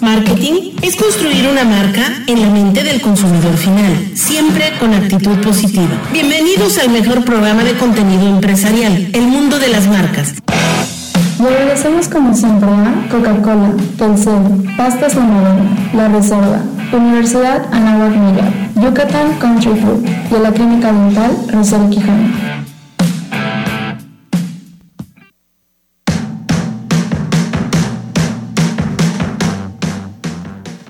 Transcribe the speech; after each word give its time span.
Marketing 0.00 0.72
es 0.80 0.96
construir 0.96 1.46
una 1.46 1.64
marca 1.64 2.00
en 2.26 2.40
la 2.40 2.48
mente 2.48 2.82
del 2.82 3.02
consumidor 3.02 3.54
final, 3.58 4.10
siempre 4.14 4.72
con 4.80 4.94
actitud 4.94 5.36
positiva. 5.42 5.90
Bienvenidos 6.10 6.78
al 6.78 6.88
mejor 6.88 7.22
programa 7.22 7.64
de 7.64 7.74
contenido 7.74 8.26
empresarial, 8.26 9.10
El 9.12 9.26
Mundo 9.26 9.58
de 9.58 9.68
las 9.68 9.86
Marcas. 9.88 10.34
Le 11.38 11.48
agradecemos 11.48 12.08
como 12.08 12.34
siempre 12.34 12.70
a 12.70 13.08
Coca-Cola, 13.10 13.74
Telcel, 13.98 14.74
Pastas 14.76 15.16
La 15.16 15.56
La 15.94 16.08
Reserva, 16.08 16.62
Universidad 16.92 17.66
Anáhuac 17.70 18.16
Miguel, 18.16 18.70
Yucatán 18.76 19.38
Country 19.38 19.72
Club 19.72 20.06
y 20.30 20.34
a 20.34 20.38
la 20.38 20.52
Clínica 20.52 20.92
Dental 20.92 21.30
Rosario 21.52 21.90
Quijano. 21.90 22.49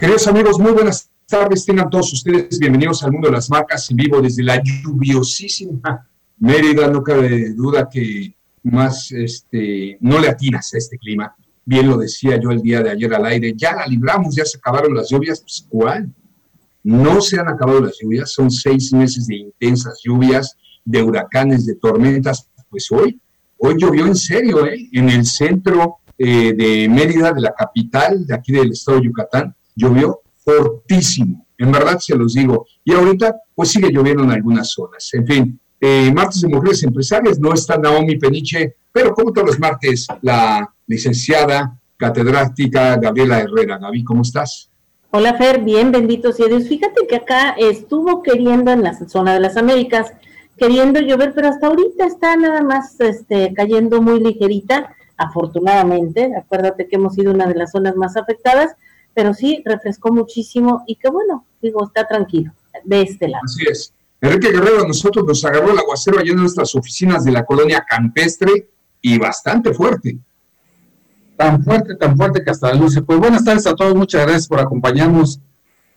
Queridos 0.00 0.26
amigos, 0.28 0.58
muy 0.58 0.72
buenas 0.72 1.10
tardes. 1.26 1.66
Tengan 1.66 1.90
todos 1.90 2.10
ustedes 2.14 2.58
bienvenidos 2.58 3.02
al 3.02 3.12
mundo 3.12 3.28
de 3.28 3.34
las 3.34 3.50
marcas 3.50 3.90
en 3.90 3.98
vivo 3.98 4.22
desde 4.22 4.42
la 4.42 4.58
lluviosísima 4.62 6.08
Mérida. 6.38 6.88
No 6.88 7.02
cabe 7.02 7.52
duda 7.52 7.86
que 7.86 8.34
más 8.62 9.12
este, 9.12 9.98
no 10.00 10.18
le 10.18 10.28
atinas 10.28 10.72
a 10.72 10.78
este 10.78 10.96
clima. 10.96 11.36
Bien 11.66 11.86
lo 11.86 11.98
decía 11.98 12.40
yo 12.40 12.50
el 12.50 12.62
día 12.62 12.82
de 12.82 12.92
ayer 12.92 13.12
al 13.12 13.26
aire. 13.26 13.52
Ya 13.54 13.76
la 13.76 13.86
libramos, 13.86 14.34
ya 14.34 14.46
se 14.46 14.56
acabaron 14.56 14.94
las 14.94 15.10
lluvias. 15.10 15.42
Pues, 15.42 15.66
¿cuál? 15.68 16.10
No 16.82 17.20
se 17.20 17.38
han 17.38 17.48
acabado 17.48 17.80
las 17.82 17.98
lluvias. 18.00 18.32
Son 18.32 18.50
seis 18.50 18.94
meses 18.94 19.26
de 19.26 19.36
intensas 19.36 20.00
lluvias, 20.02 20.56
de 20.82 21.02
huracanes, 21.02 21.66
de 21.66 21.74
tormentas. 21.74 22.48
Pues 22.70 22.90
hoy, 22.90 23.20
hoy 23.58 23.74
llovió 23.76 24.06
en 24.06 24.16
serio, 24.16 24.64
¿eh? 24.64 24.88
En 24.92 25.10
el 25.10 25.26
centro 25.26 25.98
eh, 26.16 26.54
de 26.56 26.88
Mérida, 26.88 27.34
de 27.34 27.42
la 27.42 27.52
capital 27.52 28.26
de 28.26 28.34
aquí 28.34 28.50
del 28.52 28.70
estado 28.70 28.96
de 28.96 29.04
Yucatán 29.04 29.54
llovió 29.74 30.20
fortísimo, 30.36 31.46
en 31.58 31.72
verdad 31.72 31.98
se 31.98 32.16
los 32.16 32.34
digo. 32.34 32.66
Y 32.84 32.92
ahorita, 32.92 33.36
pues 33.54 33.70
sigue 33.70 33.90
lloviendo 33.90 34.24
en 34.24 34.30
algunas 34.30 34.70
zonas. 34.70 35.08
En 35.12 35.26
fin, 35.26 35.60
eh, 35.80 36.10
martes 36.14 36.40
de 36.42 36.48
mujeres 36.48 36.82
empresarias, 36.82 37.38
no 37.38 37.52
está 37.52 37.76
Naomi 37.76 38.16
Peniche, 38.16 38.76
pero 38.92 39.14
como 39.14 39.32
todos 39.32 39.48
los 39.48 39.58
martes, 39.58 40.06
la 40.22 40.68
licenciada 40.86 41.80
catedrática 42.00 42.96
Gabriela 42.96 43.40
Herrera. 43.40 43.78
Gaby, 43.78 44.02
¿cómo 44.02 44.22
estás? 44.22 44.70
Hola 45.12 45.34
Fer, 45.34 45.60
bien, 45.60 45.92
bendito 45.92 46.32
sea 46.32 46.46
Dios. 46.46 46.68
Fíjate 46.68 47.06
que 47.08 47.16
acá 47.16 47.50
estuvo 47.58 48.22
queriendo 48.22 48.70
en 48.70 48.82
la 48.82 48.94
zona 49.08 49.34
de 49.34 49.40
las 49.40 49.56
Américas, 49.56 50.12
queriendo 50.56 51.00
llover, 51.00 51.32
pero 51.34 51.48
hasta 51.48 51.66
ahorita 51.66 52.06
está 52.06 52.36
nada 52.36 52.62
más 52.62 52.98
este, 53.00 53.52
cayendo 53.54 54.00
muy 54.00 54.20
ligerita, 54.20 54.94
afortunadamente. 55.16 56.32
Acuérdate 56.36 56.88
que 56.88 56.96
hemos 56.96 57.14
sido 57.14 57.32
una 57.32 57.46
de 57.46 57.54
las 57.54 57.72
zonas 57.72 57.96
más 57.96 58.16
afectadas, 58.16 58.72
pero 59.14 59.34
sí 59.34 59.62
refrescó 59.64 60.12
muchísimo 60.12 60.84
y 60.86 60.96
que 60.96 61.08
bueno, 61.10 61.44
digo, 61.60 61.84
está 61.84 62.06
tranquilo 62.06 62.52
de 62.84 63.02
este 63.02 63.28
lado. 63.28 63.42
Así 63.44 63.64
es. 63.68 63.92
Enrique 64.20 64.52
Guerrero, 64.52 64.84
a 64.84 64.88
nosotros 64.88 65.24
nos 65.26 65.44
agarró 65.44 65.72
el 65.72 65.78
aguacero 65.78 66.18
allá 66.18 66.32
en 66.32 66.38
nuestras 66.38 66.74
oficinas 66.74 67.24
de 67.24 67.32
la 67.32 67.44
colonia 67.44 67.84
campestre 67.88 68.68
y 69.00 69.18
bastante 69.18 69.72
fuerte. 69.72 70.18
Tan 71.36 71.64
fuerte, 71.64 71.96
tan 71.96 72.16
fuerte 72.16 72.44
que 72.44 72.50
hasta 72.50 72.68
la 72.68 72.74
luz 72.74 73.00
Pues 73.06 73.18
buenas 73.18 73.44
tardes 73.44 73.66
a 73.66 73.74
todos, 73.74 73.94
muchas 73.94 74.22
gracias 74.22 74.46
por 74.46 74.60
acompañarnos. 74.60 75.40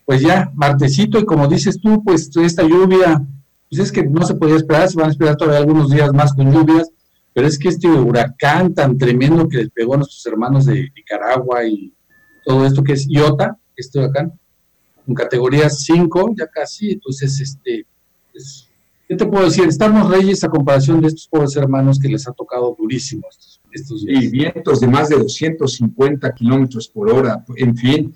Pues 0.06 0.22
ya, 0.22 0.52
martesito, 0.53 1.19
y 1.19 1.25
como 1.25 1.47
dices 1.47 1.80
tú, 1.81 2.02
pues 2.03 2.30
esta 2.36 2.64
lluvia, 2.64 3.22
pues 3.69 3.81
es 3.81 3.91
que 3.91 4.03
no 4.03 4.25
se 4.25 4.36
podía 4.36 4.56
esperar, 4.56 4.89
se 4.89 4.97
van 4.97 5.08
a 5.08 5.11
esperar 5.11 5.36
todavía 5.36 5.59
algunos 5.59 5.89
días 5.89 6.14
más 6.14 6.34
con 6.34 6.52
lluvias, 6.52 6.89
pero 7.34 7.47
es 7.47 7.58
que 7.58 7.69
este 7.69 7.88
huracán 7.89 8.73
tan 8.73 8.97
tremendo 8.97 9.47
que 9.47 9.58
les 9.58 9.69
pegó 9.69 9.95
a 9.95 9.97
nuestros 9.97 10.25
hermanos 10.25 10.66
de 10.66 10.91
Nicaragua 10.95 11.66
y 11.66 11.92
todo 12.44 12.66
esto 12.66 12.83
que 12.83 12.94
es 12.94 13.08
IOTA, 13.09 13.58
este 13.75 13.99
huracán, 13.99 14.33
en 15.08 15.13
categoría 15.13 15.69
5, 15.69 16.36
ya 16.38 16.47
casi, 16.47 16.91
entonces, 16.91 17.39
este, 17.39 17.85
pues, 18.31 18.69
¿qué 19.08 19.16
te 19.16 19.25
puedo 19.25 19.45
decir? 19.45 19.68
Estamos 19.68 20.09
reyes 20.09 20.44
a 20.44 20.50
comparación 20.50 21.01
de 21.01 21.07
estos 21.07 21.28
pobres 21.28 21.56
hermanos 21.56 22.00
que 22.00 22.07
les 22.07 22.28
ha 22.28 22.31
tocado 22.31 22.75
durísimo 22.78 23.23
estos, 23.72 24.06
días. 24.06 24.23
Y 24.23 24.29
vientos 24.29 24.79
de 24.79 24.88
más 24.88 25.09
de 25.09 25.18
250 25.18 26.34
kilómetros 26.34 26.88
por 26.88 27.12
hora, 27.12 27.44
en 27.57 27.75
fin, 27.75 28.13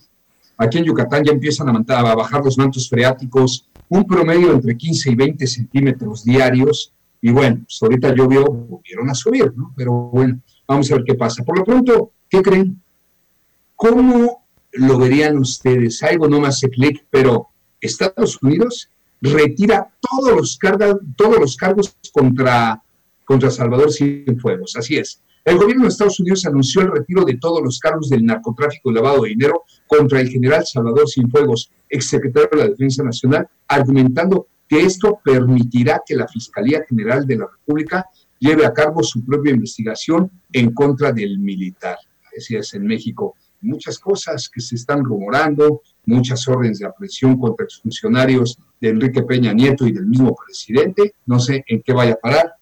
aquí 0.58 0.78
en 0.78 0.86
Yucatán 0.86 1.24
ya 1.24 1.32
empiezan 1.32 1.70
a, 1.70 2.00
a 2.00 2.16
bajar 2.16 2.44
los 2.44 2.58
mantos 2.58 2.88
freáticos, 2.90 3.68
un 3.90 4.06
promedio 4.06 4.54
entre 4.54 4.78
15 4.78 5.12
y 5.12 5.16
20 5.16 5.48
centímetros 5.48 6.24
diarios, 6.24 6.94
y 7.22 7.32
bueno, 7.32 7.62
pues 7.64 7.80
ahorita 7.82 8.14
llovió, 8.14 8.46
volvieron 8.46 9.10
a 9.10 9.16
subir, 9.16 9.52
¿no? 9.56 9.74
Pero 9.76 9.92
bueno, 9.92 10.40
vamos 10.68 10.92
a 10.92 10.96
ver 10.96 11.04
qué 11.06 11.16
pasa. 11.16 11.44
Por 11.44 11.58
lo 11.58 11.66
pronto, 11.66 12.12
¿qué 12.30 12.42
creen? 12.42 12.82
¿Cómo 13.78 14.44
lo 14.72 14.98
verían 14.98 15.38
ustedes? 15.38 16.02
Algo 16.02 16.28
no 16.28 16.42
me 16.42 16.48
hace 16.48 16.68
clic, 16.68 17.06
pero 17.12 17.50
Estados 17.80 18.42
Unidos 18.42 18.90
retira 19.22 19.88
todos 20.02 20.36
los, 20.36 20.60
todos 21.16 21.40
los 21.40 21.56
cargos 21.56 21.96
contra, 22.12 22.82
contra 23.24 23.52
Salvador 23.52 23.94
Cienfuegos. 23.94 24.76
Así 24.76 24.98
es. 24.98 25.22
El 25.46 25.60
gobierno 25.60 25.84
de 25.84 25.90
Estados 25.90 26.20
Unidos 26.20 26.44
anunció 26.48 26.82
el 26.82 26.92
retiro 26.92 27.24
de 27.24 27.38
todos 27.38 27.62
los 27.64 27.78
cargos 27.80 28.10
del 28.10 28.26
narcotráfico 28.26 28.90
y 28.90 28.96
lavado 28.96 29.22
de 29.22 29.30
dinero 29.30 29.64
contra 29.86 30.22
el 30.22 30.30
general 30.30 30.66
Salvador 30.66 31.08
Cienfuegos, 31.08 31.70
exsecretario 31.88 32.50
de 32.54 32.58
la 32.58 32.70
Defensa 32.70 33.04
Nacional, 33.04 33.48
argumentando 33.68 34.48
que 34.68 34.82
esto 34.82 35.20
permitirá 35.24 36.02
que 36.04 36.16
la 36.16 36.28
Fiscalía 36.28 36.84
General 36.90 37.28
de 37.28 37.38
la 37.38 37.46
República 37.46 38.08
lleve 38.40 38.66
a 38.66 38.74
cabo 38.74 39.04
su 39.04 39.24
propia 39.24 39.54
investigación 39.54 40.32
en 40.52 40.74
contra 40.74 41.12
del 41.12 41.38
militar. 41.38 41.98
Así 42.36 42.56
es, 42.56 42.74
en 42.74 42.88
México 42.88 43.36
muchas 43.62 44.00
cosas 44.00 44.50
que 44.50 44.62
se 44.62 44.76
están 44.76 45.04
rumorando, 45.04 45.82
muchas 46.06 46.48
órdenes 46.48 46.80
de 46.80 46.86
aprehensión 46.86 47.38
contra 47.38 47.66
exfuncionarios 47.66 48.58
de 48.80 48.90
Enrique 48.90 49.24
Peña 49.24 49.54
Nieto 49.54 49.88
y 49.88 49.92
del 49.92 50.06
mismo 50.06 50.36
presidente. 50.36 51.16
No 51.26 51.40
sé 51.40 51.64
en 51.68 51.82
qué 51.82 51.94
vaya 51.94 52.14
a 52.14 52.18
parar. 52.18 52.54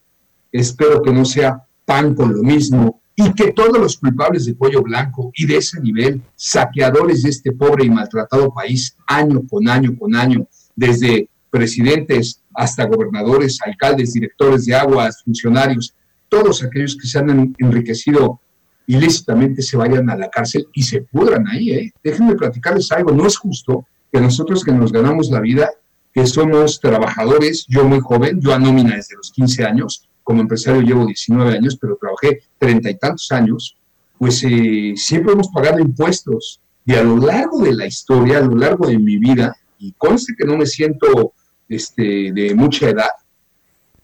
Espero 0.52 1.02
que 1.02 1.12
no 1.12 1.26
sea 1.26 1.64
pan 1.86 2.16
con 2.16 2.34
lo 2.34 2.42
mismo 2.42 3.02
y 3.16 3.34
que 3.34 3.54
todos 3.54 3.78
los 3.78 3.98
culpables 3.98 4.46
de 4.46 4.56
cuello 4.56 4.82
blanco 4.82 5.32
y 5.36 5.46
de 5.46 5.58
ese 5.58 5.80
nivel, 5.80 6.22
saqueadores 6.36 7.24
de 7.24 7.30
este 7.30 7.52
pobre 7.52 7.86
y 7.86 7.90
maltratado 7.90 8.54
país, 8.54 8.98
año 9.08 9.42
con 9.50 9.70
año 9.70 9.98
con 9.98 10.16
año, 10.16 10.48
desde 10.76 11.30
presidentes 11.50 12.42
hasta 12.54 12.86
gobernadores, 12.86 13.60
alcaldes, 13.66 14.14
directores 14.14 14.66
de 14.66 14.76
aguas, 14.76 15.24
funcionarios, 15.24 15.96
todos 16.28 16.64
aquellos 16.64 16.98
que 16.98 17.08
se 17.08 17.20
han 17.20 17.54
enriquecido 17.58 18.42
ilícitamente 18.88 19.62
se 19.62 19.78
vayan 19.78 20.10
a 20.10 20.16
la 20.16 20.30
cárcel 20.30 20.68
y 20.74 20.84
se 20.84 21.02
pudran 21.02 21.48
ahí. 21.48 21.72
¿eh? 21.72 21.94
Déjenme 22.04 22.36
platicarles 22.36 22.92
algo, 22.92 23.12
no 23.12 23.26
es 23.26 23.38
justo 23.38 23.88
que 24.12 24.22
nosotros 24.22 24.64
que 24.64 24.72
nos 24.72 24.92
ganamos 24.92 25.30
la 25.30 25.42
vida, 25.42 25.70
que 26.14 26.26
somos 26.26 26.80
trabajadores, 26.80 27.66
yo 27.68 27.84
muy 27.84 28.00
joven, 28.00 28.40
yo 28.40 28.54
a 28.54 28.60
nómina 28.60 28.96
desde 28.96 29.16
los 29.16 29.32
15 29.32 29.66
años, 29.66 30.08
como 30.24 30.42
empresario 30.42 30.82
llevo 30.82 31.06
19 31.06 31.58
años, 31.58 31.78
pero 31.80 31.98
trabajé 32.00 32.44
treinta 32.58 32.90
y 32.90 32.98
tantos 32.98 33.32
años, 33.32 33.78
pues 34.18 34.44
eh, 34.44 34.94
siempre 34.96 35.34
hemos 35.34 35.50
pagado 35.50 35.80
impuestos. 35.80 36.62
Y 36.86 36.94
a 36.94 37.04
lo 37.04 37.18
largo 37.18 37.64
de 37.64 37.74
la 37.74 37.86
historia, 37.86 38.38
a 38.38 38.42
lo 38.42 38.56
largo 38.56 38.88
de 38.88 38.98
mi 38.98 39.18
vida, 39.18 39.56
y 39.80 39.92
conste 39.94 40.34
que 40.38 40.46
no 40.46 40.58
me 40.58 40.66
siento 40.66 41.34
este, 41.68 42.32
de 42.32 42.54
mucha 42.56 42.90
edad, 42.90 43.10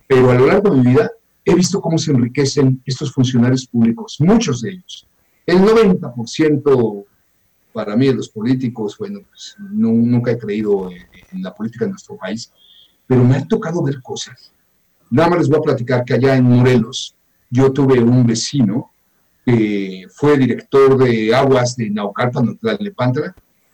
pero 0.07 0.31
a 0.31 0.35
lo 0.35 0.47
largo 0.47 0.71
de 0.71 0.77
mi 0.77 0.91
vida 0.91 1.11
he 1.43 1.55
visto 1.55 1.81
cómo 1.81 1.97
se 1.97 2.11
enriquecen 2.11 2.81
estos 2.85 3.11
funcionarios 3.11 3.65
públicos, 3.65 4.17
muchos 4.19 4.61
de 4.61 4.71
ellos. 4.71 5.07
El 5.45 5.59
90% 5.59 7.05
para 7.73 7.95
mí 7.95 8.07
de 8.07 8.15
los 8.15 8.29
políticos, 8.29 8.97
bueno, 8.97 9.21
pues 9.27 9.55
nunca 9.59 10.31
he 10.31 10.37
creído 10.37 10.89
en, 10.91 11.41
la 11.41 11.53
política 11.53 11.85
de 11.85 11.91
nuestro 11.91 12.17
país, 12.17 12.51
pero 13.07 13.23
me 13.23 13.37
ha 13.37 13.47
tocado 13.47 13.81
ver 13.81 14.01
cosas. 14.01 14.51
Nada 15.09 15.29
más 15.29 15.39
les 15.39 15.49
voy 15.49 15.59
a 15.59 15.61
platicar 15.61 16.03
que 16.03 16.13
allá 16.13 16.35
en 16.35 16.43
Morelos 16.43 17.15
yo 17.49 17.71
tuve 17.71 17.99
un 17.99 18.25
vecino 18.25 18.91
que 19.45 20.05
fue 20.13 20.37
director 20.37 20.97
de 20.97 21.33
aguas 21.33 21.75
de 21.75 21.89
Naucalpan, 21.89 22.57
Tlalnepantla, 22.57 23.33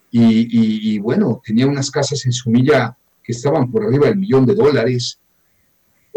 y, 0.09 0.21
y, 0.23 0.93
y 0.93 0.99
bueno, 0.99 1.41
tenía 1.43 1.67
unas 1.67 1.91
casas 1.91 2.25
en 2.25 2.31
su 2.31 2.49
milla 2.49 2.95
que 3.23 3.33
estaban 3.33 3.69
por 3.69 3.83
arriba 3.83 4.07
del 4.07 4.17
millón 4.17 4.45
de 4.45 4.55
dólares, 4.55 5.19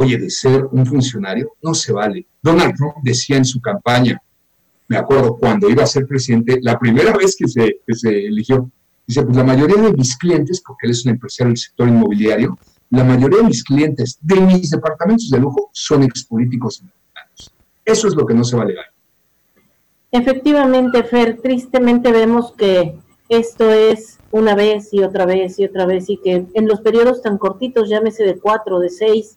Oye, 0.02 0.16
de 0.16 0.30
ser 0.30 0.64
un 0.72 0.86
funcionario 0.86 1.52
no 1.60 1.74
se 1.74 1.92
vale. 1.92 2.26
Donald 2.40 2.74
Trump 2.74 2.94
decía 3.02 3.36
en 3.36 3.44
su 3.44 3.60
campaña, 3.60 4.18
me 4.88 4.96
acuerdo 4.96 5.36
cuando 5.36 5.68
iba 5.68 5.82
a 5.82 5.86
ser 5.86 6.06
presidente, 6.06 6.58
la 6.62 6.78
primera 6.78 7.14
vez 7.14 7.36
que 7.36 7.46
se, 7.46 7.80
se 7.86 8.08
eligió, 8.08 8.70
dice, 9.06 9.22
pues 9.22 9.36
la 9.36 9.44
mayoría 9.44 9.76
de 9.76 9.92
mis 9.92 10.16
clientes, 10.16 10.62
porque 10.66 10.86
él 10.86 10.92
es 10.92 11.04
un 11.04 11.10
empresario 11.10 11.50
del 11.50 11.58
sector 11.58 11.86
inmobiliario, 11.86 12.58
la 12.88 13.04
mayoría 13.04 13.40
de 13.40 13.44
mis 13.44 13.62
clientes 13.62 14.18
de 14.22 14.40
mis 14.40 14.70
departamentos 14.70 15.28
de 15.28 15.38
lujo 15.38 15.68
son 15.74 16.02
expolíticos 16.02 16.82
mexicanos. 16.82 17.52
Eso 17.84 18.08
es 18.08 18.14
lo 18.14 18.24
que 18.24 18.32
no 18.32 18.42
se 18.42 18.56
vale. 18.56 18.76
Efectivamente, 20.10 21.04
Fer, 21.04 21.42
tristemente 21.42 22.10
vemos 22.10 22.52
que 22.52 22.96
esto 23.28 23.70
es 23.70 24.18
una 24.30 24.54
vez 24.54 24.94
y 24.94 25.02
otra 25.02 25.26
vez 25.26 25.58
y 25.58 25.66
otra 25.66 25.84
vez 25.84 26.08
y 26.08 26.16
que 26.16 26.46
en 26.54 26.66
los 26.66 26.80
periodos 26.80 27.20
tan 27.20 27.36
cortitos, 27.36 27.90
llámese 27.90 28.24
de 28.24 28.38
cuatro, 28.38 28.80
de 28.80 28.88
seis, 28.88 29.36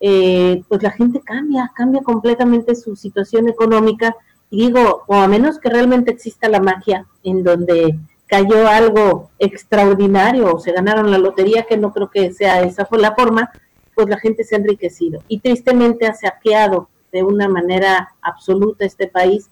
eh, 0.00 0.62
pues 0.68 0.82
la 0.82 0.90
gente 0.90 1.20
cambia, 1.20 1.70
cambia 1.74 2.02
completamente 2.02 2.74
su 2.74 2.96
situación 2.96 3.48
económica. 3.48 4.14
Y 4.50 4.66
digo, 4.66 5.02
o 5.06 5.14
a 5.14 5.28
menos 5.28 5.58
que 5.58 5.70
realmente 5.70 6.10
exista 6.10 6.48
la 6.48 6.60
magia 6.60 7.06
en 7.22 7.42
donde 7.42 7.98
cayó 8.26 8.68
algo 8.68 9.30
extraordinario 9.38 10.52
o 10.54 10.58
se 10.58 10.72
ganaron 10.72 11.10
la 11.10 11.18
lotería, 11.18 11.64
que 11.64 11.76
no 11.76 11.92
creo 11.92 12.10
que 12.10 12.32
sea 12.32 12.62
esa 12.62 12.84
fue 12.84 12.98
la 12.98 13.14
forma, 13.14 13.50
pues 13.94 14.08
la 14.08 14.18
gente 14.18 14.44
se 14.44 14.54
ha 14.54 14.58
enriquecido 14.58 15.22
y 15.26 15.38
tristemente 15.38 16.06
ha 16.06 16.14
saqueado 16.14 16.88
de 17.12 17.22
una 17.22 17.48
manera 17.48 18.14
absoluta 18.20 18.84
este 18.84 19.06
país 19.06 19.48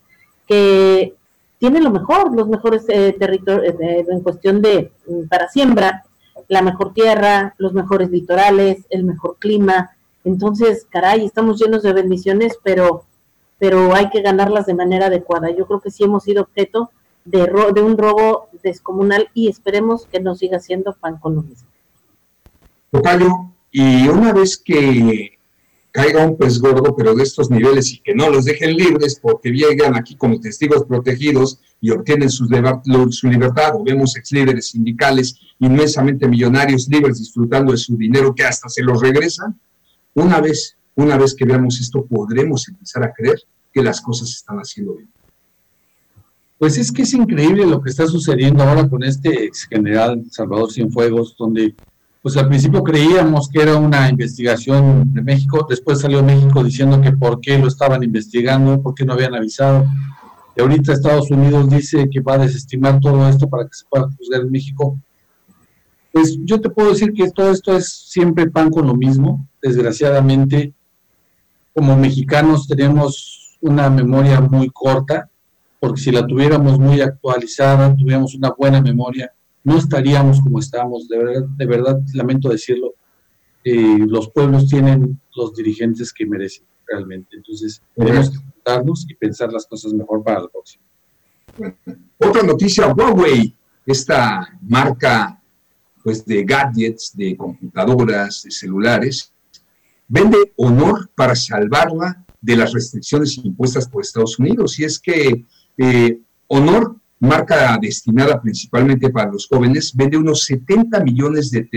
que 0.47 1.15
tiene 1.57 1.81
lo 1.81 1.89
mejor, 1.89 2.35
los 2.35 2.47
mejores 2.47 2.85
eh, 2.89 3.15
territorios 3.17 3.75
eh, 3.79 4.05
en 4.07 4.21
cuestión 4.21 4.61
de 4.61 4.91
mm, 5.07 5.27
para 5.27 5.47
siembra, 5.49 6.03
la 6.47 6.61
mejor 6.61 6.93
tierra, 6.93 7.55
los 7.57 7.73
mejores 7.73 8.11
litorales, 8.11 8.85
el 8.89 9.03
mejor 9.03 9.37
clima. 9.39 9.94
Entonces, 10.25 10.85
caray, 10.89 11.25
estamos 11.25 11.59
llenos 11.59 11.83
de 11.83 11.93
bendiciones, 11.93 12.57
pero 12.61 13.05
pero 13.57 13.95
hay 13.95 14.09
que 14.09 14.21
ganarlas 14.21 14.65
de 14.65 14.73
manera 14.73 15.07
adecuada. 15.07 15.49
Yo 15.49 15.65
creo 15.65 15.79
que 15.79 15.91
sí 15.91 16.03
hemos 16.03 16.23
sido 16.23 16.43
objeto 16.43 16.91
de, 17.23 17.49
de 17.73 17.81
un 17.81 17.97
robo 17.97 18.49
descomunal 18.63 19.29
y 19.33 19.47
esperemos 19.47 20.05
que 20.05 20.19
no 20.19 20.35
siga 20.35 20.59
siendo 20.59 20.93
pan 20.93 21.17
con 21.17 21.35
lo 21.35 21.41
mismo. 21.41 21.67
Tocayo, 22.91 23.29
y 23.71 24.07
una 24.07 24.33
vez 24.33 24.57
que 24.57 25.31
caiga 25.91 26.25
un 26.25 26.37
pez 26.37 26.59
gordo, 26.59 26.93
pero 26.95 27.15
de 27.15 27.23
estos 27.23 27.49
niveles 27.49 27.93
y 27.93 27.99
que 27.99 28.13
no 28.13 28.29
los 28.29 28.43
dejen 28.43 28.75
libres 28.75 29.17
porque 29.21 29.49
llegan 29.49 29.95
aquí 29.95 30.15
como 30.15 30.39
testigos 30.41 30.83
protegidos 30.83 31.59
y 31.79 31.91
obtienen 31.91 32.29
su, 32.29 32.47
su 33.11 33.27
libertad, 33.27 33.75
o 33.75 33.83
vemos 33.83 34.17
ex 34.17 34.31
líderes 34.33 34.71
sindicales 34.71 35.37
inmensamente 35.59 36.27
millonarios 36.27 36.87
libres 36.89 37.19
disfrutando 37.19 37.71
de 37.71 37.77
su 37.77 37.95
dinero 37.95 38.35
que 38.35 38.43
hasta 38.43 38.67
se 38.67 38.83
los 38.83 39.01
regresan, 39.01 39.57
una 40.15 40.41
vez, 40.41 40.75
una 40.95 41.17
vez 41.17 41.35
que 41.35 41.45
veamos 41.45 41.79
esto, 41.79 42.05
podremos 42.05 42.67
empezar 42.67 43.03
a 43.03 43.13
creer 43.13 43.39
que 43.71 43.83
las 43.83 44.01
cosas 44.01 44.29
están 44.29 44.57
haciendo 44.57 44.95
bien. 44.95 45.09
Pues 46.57 46.77
es 46.77 46.91
que 46.91 47.01
es 47.01 47.13
increíble 47.13 47.65
lo 47.65 47.81
que 47.81 47.89
está 47.89 48.07
sucediendo 48.07 48.63
ahora 48.63 48.87
con 48.87 49.03
este 49.03 49.43
ex 49.43 49.67
general 49.67 50.23
Salvador 50.31 50.71
Cienfuegos, 50.71 51.35
donde 51.37 51.75
pues 52.21 52.37
al 52.37 52.47
principio 52.47 52.81
creíamos 52.81 53.49
que 53.49 53.61
era 53.61 53.75
una 53.75 54.09
investigación 54.09 55.13
de 55.13 55.21
México, 55.21 55.67
después 55.69 55.99
salió 55.99 56.23
México 56.23 56.63
diciendo 56.63 56.99
que 56.99 57.11
por 57.11 57.39
qué 57.39 57.59
lo 57.59 57.67
estaban 57.67 58.01
investigando, 58.01 58.81
por 58.81 58.95
qué 58.95 59.05
no 59.05 59.13
habían 59.13 59.35
avisado. 59.35 59.85
Y 60.55 60.61
ahorita 60.61 60.93
Estados 60.93 61.29
Unidos 61.29 61.69
dice 61.69 62.09
que 62.09 62.21
va 62.21 62.33
a 62.33 62.39
desestimar 62.39 62.99
todo 62.99 63.29
esto 63.29 63.47
para 63.47 63.65
que 63.65 63.73
se 63.73 63.85
pueda 63.87 64.09
juzgar 64.17 64.41
en 64.41 64.49
México. 64.49 64.97
Pues 66.11 66.39
yo 66.45 66.59
te 66.59 66.69
puedo 66.69 66.89
decir 66.89 67.13
que 67.13 67.29
todo 67.29 67.51
esto 67.51 67.75
es 67.75 67.89
siempre 67.89 68.49
pan 68.49 68.71
con 68.71 68.87
lo 68.87 68.95
mismo. 68.95 69.47
Desgraciadamente, 69.65 70.75
como 71.73 71.97
mexicanos 71.97 72.67
tenemos 72.67 73.57
una 73.61 73.89
memoria 73.89 74.39
muy 74.39 74.69
corta 74.69 75.27
porque 75.79 76.01
si 76.01 76.11
la 76.11 76.25
tuviéramos 76.25 76.77
muy 76.79 77.01
actualizada, 77.01 77.95
tuviéramos 77.95 78.35
una 78.35 78.51
buena 78.51 78.79
memoria, 78.79 79.33
no 79.63 79.75
estaríamos 79.75 80.39
como 80.39 80.59
estamos. 80.59 81.07
De 81.07 81.17
verdad, 81.17 81.43
de 81.57 81.65
verdad 81.65 81.99
lamento 82.13 82.49
decirlo, 82.49 82.93
eh, 83.63 83.97
los 84.07 84.29
pueblos 84.29 84.67
tienen 84.67 85.19
los 85.35 85.55
dirigentes 85.55 86.13
que 86.13 86.27
merecen 86.27 86.65
realmente. 86.87 87.35
Entonces, 87.35 87.81
tenemos 87.95 88.29
que 88.29 88.37
juntarnos 88.37 89.07
y 89.09 89.15
pensar 89.15 89.51
las 89.51 89.65
cosas 89.65 89.93
mejor 89.93 90.23
para 90.23 90.41
la 90.41 90.47
próxima. 90.47 90.83
Otra 92.19 92.43
noticia, 92.43 92.93
Huawei, 92.93 93.55
esta 93.83 94.47
marca 94.61 95.41
pues, 96.03 96.23
de 96.23 96.43
gadgets, 96.43 97.15
de 97.15 97.35
computadoras, 97.35 98.43
de 98.43 98.51
celulares, 98.51 99.31
vende 100.07 100.53
honor 100.57 101.09
para 101.15 101.35
salvarla 101.35 102.25
de 102.41 102.55
las 102.55 102.73
restricciones 102.73 103.37
impuestas 103.43 103.87
por 103.87 104.03
Estados 104.03 104.37
Unidos. 104.39 104.79
Y 104.79 104.83
es 104.83 104.99
que 104.99 105.45
eh, 105.77 106.19
Honor, 106.47 106.97
marca 107.19 107.77
destinada 107.81 108.39
principalmente 108.39 109.09
para 109.09 109.31
los 109.31 109.47
jóvenes, 109.47 109.93
vende 109.95 110.17
unos 110.17 110.43
70 110.43 111.03
millones 111.03 111.49
de, 111.49 111.67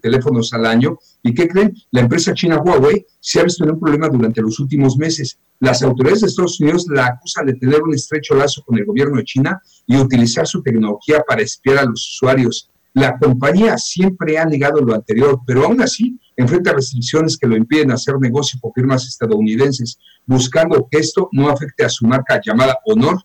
teléfonos 0.00 0.52
al 0.54 0.64
año. 0.64 0.98
¿Y 1.22 1.34
qué 1.34 1.46
creen? 1.46 1.74
La 1.90 2.00
empresa 2.00 2.32
china 2.32 2.58
Huawei 2.58 3.04
se 3.20 3.40
ha 3.40 3.44
visto 3.44 3.64
en 3.64 3.72
un 3.72 3.80
problema 3.80 4.08
durante 4.08 4.40
los 4.40 4.58
últimos 4.58 4.96
meses. 4.96 5.38
Las 5.60 5.82
autoridades 5.82 6.22
de 6.22 6.28
Estados 6.28 6.60
Unidos 6.60 6.86
la 6.88 7.06
acusan 7.06 7.46
de 7.46 7.54
tener 7.54 7.82
un 7.82 7.94
estrecho 7.94 8.34
lazo 8.34 8.62
con 8.64 8.78
el 8.78 8.86
gobierno 8.86 9.18
de 9.18 9.24
China 9.24 9.60
y 9.86 9.96
utilizar 9.96 10.46
su 10.46 10.62
tecnología 10.62 11.22
para 11.26 11.42
espiar 11.42 11.78
a 11.78 11.84
los 11.84 12.00
usuarios. 12.14 12.70
La 12.96 13.18
compañía 13.18 13.76
siempre 13.76 14.38
ha 14.38 14.46
negado 14.46 14.80
lo 14.80 14.94
anterior, 14.94 15.40
pero 15.46 15.66
aún 15.66 15.82
así 15.82 16.18
enfrenta 16.34 16.72
restricciones 16.72 17.36
que 17.36 17.46
lo 17.46 17.54
impiden 17.54 17.90
hacer 17.90 18.14
negocio 18.18 18.58
con 18.58 18.72
firmas 18.72 19.04
estadounidenses, 19.04 19.98
buscando 20.24 20.88
que 20.90 21.00
esto 21.00 21.28
no 21.32 21.50
afecte 21.50 21.84
a 21.84 21.90
su 21.90 22.06
marca 22.06 22.40
llamada 22.42 22.78
Honor, 22.86 23.18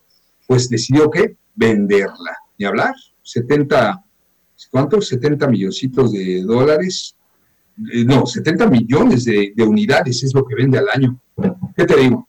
pues 0.46 0.68
decidió 0.68 1.10
que 1.10 1.38
venderla. 1.54 2.36
Ni 2.58 2.66
hablar, 2.66 2.94
70, 3.22 4.04
¿cuántos? 4.70 5.08
70 5.08 5.48
milloncitos 5.48 6.12
de 6.12 6.42
dólares. 6.42 7.16
Eh, 7.94 8.04
no, 8.04 8.26
70 8.26 8.66
millones 8.66 9.24
de, 9.24 9.54
unidades 9.66 10.22
es 10.22 10.34
lo 10.34 10.44
que 10.44 10.54
vende 10.54 10.76
al 10.76 10.88
año. 10.94 11.18
¿Qué 11.74 11.86
te 11.86 11.96
digo? 11.96 12.28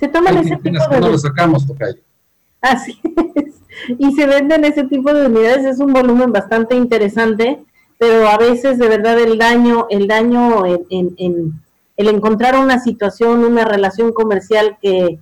Se 0.00 0.08
toman 0.08 0.38
ese 0.38 0.56
tipo 0.56 0.88
de... 0.88 1.00
No 1.00 1.10
lo 1.10 1.18
sacamos, 1.18 1.66
Tocayo. 1.66 2.05
Así 2.60 3.00
es. 3.34 3.54
Y 3.98 4.12
se 4.14 4.26
venden 4.26 4.64
ese 4.64 4.84
tipo 4.84 5.12
de 5.12 5.26
unidades, 5.26 5.64
es 5.64 5.80
un 5.80 5.92
volumen 5.92 6.32
bastante 6.32 6.74
interesante, 6.74 7.62
pero 7.98 8.28
a 8.28 8.38
veces 8.38 8.78
de 8.78 8.88
verdad 8.88 9.18
el 9.20 9.38
daño, 9.38 9.86
el 9.90 10.06
daño 10.08 10.64
en, 10.66 11.14
en 11.18 11.52
el 11.96 12.08
encontrar 12.08 12.56
una 12.56 12.80
situación, 12.80 13.44
una 13.44 13.64
relación 13.64 14.12
comercial 14.12 14.76
que 14.80 15.18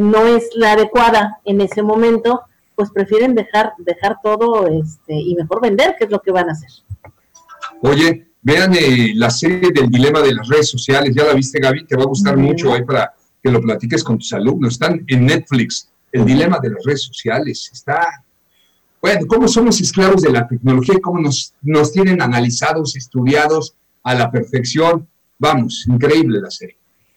no 0.00 0.26
es 0.26 0.50
la 0.54 0.72
adecuada 0.72 1.38
en 1.44 1.60
ese 1.60 1.82
momento, 1.82 2.42
pues 2.74 2.90
prefieren 2.90 3.34
dejar, 3.34 3.72
dejar 3.78 4.18
todo 4.22 4.66
este, 4.68 5.14
y 5.14 5.34
mejor 5.34 5.60
vender, 5.60 5.96
que 5.98 6.04
es 6.04 6.10
lo 6.10 6.20
que 6.20 6.30
van 6.30 6.48
a 6.48 6.52
hacer. 6.52 6.70
Oye, 7.82 8.28
vean 8.42 8.72
eh, 8.74 9.12
la 9.14 9.30
serie 9.30 9.70
del 9.72 9.90
dilema 9.90 10.20
de 10.20 10.34
las 10.34 10.48
redes 10.48 10.70
sociales, 10.70 11.14
ya 11.14 11.24
la 11.24 11.34
viste 11.34 11.60
Gaby, 11.60 11.86
te 11.86 11.96
va 11.96 12.04
a 12.04 12.06
gustar 12.06 12.36
mucho 12.36 12.72
ahí 12.72 12.84
para 12.84 13.12
que 13.42 13.50
lo 13.50 13.60
platiques 13.60 14.04
con 14.04 14.18
tus 14.18 14.32
alumnos. 14.32 14.74
Están 14.74 15.04
en 15.08 15.26
Netflix, 15.26 15.89
el 16.12 16.24
dilema 16.24 16.58
de 16.58 16.70
las 16.70 16.84
redes 16.84 17.02
sociales. 17.02 17.70
Está, 17.72 18.24
bueno, 19.00 19.26
cómo 19.26 19.48
somos 19.48 19.80
esclavos 19.80 20.22
de 20.22 20.30
la 20.30 20.46
tecnología 20.46 20.94
y 20.96 21.00
cómo 21.00 21.20
nos, 21.20 21.54
nos 21.62 21.92
tienen 21.92 22.20
analizados, 22.20 22.96
estudiados 22.96 23.74
a 24.02 24.14
la 24.14 24.30
perfección. 24.30 25.06
Vamos, 25.38 25.86
increíble 25.88 26.40
la 26.40 26.50
serie. 26.50 26.76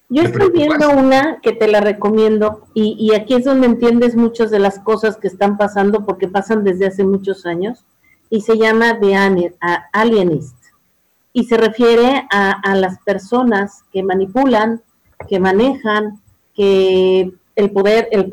Yo 0.10 0.22
estoy 0.24 0.52
viendo 0.52 0.90
una 0.92 1.40
que 1.42 1.54
te 1.54 1.68
la 1.68 1.82
recomiendo 1.82 2.68
y, 2.74 2.96
y, 3.00 3.16
aquí 3.16 3.34
es 3.34 3.46
donde 3.46 3.66
entiendes 3.66 4.16
muchas 4.16 4.52
de 4.52 4.60
las 4.60 4.78
cosas 4.80 5.18
que 5.18 5.28
están 5.28 5.58
pasando 5.58 6.06
porque 6.06 6.28
pasan 6.28 6.64
desde 6.64 6.86
hace 6.86 7.04
muchos 7.04 7.48
años 7.48 7.84
y 8.30 8.42
se 8.42 8.58
llama 8.58 9.00
The 9.00 9.52
Alienist 9.92 10.56
y 11.34 11.46
se 11.46 11.58
refiere 11.58 12.28
a, 12.32 12.52
a 12.52 12.76
las 12.76 13.00
personas 13.00 13.84
que 13.92 14.04
manipulan, 14.04 14.84
que 15.28 15.40
manejan, 15.40 16.22
que 16.54 17.34
el 17.64 17.72
poder, 17.72 18.08
el, 18.12 18.30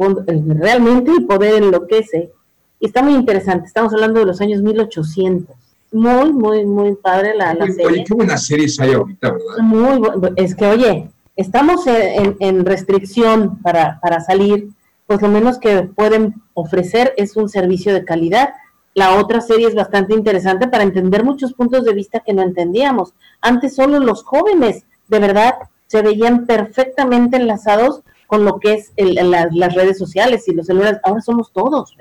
realmente 0.59 1.11
el 1.13 1.27
poder 1.27 1.63
enloquece. 1.63 2.31
Y 2.79 2.87
está 2.87 3.03
muy 3.03 3.15
interesante, 3.15 3.67
estamos 3.67 3.93
hablando 3.93 4.21
de 4.21 4.27
los 4.27 4.41
años 4.41 4.63
1800. 4.63 5.57
Muy, 5.93 6.33
muy, 6.33 6.65
muy 6.65 6.95
padre 6.95 7.35
la, 7.35 7.53
la 7.55 7.67
serie. 7.67 7.87
Oye, 7.87 8.05
qué 8.05 8.15
buenas 8.15 8.47
series 8.47 8.79
hay 8.79 8.93
ahorita, 8.93 9.33
¿verdad? 9.33 9.59
Muy, 9.61 10.01
es 10.37 10.55
que, 10.55 10.67
oye, 10.67 11.11
estamos 11.37 11.87
en, 11.87 12.65
restricción 12.65 13.59
para, 13.63 13.99
para, 14.01 14.21
salir, 14.21 14.69
pues 15.07 15.21
lo 15.21 15.29
menos 15.29 15.59
que 15.59 15.83
pueden 15.83 16.35
ofrecer 16.55 17.13
es 17.17 17.37
un 17.37 17.49
servicio 17.49 17.93
de 17.93 18.05
calidad. 18.05 18.51
La 18.95 19.19
otra 19.19 19.41
serie 19.41 19.67
es 19.67 19.75
bastante 19.75 20.15
interesante 20.15 20.69
para 20.69 20.85
entender 20.85 21.25
muchos 21.25 21.55
puntos 21.55 21.85
de 21.85 21.95
vista 21.95 22.21
que 22.21 22.35
no 22.35 22.43
entendíamos. 22.43 23.15
Antes 23.41 23.75
solo 23.75 23.99
los 24.01 24.23
jóvenes, 24.23 24.85
de 25.09 25.19
verdad, 25.19 25.55
se 25.87 26.03
veían 26.03 26.47
perfectamente 26.47 27.37
enlazados 27.37 28.03
con 28.31 28.45
lo 28.45 28.61
que 28.61 28.75
es 28.75 28.93
las 28.97 29.75
redes 29.75 29.99
sociales 29.99 30.47
y 30.47 30.55
los 30.55 30.67
celulares. 30.67 31.01
Ahora 31.03 31.21
somos 31.21 31.53
todos, 31.53 31.97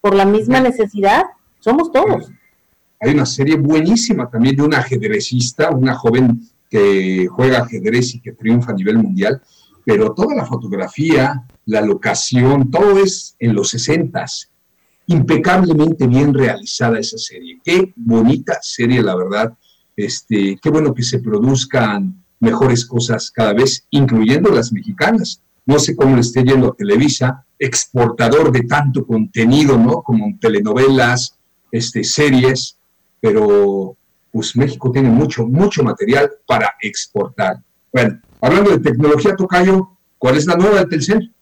por 0.00 0.14
la 0.14 0.24
misma 0.24 0.60
necesidad, 0.60 1.24
somos 1.60 1.92
todos. 1.92 2.30
Hay 2.98 3.12
una 3.12 3.26
serie 3.26 3.56
buenísima 3.56 4.30
también 4.30 4.56
de 4.56 4.62
una 4.62 4.78
ajedrecista, 4.78 5.68
una 5.70 5.94
joven 5.94 6.40
que 6.70 7.26
juega 7.30 7.58
ajedrez 7.58 8.14
y 8.14 8.20
que 8.20 8.32
triunfa 8.32 8.72
a 8.72 8.74
nivel 8.74 8.96
mundial, 8.96 9.42
pero 9.84 10.14
toda 10.14 10.34
la 10.34 10.46
fotografía, 10.46 11.44
la 11.66 11.82
locación, 11.82 12.70
todo 12.70 12.98
es 12.98 13.36
en 13.38 13.54
los 13.54 13.68
sesentas. 13.68 14.50
Impecablemente 15.06 16.06
bien 16.06 16.32
realizada 16.32 16.98
esa 16.98 17.18
serie. 17.18 17.60
Qué 17.62 17.92
bonita 17.94 18.58
serie, 18.62 19.02
la 19.02 19.14
verdad. 19.14 19.52
Este, 19.94 20.58
qué 20.62 20.70
bueno 20.70 20.94
que 20.94 21.02
se 21.02 21.18
produzcan 21.18 22.21
mejores 22.42 22.84
cosas 22.84 23.30
cada 23.30 23.54
vez, 23.54 23.86
incluyendo 23.90 24.50
las 24.50 24.72
mexicanas. 24.72 25.40
No 25.64 25.78
sé 25.78 25.94
cómo 25.94 26.16
le 26.16 26.22
esté 26.22 26.42
yendo 26.42 26.68
a 26.68 26.74
Televisa, 26.74 27.44
exportador 27.58 28.50
de 28.50 28.62
tanto 28.62 29.06
contenido, 29.06 29.78
¿no? 29.78 30.02
Como 30.02 30.36
telenovelas, 30.40 31.38
este, 31.70 32.02
series, 32.02 32.76
pero 33.20 33.96
pues 34.32 34.56
México 34.56 34.90
tiene 34.90 35.08
mucho, 35.08 35.46
mucho 35.46 35.84
material 35.84 36.30
para 36.46 36.74
exportar. 36.80 37.62
Bueno, 37.92 38.20
hablando 38.40 38.70
de 38.70 38.80
tecnología, 38.80 39.36
Tocayo, 39.36 39.90
¿cuál 40.18 40.36
es 40.36 40.46
la 40.46 40.56
nueva 40.56 40.80
de 40.80 40.86
Telcel? 40.86 41.32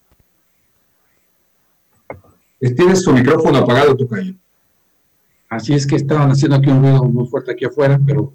Tienes 2.60 3.02
tu 3.02 3.12
micrófono 3.12 3.58
apagado, 3.58 3.96
Tocayo. 3.96 4.34
Así 5.48 5.72
es 5.72 5.86
que 5.86 5.96
estaban 5.96 6.30
haciendo 6.30 6.56
aquí 6.56 6.68
un 6.68 6.82
ruido 6.82 7.04
muy 7.04 7.26
fuerte 7.26 7.52
aquí 7.52 7.64
afuera, 7.64 7.98
pero. 8.04 8.32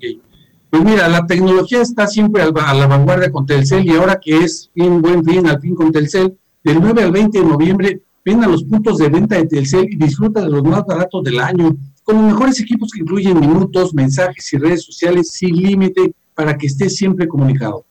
Pues 0.75 0.83
mira, 0.83 1.07
la 1.07 1.25
tecnología 1.25 1.81
está 1.81 2.05
siempre 2.05 2.41
a 2.41 2.47
la 2.47 2.87
vanguardia 2.87 3.31
con 3.31 3.45
Telcel 3.45 3.85
y 3.85 3.91
ahora 3.91 4.19
que 4.19 4.39
es 4.39 4.69
fin, 4.73 5.01
buen 5.01 5.23
fin, 5.23 5.47
al 5.47 5.61
fin 5.61 5.73
con 5.73 5.89
Telcel, 5.89 6.37
del 6.65 6.81
9 6.81 7.01
al 7.01 7.11
20 7.13 7.39
de 7.39 7.45
noviembre, 7.45 8.01
ven 8.25 8.43
a 8.43 8.47
los 8.47 8.65
puntos 8.65 8.97
de 8.97 9.07
venta 9.07 9.37
de 9.37 9.45
Telcel 9.45 9.87
y 9.89 9.95
disfruta 9.95 10.41
de 10.41 10.49
los 10.49 10.65
más 10.65 10.85
baratos 10.85 11.23
del 11.23 11.39
año, 11.39 11.77
con 12.03 12.17
los 12.17 12.25
mejores 12.25 12.59
equipos 12.59 12.91
que 12.91 12.99
incluyen 12.99 13.39
minutos, 13.39 13.93
mensajes 13.93 14.51
y 14.51 14.57
redes 14.57 14.83
sociales 14.83 15.29
sin 15.31 15.55
límite 15.55 16.13
para 16.33 16.57
que 16.57 16.67
estés 16.67 16.97
siempre 16.97 17.25
comunicado. 17.25 17.85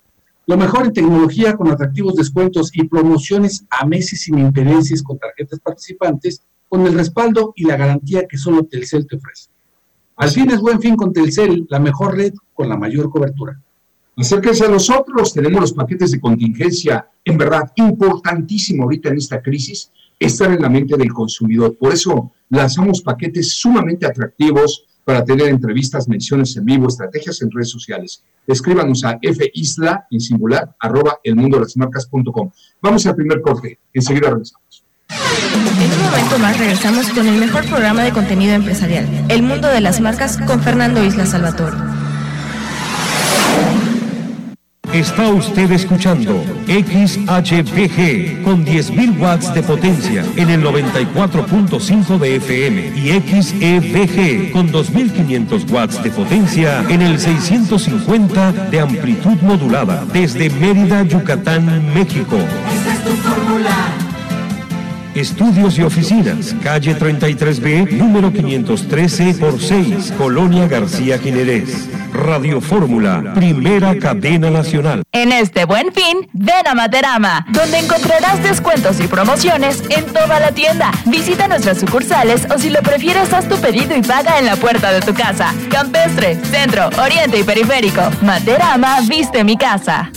Lo 0.45 0.59
mejor 0.59 0.85
en 0.85 0.93
tecnología 0.93 1.57
con 1.57 1.71
atractivos 1.71 2.17
descuentos 2.17 2.71
y 2.75 2.87
promociones 2.87 3.65
a 3.71 3.87
meses 3.87 4.25
sin 4.25 4.39
intereses 4.39 5.03
con 5.03 5.19
tarjetas 5.19 5.59
participantes, 5.59 6.43
con 6.69 6.87
el 6.87 6.93
respaldo 6.93 7.55
y 7.57 7.65
la 7.65 7.79
garantía 7.79 8.27
que 8.29 8.37
solo 8.37 8.65
Telcel 8.65 9.07
te 9.07 9.17
ofrece. 9.17 9.49
Al 10.17 10.29
fin 10.29 10.51
es 10.51 10.61
buen 10.61 10.83
fin 10.83 10.97
con 10.97 11.15
Telcel, 11.15 11.67
la 11.71 11.81
mejor 11.81 12.15
red 12.15 12.35
con 12.55 12.69
la 12.69 12.77
mayor 12.77 13.11
cobertura. 13.11 13.61
Acérquense 14.17 14.65
a 14.65 14.69
nosotros, 14.69 15.35
tenemos 15.35 15.61
los 15.61 15.73
paquetes 15.73 16.13
de 16.13 16.21
contingencia, 16.21 17.09
en 17.25 17.37
verdad, 17.37 17.73
importantísimo 17.75 18.85
ahorita 18.85 19.09
en 19.09 19.17
esta 19.17 19.43
crisis, 19.43 19.91
estar 20.21 20.53
en 20.53 20.63
la 20.63 20.69
mente 20.69 20.97
del 20.97 21.13
consumidor. 21.13 21.77
Por 21.77 21.93
eso 21.93 22.33
lanzamos 22.49 23.03
paquetes 23.03 23.55
sumamente 23.55 24.07
atractivos 24.07 24.87
para 25.05 25.25
tener 25.25 25.49
entrevistas, 25.49 26.09
menciones 26.09 26.57
en 26.57 26.65
vivo, 26.65 26.89
estrategias 26.89 27.43
en 27.43 27.51
redes 27.51 27.71
sociales. 27.71 28.23
Escríbanos 28.47 29.05
a 29.05 29.19
fisla, 29.53 30.07
en 30.11 30.21
singular, 30.21 30.75
arroba 30.79 31.19
elmundolasmarcas.com. 31.23 32.51
Vamos 32.81 33.07
al 33.07 33.17
primer 33.17 33.41
corte, 33.43 33.79
enseguida 33.93 34.31
regresamos. 34.31 34.85
En 35.11 35.93
un 35.93 36.03
momento 36.05 36.39
más 36.39 36.59
regresamos 36.59 37.09
con 37.11 37.27
el 37.27 37.39
mejor 37.39 37.67
programa 37.67 38.03
de 38.03 38.13
contenido 38.13 38.55
empresarial, 38.55 39.07
El 39.29 39.43
Mundo 39.43 39.69
de 39.69 39.81
las 39.81 40.01
Marcas, 40.01 40.39
con 40.47 40.63
Fernando 40.63 41.05
Isla 41.05 41.27
Salvatore. 41.27 41.94
Está 44.95 45.29
usted 45.29 45.73
escuchando 45.73 46.45
XHPG 46.69 48.45
con 48.45 48.65
10.000 48.65 49.19
watts 49.19 49.53
de 49.53 49.61
potencia 49.61 50.25
en 50.37 50.51
el 50.51 50.63
94.5 50.63 52.17
de 52.17 52.37
FM 52.37 52.93
y 52.95 53.11
XEVG 53.11 54.53
con 54.53 54.71
2.500 54.71 55.69
watts 55.69 56.01
de 56.01 56.11
potencia 56.11 56.85
en 56.89 57.03
el 57.03 57.19
650 57.19 58.53
de 58.71 58.81
amplitud 58.81 59.37
modulada 59.43 60.05
desde 60.13 60.49
Mérida, 60.49 61.03
Yucatán, 61.03 61.93
México. 61.93 62.37
Esta 62.73 62.93
es 62.93 63.05
tu 63.05 63.11
fórmula. 63.17 63.84
Estudios 65.15 65.79
y 65.79 65.83
oficinas, 65.83 66.57
calle 66.61 66.99
33B, 66.99 67.93
número 67.93 68.33
513 68.33 69.35
por 69.35 69.61
6, 69.61 70.13
Colonia 70.19 70.67
García 70.67 71.19
Jiménez. 71.19 71.89
Radio 72.13 72.61
Fórmula, 72.61 73.33
primera 73.33 73.97
cadena 73.97 74.51
nacional. 74.51 75.05
En 75.13 75.31
este 75.31 75.67
buen 75.67 75.93
fin, 75.93 76.29
ven 76.33 76.67
a 76.67 76.75
Materama, 76.75 77.47
donde 77.51 77.79
encontrarás 77.79 78.43
descuentos 78.43 78.99
y 78.99 79.07
promociones 79.07 79.85
en 79.89 80.05
toda 80.07 80.41
la 80.41 80.51
tienda. 80.51 80.91
Visita 81.07 81.47
nuestras 81.47 81.79
sucursales 81.79 82.49
o 82.53 82.59
si 82.59 82.71
lo 82.71 82.83
prefieres, 82.83 83.33
haz 83.33 83.49
tu 83.49 83.57
pedido 83.59 83.97
y 83.97 84.03
paga 84.03 84.41
en 84.41 84.47
la 84.47 84.57
puerta 84.57 84.93
de 84.93 85.01
tu 85.01 85.15
casa. 85.15 85.55
Campestre, 85.71 86.37
Centro, 86.51 86.91
Oriente 87.01 87.39
y 87.39 87.45
Periférico. 87.45 88.03
Materama, 88.21 89.01
viste 89.03 89.45
mi 89.45 89.57
casa. 89.57 90.11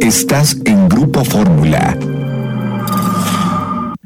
Estás 0.00 0.56
en 0.64 0.88
Grupo 0.88 1.24
Fórmula 1.24 1.96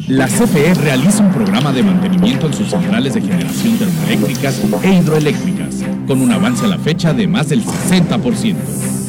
la 0.09 0.27
CFE 0.27 0.73
realiza 0.73 1.23
un 1.23 1.31
programa 1.33 1.71
de 1.71 1.83
mantenimiento 1.83 2.47
en 2.47 2.55
sus 2.55 2.71
centrales 2.71 3.13
de 3.13 3.21
generación 3.21 3.77
termoeléctricas 3.77 4.63
e 4.83 4.95
hidroeléctricas, 4.95 5.85
con 6.07 6.23
un 6.23 6.33
avance 6.33 6.65
a 6.65 6.69
la 6.69 6.79
fecha 6.79 7.13
de 7.13 7.27
más 7.27 7.51
del 7.51 7.63
60%. 7.63 8.57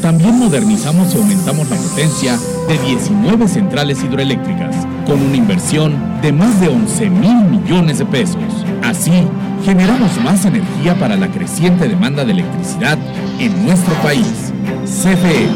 También 0.01 0.37
modernizamos 0.37 1.15
y 1.15 1.17
aumentamos 1.17 1.69
la 1.69 1.77
potencia 1.77 2.37
de 2.67 2.77
19 2.79 3.47
centrales 3.47 4.03
hidroeléctricas, 4.03 4.75
con 5.05 5.21
una 5.21 5.37
inversión 5.37 6.21
de 6.21 6.33
más 6.33 6.59
de 6.59 6.67
11 6.67 7.09
mil 7.09 7.45
millones 7.45 7.99
de 7.99 8.05
pesos. 8.05 8.43
Así, 8.83 9.23
generamos 9.63 10.21
más 10.21 10.43
energía 10.45 10.95
para 10.99 11.15
la 11.15 11.29
creciente 11.29 11.87
demanda 11.87 12.25
de 12.25 12.33
electricidad 12.33 12.97
en 13.39 13.65
nuestro 13.65 13.93
país. 14.01 14.51
CFE, 14.83 15.47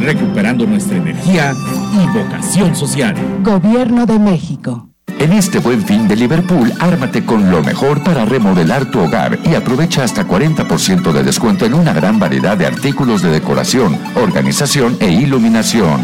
recuperando 0.00 0.66
nuestra 0.66 0.98
energía 0.98 1.54
y 1.94 2.18
vocación 2.18 2.76
social. 2.76 3.14
Gobierno 3.42 4.04
de 4.04 4.18
México. 4.18 4.89
En 5.20 5.34
este 5.34 5.58
buen 5.58 5.82
fin 5.82 6.08
de 6.08 6.16
Liverpool, 6.16 6.72
ármate 6.80 7.26
con 7.26 7.50
lo 7.50 7.62
mejor 7.62 8.02
para 8.02 8.24
remodelar 8.24 8.86
tu 8.86 9.00
hogar 9.00 9.38
y 9.44 9.54
aprovecha 9.54 10.02
hasta 10.02 10.26
40% 10.26 11.12
de 11.12 11.22
descuento 11.22 11.66
en 11.66 11.74
una 11.74 11.92
gran 11.92 12.18
variedad 12.18 12.56
de 12.56 12.64
artículos 12.64 13.20
de 13.20 13.28
decoración, 13.28 13.98
organización 14.14 14.96
e 14.98 15.10
iluminación. 15.10 16.00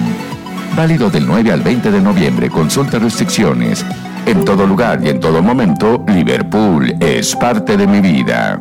Válido 0.76 1.08
del 1.08 1.26
9 1.26 1.50
al 1.50 1.62
20 1.62 1.90
de 1.92 2.00
noviembre, 2.02 2.50
consulta 2.50 2.98
restricciones. 2.98 3.86
En 4.26 4.44
todo 4.44 4.66
lugar 4.66 5.00
y 5.02 5.08
en 5.08 5.18
todo 5.18 5.40
momento, 5.40 6.04
Liverpool 6.08 6.94
es 7.00 7.34
parte 7.34 7.78
de 7.78 7.86
mi 7.86 8.02
vida. 8.02 8.60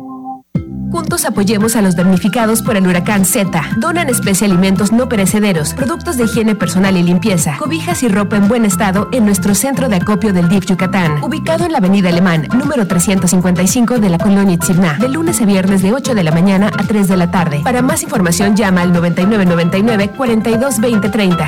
Juntos 0.96 1.26
apoyemos 1.26 1.76
a 1.76 1.82
los 1.82 1.94
damnificados 1.94 2.62
por 2.62 2.74
el 2.74 2.86
huracán 2.86 3.26
Z. 3.26 3.62
Donan 3.76 4.08
especie 4.08 4.46
alimentos 4.46 4.92
no 4.92 5.10
perecederos, 5.10 5.74
productos 5.74 6.16
de 6.16 6.24
higiene 6.24 6.54
personal 6.54 6.96
y 6.96 7.02
limpieza, 7.02 7.58
cobijas 7.58 8.02
y 8.02 8.08
ropa 8.08 8.36
en 8.36 8.48
buen 8.48 8.64
estado 8.64 9.10
en 9.12 9.26
nuestro 9.26 9.54
centro 9.54 9.90
de 9.90 9.96
acopio 9.96 10.32
del 10.32 10.48
DIF 10.48 10.64
Yucatán, 10.64 11.22
ubicado 11.22 11.66
en 11.66 11.72
la 11.72 11.78
Avenida 11.78 12.08
Alemán, 12.08 12.48
número 12.56 12.86
355 12.86 13.98
de 13.98 14.08
la 14.08 14.16
colonia 14.16 14.54
Itzirná, 14.54 14.94
de 14.94 15.10
lunes 15.10 15.38
a 15.42 15.44
viernes 15.44 15.82
de 15.82 15.92
8 15.92 16.14
de 16.14 16.24
la 16.24 16.30
mañana 16.30 16.70
a 16.74 16.82
3 16.82 17.08
de 17.08 17.16
la 17.18 17.30
tarde. 17.30 17.60
Para 17.62 17.82
más 17.82 18.02
información 18.02 18.56
llama 18.56 18.80
al 18.80 18.94
9999 18.94 20.12
42 20.16 20.76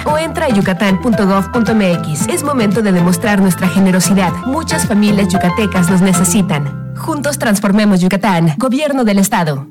o 0.05 0.19
entra 0.19 0.45
a 0.45 0.49
yucatán.gov.mx. 0.51 2.29
Es 2.29 2.43
momento 2.43 2.83
de 2.83 2.93
demostrar 2.93 3.41
nuestra 3.41 3.67
generosidad. 3.67 4.31
Muchas 4.45 4.87
familias 4.87 5.29
yucatecas 5.29 5.89
nos 5.89 6.03
necesitan. 6.03 6.88
Juntos 6.99 7.39
transformemos 7.39 8.01
Yucatán. 8.01 8.55
Gobierno 8.59 9.05
del 9.05 9.19
Estado. 9.19 9.69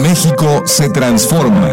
México 0.00 0.62
se 0.64 0.88
transforma. 0.88 1.68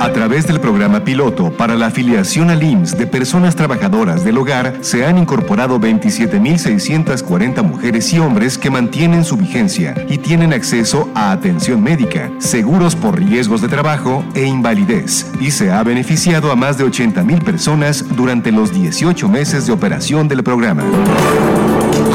A 0.00 0.12
través 0.12 0.46
del 0.46 0.60
programa 0.60 1.04
piloto 1.04 1.52
para 1.54 1.74
la 1.74 1.88
afiliación 1.88 2.48
al 2.48 2.62
IMSS 2.62 2.96
de 2.96 3.06
personas 3.06 3.54
trabajadoras 3.54 4.24
del 4.24 4.38
hogar, 4.38 4.78
se 4.80 5.04
han 5.04 5.18
incorporado 5.18 5.78
27.640 5.78 7.62
mujeres 7.62 8.10
y 8.14 8.18
hombres 8.18 8.56
que 8.56 8.70
mantienen 8.70 9.26
su 9.26 9.36
vigencia 9.36 9.94
y 10.08 10.16
tienen 10.16 10.54
acceso 10.54 11.10
a 11.14 11.32
atención 11.32 11.82
médica, 11.82 12.30
seguros 12.38 12.96
por 12.96 13.18
riesgos 13.18 13.60
de 13.60 13.68
trabajo 13.68 14.24
e 14.34 14.46
invalidez, 14.46 15.26
y 15.38 15.50
se 15.50 15.70
ha 15.70 15.82
beneficiado 15.82 16.50
a 16.50 16.56
más 16.56 16.78
de 16.78 16.86
80.000 16.86 17.44
personas 17.44 18.02
durante 18.16 18.52
los 18.52 18.72
18 18.72 19.28
meses 19.28 19.66
de 19.66 19.72
operación 19.72 20.28
del 20.28 20.42
programa. 20.42 20.82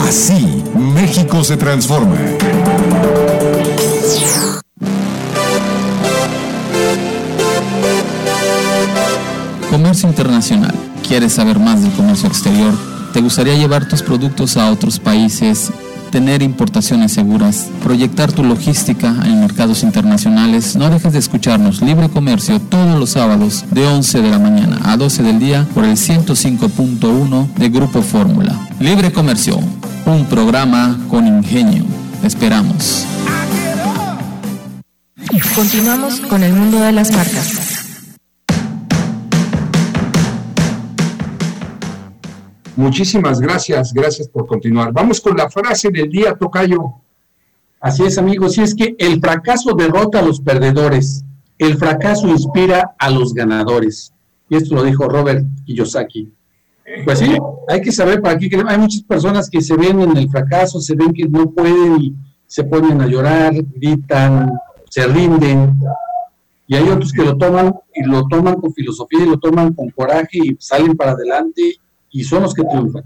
Así, 0.08 0.55
México 1.06 1.44
se 1.44 1.56
transforma. 1.56 2.16
Comercio 9.70 10.10
internacional. 10.10 10.74
¿Quieres 11.08 11.34
saber 11.34 11.60
más 11.60 11.84
del 11.84 11.92
comercio 11.92 12.28
exterior? 12.28 12.74
¿Te 13.14 13.22
gustaría 13.22 13.54
llevar 13.54 13.88
tus 13.88 14.02
productos 14.02 14.58
a 14.58 14.72
otros 14.72 14.98
países? 14.98 15.72
Tener 16.16 16.42
importaciones 16.42 17.12
seguras, 17.12 17.68
proyectar 17.84 18.32
tu 18.32 18.42
logística 18.42 19.14
en 19.26 19.42
mercados 19.42 19.84
internacionales, 19.84 20.78
no 20.78 20.90
dejes 20.90 21.12
de 21.12 21.20
escucharnos 21.20 21.82
Libre 21.82 22.08
Comercio 22.08 22.62
todos 22.62 22.98
los 22.98 23.10
sábados 23.10 23.66
de 23.72 23.86
11 23.86 24.22
de 24.22 24.30
la 24.30 24.40
mañana 24.40 24.80
a 24.86 24.96
12 24.96 25.24
del 25.24 25.40
día 25.40 25.68
por 25.74 25.84
el 25.84 25.98
105.1 25.98 27.54
de 27.56 27.70
Grupo 27.70 28.02
Fórmula. 28.02 28.58
Libre 28.80 29.12
Comercio, 29.12 29.60
un 30.06 30.26
programa 30.28 30.98
con 31.10 31.28
ingenio. 31.28 31.84
esperamos. 32.24 33.06
Continuamos 35.54 36.22
con 36.22 36.44
el 36.44 36.54
mundo 36.54 36.80
de 36.80 36.94
las 36.94 37.12
marcas. 37.12 37.65
Muchísimas 42.76 43.40
gracias, 43.40 43.94
gracias 43.94 44.28
por 44.28 44.46
continuar. 44.48 44.92
Vamos 44.92 45.22
con 45.22 45.38
la 45.38 45.50
frase 45.50 45.90
del 45.90 46.10
día, 46.10 46.36
Tocayo. 46.36 46.96
Así 47.80 48.04
es, 48.04 48.18
amigos, 48.18 48.58
y 48.58 48.62
es 48.64 48.76
que 48.76 48.96
el 49.00 49.22
fracaso 49.22 49.74
derrota 49.74 50.20
a 50.20 50.22
los 50.22 50.42
perdedores, 50.42 51.24
el 51.58 51.78
fracaso 51.78 52.28
inspira 52.28 52.96
a 53.00 53.10
los 53.10 53.34
ganadores. 53.34 54.14
Y 54.50 54.58
esto 54.58 54.76
lo 54.76 54.84
dijo 54.84 55.08
Robert 55.08 55.46
Kiyosaki. 55.66 56.34
Pues 57.06 57.20
sí, 57.20 57.38
hay 57.70 57.82
que 57.82 57.92
saber 57.92 58.22
para 58.22 58.38
qué 58.38 58.50
hay 58.68 58.78
muchas 58.78 59.04
personas 59.04 59.50
que 59.50 59.62
se 59.62 59.76
ven 59.76 60.02
en 60.02 60.18
el 60.18 60.30
fracaso, 60.30 60.82
se 60.82 60.96
ven 60.96 61.14
que 61.14 61.28
no 61.28 61.50
pueden 61.52 62.02
y 62.02 62.16
se 62.46 62.64
ponen 62.66 63.02
a 63.02 63.08
llorar, 63.08 63.54
gritan, 63.54 64.52
se 64.90 65.08
rinden. 65.08 65.80
Y 66.68 66.76
hay 66.76 66.90
otros 66.90 67.14
que 67.14 67.24
lo 67.24 67.38
toman 67.38 67.74
y 67.94 68.04
lo 68.04 68.28
toman 68.28 68.56
con 68.56 68.74
filosofía 68.74 69.24
y 69.24 69.30
lo 69.30 69.38
toman 69.40 69.74
con 69.74 69.90
coraje 69.92 70.40
y 70.44 70.58
salen 70.60 70.98
para 70.98 71.12
adelante 71.12 71.80
y 72.16 72.24
son 72.24 72.44
los 72.44 72.54
que 72.54 72.64
triunfan. 72.64 73.04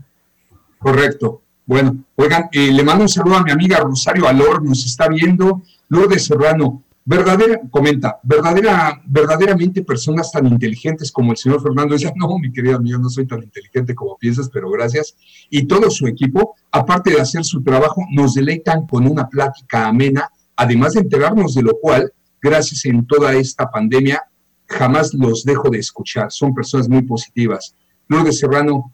Correcto. 0.77 1.41
Bueno, 1.65 1.97
oigan, 2.15 2.47
eh, 2.51 2.71
le 2.71 2.83
mando 2.83 3.03
un 3.03 3.09
saludo 3.09 3.37
a 3.37 3.43
mi 3.43 3.49
amiga 3.49 3.79
Rosario 3.79 4.27
Alor, 4.27 4.63
nos 4.63 4.85
está 4.85 5.07
viendo. 5.07 5.63
Lourdes 5.87 6.25
Serrano, 6.25 6.83
verdadera, 7.05 7.59
comenta, 7.71 8.19
verdadera, 8.21 9.01
verdaderamente 9.07 9.83
personas 9.83 10.31
tan 10.31 10.45
inteligentes 10.45 11.11
como 11.11 11.31
el 11.31 11.37
señor 11.37 11.59
Fernando. 11.61 11.95
Dice, 11.95 12.13
no, 12.15 12.37
mi 12.37 12.51
querida 12.51 12.75
amiga, 12.75 12.99
no 12.99 13.09
soy 13.09 13.25
tan 13.25 13.41
inteligente 13.41 13.95
como 13.95 14.15
piensas, 14.15 14.47
pero 14.53 14.69
gracias. 14.69 15.15
Y 15.49 15.65
todo 15.65 15.89
su 15.89 16.05
equipo, 16.05 16.55
aparte 16.71 17.09
de 17.09 17.19
hacer 17.19 17.43
su 17.43 17.63
trabajo, 17.63 18.03
nos 18.11 18.35
deleitan 18.35 18.85
con 18.85 19.07
una 19.07 19.27
plática 19.27 19.87
amena, 19.87 20.29
además 20.55 20.93
de 20.93 20.99
enterarnos 21.01 21.55
de 21.55 21.63
lo 21.63 21.79
cual, 21.79 22.13
gracias 22.39 22.85
en 22.85 23.07
toda 23.07 23.33
esta 23.33 23.71
pandemia, 23.71 24.21
jamás 24.67 25.15
los 25.15 25.43
dejo 25.43 25.71
de 25.71 25.79
escuchar. 25.79 26.31
Son 26.31 26.53
personas 26.53 26.87
muy 26.87 27.01
positivas. 27.01 27.73
Lourdes 28.07 28.39
Serrano, 28.39 28.93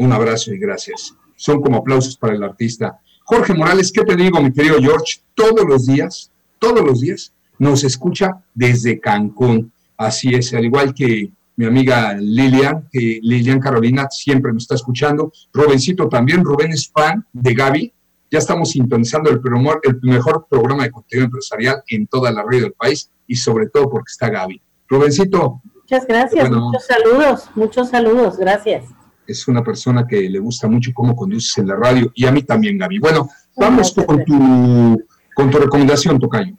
un 0.00 0.12
abrazo 0.12 0.52
y 0.52 0.58
gracias. 0.58 1.14
Son 1.36 1.60
como 1.60 1.76
aplausos 1.78 2.16
para 2.16 2.34
el 2.34 2.42
artista. 2.42 2.98
Jorge 3.24 3.52
Morales, 3.52 3.92
¿qué 3.92 4.02
te 4.02 4.16
digo, 4.16 4.40
mi 4.40 4.50
querido 4.50 4.78
George? 4.80 5.20
Todos 5.34 5.66
los 5.68 5.86
días, 5.86 6.32
todos 6.58 6.82
los 6.82 7.02
días, 7.02 7.34
nos 7.58 7.84
escucha 7.84 8.42
desde 8.54 8.98
Cancún. 8.98 9.70
Así 9.98 10.34
es, 10.34 10.54
al 10.54 10.64
igual 10.64 10.94
que 10.94 11.30
mi 11.56 11.66
amiga 11.66 12.14
Lilian, 12.14 12.88
Lilian 12.92 13.60
Carolina 13.60 14.08
siempre 14.10 14.52
nos 14.54 14.62
está 14.62 14.74
escuchando. 14.76 15.30
Rubencito 15.52 16.08
también, 16.08 16.42
Rubén 16.42 16.72
es 16.72 16.90
fan 16.90 17.26
de 17.34 17.52
Gaby. 17.54 17.92
Ya 18.30 18.38
estamos 18.38 18.70
sintonizando 18.70 19.28
el, 19.28 19.40
el 19.82 20.00
mejor 20.00 20.46
programa 20.48 20.84
de 20.84 20.92
contenido 20.92 21.26
empresarial 21.26 21.82
en 21.88 22.06
toda 22.06 22.32
la 22.32 22.42
red 22.42 22.62
del 22.62 22.72
país 22.72 23.10
y 23.26 23.36
sobre 23.36 23.68
todo 23.68 23.90
porque 23.90 24.10
está 24.10 24.30
Gaby. 24.30 24.62
Rubencito. 24.88 25.60
Muchas 25.74 26.06
gracias, 26.06 26.50
muchos 26.50 26.86
saludos, 26.86 27.50
muchos 27.54 27.90
saludos, 27.90 28.38
gracias. 28.38 28.84
Es 29.30 29.46
una 29.46 29.62
persona 29.62 30.08
que 30.08 30.28
le 30.28 30.40
gusta 30.40 30.66
mucho 30.66 30.90
cómo 30.92 31.14
conduces 31.14 31.56
en 31.58 31.68
la 31.68 31.76
radio 31.76 32.10
y 32.16 32.26
a 32.26 32.32
mí 32.32 32.42
también, 32.42 32.76
Gaby. 32.76 32.98
Bueno, 32.98 33.28
vamos 33.56 33.94
con 33.94 34.24
tu, 34.24 35.04
con 35.36 35.50
tu 35.50 35.58
recomendación, 35.58 36.18
Tocayo. 36.18 36.56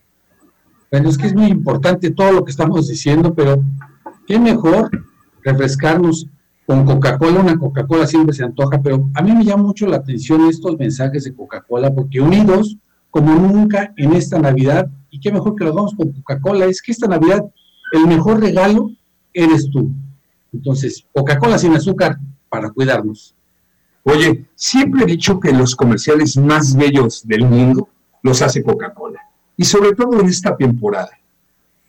Bueno, 0.89 1.09
es 1.09 1.17
que 1.17 1.27
es 1.27 1.35
muy 1.35 1.47
importante 1.47 2.11
todo 2.11 2.31
lo 2.31 2.45
que 2.45 2.51
estamos 2.51 2.87
diciendo, 2.87 3.33
pero 3.33 3.61
qué 4.25 4.39
mejor 4.39 4.89
refrescarnos 5.43 6.27
con 6.65 6.85
Coca-Cola. 6.85 7.41
Una 7.41 7.57
Coca-Cola 7.57 8.07
siempre 8.07 8.33
se 8.33 8.45
antoja, 8.45 8.81
pero 8.81 9.09
a 9.15 9.21
mí 9.21 9.33
me 9.33 9.43
llama 9.43 9.63
mucho 9.63 9.85
la 9.85 9.97
atención 9.97 10.47
estos 10.47 10.77
mensajes 10.77 11.25
de 11.25 11.35
Coca-Cola, 11.35 11.93
porque 11.93 12.21
unidos 12.21 12.77
como 13.09 13.35
nunca 13.35 13.93
en 13.97 14.13
esta 14.13 14.39
Navidad, 14.39 14.89
y 15.09 15.19
qué 15.19 15.29
mejor 15.29 15.55
que 15.55 15.65
lo 15.65 15.71
hagamos 15.71 15.93
con 15.93 16.13
Coca-Cola, 16.13 16.67
es 16.67 16.81
que 16.81 16.93
esta 16.93 17.07
Navidad 17.07 17.43
el 17.91 18.07
mejor 18.07 18.39
regalo 18.39 18.91
eres 19.33 19.69
tú. 19.69 19.91
Entonces, 20.53 21.05
Coca-Cola 21.13 21.57
sin 21.57 21.73
azúcar 21.73 22.17
para 22.51 22.69
cuidarnos. 22.69 23.33
Oye, 24.03 24.45
siempre 24.55 25.03
he 25.03 25.05
dicho 25.05 25.39
que 25.39 25.53
los 25.53 25.73
comerciales 25.73 26.35
más 26.35 26.75
bellos 26.75 27.25
del 27.25 27.45
mundo 27.45 27.87
los 28.21 28.41
hace 28.41 28.61
Coca-Cola. 28.61 29.21
Y 29.55 29.63
sobre 29.63 29.93
todo 29.93 30.19
en 30.19 30.27
esta 30.27 30.55
temporada. 30.57 31.11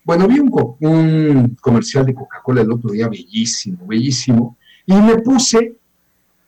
Bueno, 0.04 0.28
vi 0.28 0.38
un, 0.38 1.56
comercial 1.60 2.06
de 2.06 2.14
Coca-Cola 2.14 2.62
el 2.62 2.70
otro 2.70 2.90
día, 2.90 3.08
bellísimo, 3.08 3.84
bellísimo. 3.86 4.56
Y 4.86 4.94
me 4.94 5.18
puse 5.18 5.76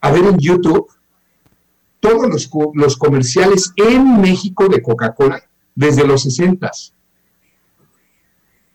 a 0.01 0.13
ver 0.13 0.25
en 0.27 0.39
YouTube 0.39 0.89
todos 1.99 2.29
los, 2.29 2.49
los 2.75 2.97
comerciales 2.97 3.73
en 3.77 4.21
México 4.21 4.69
de 4.69 4.81
Coca-Cola 4.81 5.43
desde 5.75 6.07
los 6.07 6.23
60. 6.23 6.71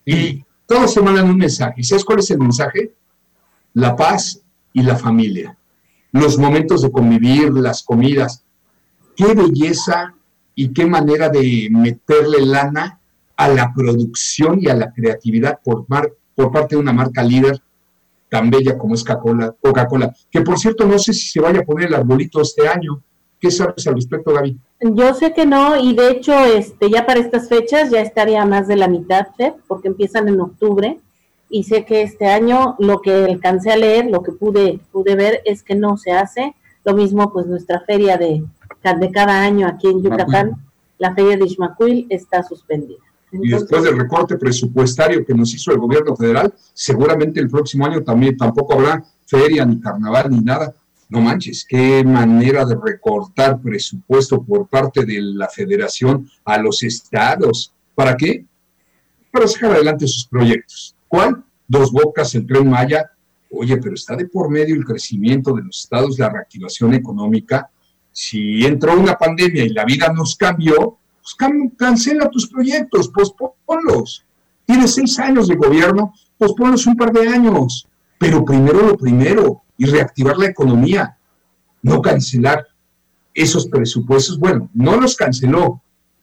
Y 0.05 0.43
todos 0.65 0.93
se 0.93 1.01
mandan 1.01 1.29
un 1.29 1.37
mensaje. 1.37 1.81
¿Sabes 1.83 2.03
cuál 2.03 2.19
es 2.19 2.29
el 2.31 2.39
mensaje? 2.39 2.93
La 3.73 3.95
paz 3.95 4.41
y 4.73 4.83
la 4.83 4.95
familia. 4.95 5.57
Los 6.11 6.37
momentos 6.37 6.81
de 6.81 6.91
convivir, 6.91 7.51
las 7.51 7.83
comidas. 7.83 8.43
Qué 9.15 9.33
belleza 9.33 10.15
y 10.55 10.69
qué 10.69 10.85
manera 10.85 11.29
de 11.29 11.69
meterle 11.71 12.45
lana 12.45 12.99
a 13.35 13.47
la 13.47 13.73
producción 13.73 14.59
y 14.61 14.67
a 14.67 14.75
la 14.75 14.91
creatividad 14.91 15.59
por, 15.63 15.85
por 16.35 16.51
parte 16.51 16.75
de 16.75 16.81
una 16.81 16.93
marca 16.93 17.23
líder 17.23 17.61
tan 18.29 18.49
bella 18.49 18.77
como 18.77 18.93
es 18.93 19.03
Coca-Cola. 19.03 20.15
Que 20.29 20.41
por 20.41 20.57
cierto, 20.59 20.85
no 20.85 20.99
sé 20.99 21.13
si 21.13 21.29
se 21.29 21.41
vaya 21.41 21.61
a 21.61 21.63
poner 21.63 21.87
el 21.87 21.95
arbolito 21.95 22.41
este 22.41 22.67
año. 22.67 23.01
¿Qué 23.39 23.49
sabes 23.49 23.87
al 23.87 23.95
respecto, 23.95 24.33
Gaby? 24.33 24.57
Yo 24.81 25.13
sé 25.13 25.33
que 25.33 25.45
no, 25.45 25.77
y 25.77 25.95
de 25.95 26.11
hecho, 26.11 26.37
este, 26.43 26.89
ya 26.89 27.05
para 27.05 27.19
estas 27.19 27.47
fechas 27.47 27.89
ya 27.89 28.01
estaría 28.01 28.45
más 28.45 28.67
de 28.67 28.75
la 28.75 28.87
mitad, 28.87 29.27
porque 29.67 29.87
empiezan 29.87 30.27
en 30.27 30.41
octubre, 30.41 30.99
y 31.49 31.63
sé 31.63 31.85
que 31.85 32.01
este 32.01 32.27
año 32.27 32.75
lo 32.79 33.01
que 33.01 33.11
alcancé 33.11 33.71
a 33.71 33.77
leer, 33.77 34.05
lo 34.05 34.21
que 34.21 34.31
pude, 34.31 34.79
pude 34.91 35.15
ver, 35.15 35.41
es 35.45 35.63
que 35.63 35.75
no 35.75 35.97
se 35.97 36.11
hace. 36.11 36.55
Lo 36.85 36.93
mismo, 36.93 37.31
pues 37.33 37.47
nuestra 37.47 37.81
feria 37.81 38.17
de, 38.17 38.43
de 38.99 39.11
cada 39.11 39.41
año 39.41 39.67
aquí 39.67 39.87
en 39.87 40.03
Yucatán, 40.03 40.51
la 40.97 41.13
feria 41.13 41.37
de 41.37 41.45
Ismacuil, 41.45 42.07
está 42.09 42.43
suspendida. 42.43 42.99
y 43.31 43.49
después 43.49 43.83
del 43.83 43.97
recorte 43.97 44.37
presupuestario 44.37 45.25
que 45.25 45.33
nos 45.33 45.53
hizo 45.53 45.71
el 45.71 45.79
gobierno 45.79 46.15
federal, 46.15 46.53
seguramente 46.73 47.39
el 47.39 47.49
próximo 47.49 47.85
año 47.85 48.03
también 48.03 48.37
tampoco 48.37 48.73
habrá 48.73 49.03
feria, 49.25 49.65
ni 49.65 49.79
carnaval, 49.79 50.29
ni 50.29 50.41
nada 50.41 50.73
no 51.09 51.21
manches, 51.21 51.65
qué 51.67 52.03
manera 52.03 52.63
de 52.65 52.75
recortar 52.75 53.59
presupuesto 53.59 54.43
por 54.43 54.67
parte 54.67 55.03
de 55.05 55.19
la 55.19 55.47
federación 55.47 56.29
a 56.45 56.59
los 56.59 56.83
estados. 56.83 57.73
¿Para 57.95 58.15
qué? 58.15 58.45
Para 59.31 59.47
sacar 59.47 59.71
adelante 59.71 60.07
sus 60.07 60.27
proyectos. 60.27 60.95
¿Cuál? 61.09 61.43
Dos 61.67 61.91
bocas, 61.91 62.33
el 62.35 62.47
tren 62.47 62.69
Maya. 62.69 63.11
Oye, 63.51 63.75
pero 63.77 63.95
está 63.95 64.15
de 64.15 64.27
por 64.27 64.49
medio 64.49 64.75
el 64.75 64.85
crecimiento 64.85 65.53
de 65.53 65.63
los 65.63 65.81
estados, 65.81 66.17
la 66.19 66.29
reactivación 66.29 66.93
económica. 66.93 67.69
Si 68.11 68.65
entró 68.65 68.97
una 68.97 69.15
pandemia 69.15 69.65
y 69.65 69.69
la 69.69 69.83
vida 69.85 70.13
nos 70.13 70.35
cambió, 70.35 70.99
pues 71.21 71.35
cancela 71.77 72.29
tus 72.29 72.47
proyectos, 72.47 73.09
posponlos. 73.09 74.23
Tienes 74.65 74.93
seis 74.93 75.17
años 75.19 75.47
de 75.47 75.55
gobierno, 75.55 76.13
posponlos 76.37 76.85
un 76.85 76.95
par 76.95 77.11
de 77.11 77.27
años. 77.27 77.87
Pero 78.19 78.45
primero 78.45 78.87
lo 78.87 78.97
primero, 78.97 79.63
y 79.77 79.85
reactivar 79.85 80.37
la 80.37 80.47
economía, 80.47 81.17
no 81.81 82.01
cancelar 82.01 82.67
esos 83.33 83.67
presupuestos. 83.67 84.37
Bueno, 84.37 84.69
no 84.73 84.99
los 84.99 85.15
canceló, 85.15 85.81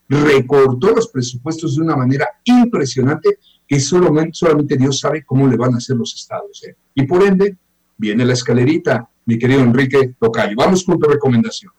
recortó 0.08 0.90
los 0.90 1.08
presupuestos 1.08 1.74
de 1.74 1.82
una 1.82 1.96
manera 1.96 2.26
impresionante 2.44 3.38
que 3.66 3.80
solamente, 3.80 4.30
solamente 4.34 4.76
Dios 4.76 5.00
sabe 5.00 5.24
cómo 5.24 5.46
le 5.48 5.56
van 5.56 5.74
a 5.74 5.78
hacer 5.78 5.96
los 5.96 6.14
estados. 6.14 6.62
¿eh? 6.64 6.76
Y 6.94 7.02
por 7.04 7.22
ende, 7.22 7.56
viene 7.96 8.24
la 8.24 8.34
escalerita, 8.34 9.08
mi 9.24 9.38
querido 9.38 9.60
Enrique 9.60 10.14
Tocayo. 10.18 10.54
Vamos 10.56 10.84
con 10.84 10.98
tu 10.98 11.08
recomendación. 11.08 11.72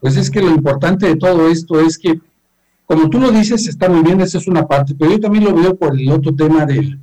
Pues 0.00 0.16
es 0.16 0.30
que 0.30 0.42
lo 0.42 0.50
importante 0.50 1.06
de 1.06 1.16
todo 1.16 1.48
esto 1.48 1.80
es 1.80 1.96
que, 1.96 2.20
como 2.84 3.08
tú 3.08 3.20
lo 3.20 3.30
dices, 3.30 3.66
está 3.66 3.88
muy 3.88 4.02
bien, 4.02 4.20
esa 4.20 4.38
es 4.38 4.48
una 4.48 4.66
parte, 4.66 4.94
pero 4.98 5.12
yo 5.12 5.20
también 5.20 5.44
lo 5.44 5.54
veo 5.54 5.76
por 5.76 5.98
el 5.98 6.10
otro 6.10 6.34
tema 6.34 6.66
de, 6.66 6.98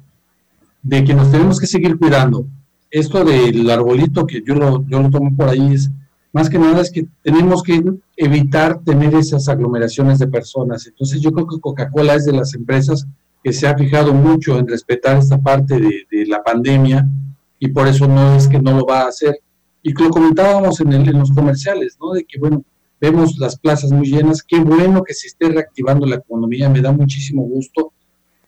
de 0.84 1.04
que 1.04 1.14
nos 1.14 1.32
tenemos 1.32 1.60
que 1.60 1.68
seguir 1.68 1.98
cuidando 1.98 2.46
esto 2.92 3.24
del 3.24 3.70
arbolito 3.70 4.26
que 4.26 4.42
yo 4.46 4.56
lo, 4.56 4.86
yo 4.88 5.02
lo 5.02 5.10
tomo 5.10 5.36
por 5.36 5.50
ahí 5.50 5.74
es 5.74 5.92
más 6.32 6.50
que 6.50 6.60
nada 6.60 6.82
es 6.82 6.92
que 6.92 7.08
tenemos 7.24 7.64
que 7.64 7.84
evitar 8.16 8.82
tener 8.84 9.16
esas 9.16 9.50
aglomeraciones 9.50 10.20
de 10.20 10.28
personas. 10.28 10.86
Entonces 10.86 11.22
yo 11.22 11.32
creo 11.32 11.48
que 11.48 11.60
Coca-Cola 11.60 12.14
es 12.14 12.26
de 12.26 12.34
las 12.34 12.54
empresas 12.54 13.08
que 13.44 13.54
se 13.54 13.68
ha 13.68 13.78
fijado 13.78 14.14
mucho 14.14 14.58
en 14.58 14.68
respetar 14.68 15.18
esta 15.18 15.38
parte 15.38 15.80
de, 15.80 16.26
la 16.28 16.44
pandemia 16.44 17.08
y 17.58 17.70
por 17.70 17.88
eso 17.88 18.08
no 18.08 18.36
es 18.36 18.48
que 18.48 18.60
no 18.60 18.78
lo 18.78 18.86
va 18.86 19.02
a 19.02 19.08
hacer. 19.08 19.40
Y 19.82 19.94
lo 19.94 20.10
comentábamos 20.10 20.80
en, 20.82 20.94
en 20.94 21.20
los 21.20 21.32
comerciales, 21.32 21.98
¿no? 22.02 22.12
De 22.12 22.26
que, 22.26 22.38
bueno, 22.38 22.64
vemos 23.00 23.38
las 23.38 23.58
plazas 23.58 23.92
muy 23.92 24.08
llenas, 24.08 24.44
qué 24.44 24.60
bueno 24.60 25.04
que 25.04 25.14
se 25.14 25.28
esté 25.28 25.50
reactivando 25.50 26.06
la 26.06 26.16
economía, 26.16 26.70
me 26.70 26.82
da 26.82 26.92
muchísimo 26.92 27.44
gusto 27.44 27.94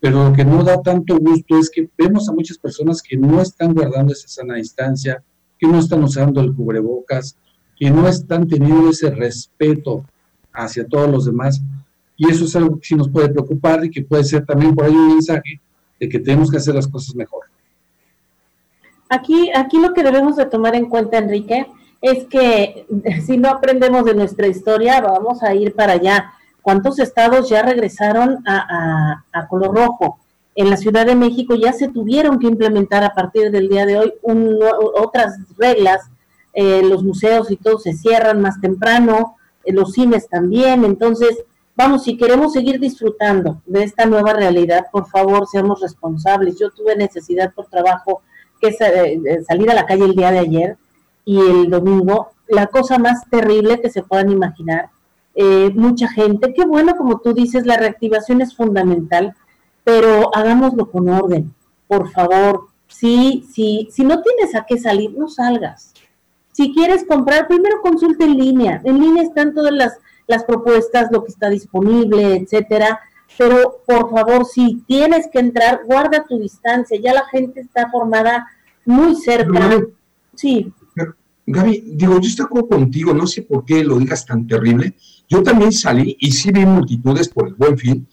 pero 0.02 0.30
lo 0.30 0.34
que 0.36 0.44
no 0.44 0.64
da 0.64 0.82
tanto 0.82 1.18
gusto 1.20 1.60
es 1.60 1.70
que 1.70 1.88
vemos 1.96 2.28
a 2.28 2.34
muchas 2.34 2.58
personas 2.58 3.04
que 3.04 3.16
no 3.16 3.40
están 3.40 3.76
guardando 3.76 4.12
esa 4.12 4.28
sana 4.28 4.56
distancia, 4.56 5.24
que 5.60 5.68
no 5.68 5.78
están 5.78 6.04
usando 6.04 6.42
el 6.42 6.56
cubrebocas, 6.56 7.38
que 7.78 7.92
no 7.92 8.08
están 8.08 8.48
teniendo 8.48 8.90
ese 8.90 9.12
respeto 9.12 10.04
hacia 10.52 10.88
todos 10.88 11.08
los 11.08 11.26
demás. 11.26 11.62
Y 12.22 12.30
eso 12.30 12.46
es 12.46 12.56
algo 12.56 12.80
que 12.80 12.86
sí 12.86 12.96
nos 12.96 13.10
puede 13.10 13.30
preocupar 13.30 13.84
y 13.84 13.90
que 13.90 14.04
puede 14.04 14.24
ser 14.24 14.46
también 14.46 14.76
por 14.76 14.86
ahí 14.86 14.94
un 14.94 15.16
mensaje 15.16 15.60
de 16.00 16.08
que 16.08 16.20
tenemos 16.20 16.52
que 16.52 16.58
hacer 16.58 16.76
las 16.76 16.88
cosas 16.88 17.16
mejor. 17.16 17.46
Aquí, 19.10 19.50
aquí 19.56 19.80
lo 19.80 19.92
que 19.94 20.04
debemos 20.04 20.36
de 20.36 20.46
tomar 20.46 20.76
en 20.76 20.88
cuenta, 20.88 21.18
Enrique, 21.18 21.66
es 22.00 22.26
que 22.26 22.86
si 23.26 23.38
no 23.38 23.50
aprendemos 23.50 24.06
de 24.06 24.14
nuestra 24.14 24.46
historia, 24.46 25.02
vamos 25.02 25.42
a 25.42 25.56
ir 25.56 25.74
para 25.74 25.94
allá 25.94 26.34
¿Cuántos 26.62 27.00
estados 27.00 27.50
ya 27.50 27.64
regresaron 27.64 28.44
a, 28.48 29.24
color 29.50 29.76
rojo? 29.76 30.20
En 30.54 30.70
la 30.70 30.78
Ciudad 30.78 31.06
de 31.06 31.16
México 31.16 31.56
ya 31.56 31.74
se 31.74 31.88
tuvieron 31.88 32.38
que 32.38 32.48
implementar 32.48 33.04
a 33.04 33.16
partir 33.16 33.52
del 33.52 33.68
día 33.68 33.86
de 33.86 33.98
hoy 33.98 34.14
otras 34.96 35.38
reglas. 35.58 36.02
Eh, 36.54 36.84
los 36.84 37.04
museos 37.04 37.50
y 37.50 37.56
todo 37.56 37.80
se 37.80 37.94
cierran 37.94 38.42
más 38.42 38.60
temprano, 38.60 39.38
eh, 39.64 39.72
los 39.72 39.94
cines 39.94 40.28
también. 40.28 40.84
Entonces, 40.84 41.46
vamos, 41.76 42.04
si 42.04 42.18
queremos 42.18 42.54
seguir 42.54 42.80
disfrutando 42.80 43.62
de 43.66 43.84
esta 43.84 44.06
nueva 44.06 44.34
realidad, 44.34 44.88
por 44.92 45.08
favor, 45.08 45.48
seamos 45.48 45.82
responsables. 45.82 46.60
Yo 46.60 46.72
tuve 46.72 46.96
necesidad 46.96 47.54
por 47.54 47.68
trabajo 47.68 48.22
que 48.60 48.76
eh, 48.80 49.44
salir 49.48 49.72
a 49.72 49.76
la 49.76 49.86
calle 49.86 50.06
el 50.06 50.16
día 50.16 50.32
de 50.32 50.40
ayer 50.40 50.78
y 51.26 51.40
el 51.40 51.70
domingo 51.70 52.32
la 52.52 52.68
cosa 52.68 52.98
más 52.98 53.28
terrible 53.30 53.82
que 53.82 53.90
se 53.90 54.04
puedan 54.04 54.30
imaginar. 54.32 54.90
Eh, 55.34 55.72
mucha 55.74 56.10
gente, 56.10 56.54
qué 56.54 56.66
bueno, 56.66 56.96
como 56.98 57.20
tú 57.20 57.34
dices, 57.34 57.66
la 57.66 57.78
reactivación 57.78 58.42
es 58.42 58.56
fundamental, 58.56 59.36
pero 59.84 60.36
hagámoslo 60.36 60.92
con 60.92 61.10
orden, 61.10 61.54
por 61.88 62.12
favor. 62.12 62.68
Sí, 62.88 63.46
sí, 63.54 63.88
si 63.90 64.04
no 64.04 64.22
tienes 64.22 64.54
a 64.54 64.66
qué 64.66 64.78
salir, 64.78 65.14
no 65.18 65.30
salgas. 65.30 65.94
Si 66.52 66.74
quieres 66.74 67.06
comprar, 67.06 67.48
primero 67.48 67.82
consulta 67.82 68.26
en 68.26 68.36
línea. 68.36 68.82
En 68.84 69.00
línea 69.00 69.24
están 69.24 69.54
todas 69.54 69.72
las, 69.72 69.98
las 70.32 70.44
propuestas, 70.44 71.10
lo 71.12 71.24
que 71.24 71.32
está 71.32 71.50
disponible, 71.50 72.38
etcétera. 72.38 73.00
Pero 73.38 73.82
por 73.86 74.10
favor, 74.10 74.46
si 74.46 74.84
tienes 74.88 75.28
que 75.32 75.40
entrar, 75.40 75.82
guarda 75.86 76.26
tu 76.28 76.40
distancia. 76.40 77.00
Ya 77.00 77.14
la 77.14 77.26
gente 77.28 77.62
está 77.62 77.90
formada 77.92 78.48
muy 78.86 79.16
cerca. 79.16 79.80
sí. 80.36 80.74
Gaby, 81.46 81.96
digo, 81.96 82.20
yo 82.20 82.30
estoy 82.30 82.46
contigo, 82.70 83.14
no 83.14 83.28
sé 83.28 83.42
por 83.42 83.66
qué 83.66 83.84
lo 83.84 83.98
digas 83.98 84.26
tan 84.26 84.48
terrible. 84.48 84.96
Yo 85.28 85.42
también 85.42 85.72
salí 85.72 86.16
y 86.20 86.32
sí 86.32 86.52
vi 86.52 86.66
multitudes 86.66 87.28
por 87.30 87.48
el 87.48 87.56
buen 87.56 87.78
fin, 87.78 88.08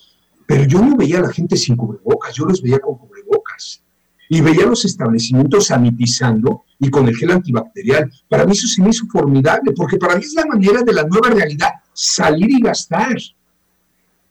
pero 0.46 0.64
yo 0.64 0.80
no 0.80 0.96
veía 0.96 1.18
a 1.18 1.22
la 1.22 1.32
gente 1.32 1.56
sin 1.56 1.76
cubrebocas, 1.76 2.34
yo 2.34 2.46
los 2.46 2.62
veía 2.62 2.78
con 2.78 2.96
cubrebocas. 2.96 3.82
Y 4.30 4.40
veía 4.40 4.66
los 4.66 4.84
establecimientos 4.84 5.66
sanitizando 5.66 6.64
y 6.78 6.90
con 6.90 7.06
el 7.06 7.16
gel 7.16 7.30
antibacterial. 7.30 8.10
Para 8.28 8.44
mí 8.44 8.52
eso 8.52 8.66
se 8.66 8.82
me 8.82 8.90
hizo 8.90 9.06
formidable, 9.06 9.72
porque 9.72 9.98
para 9.98 10.16
mí 10.16 10.22
es 10.24 10.34
la 10.34 10.46
manera 10.46 10.82
de 10.82 10.92
la 10.92 11.04
nueva 11.04 11.30
realidad, 11.30 11.70
salir 11.98 12.48
y 12.50 12.60
gastar. 12.60 13.16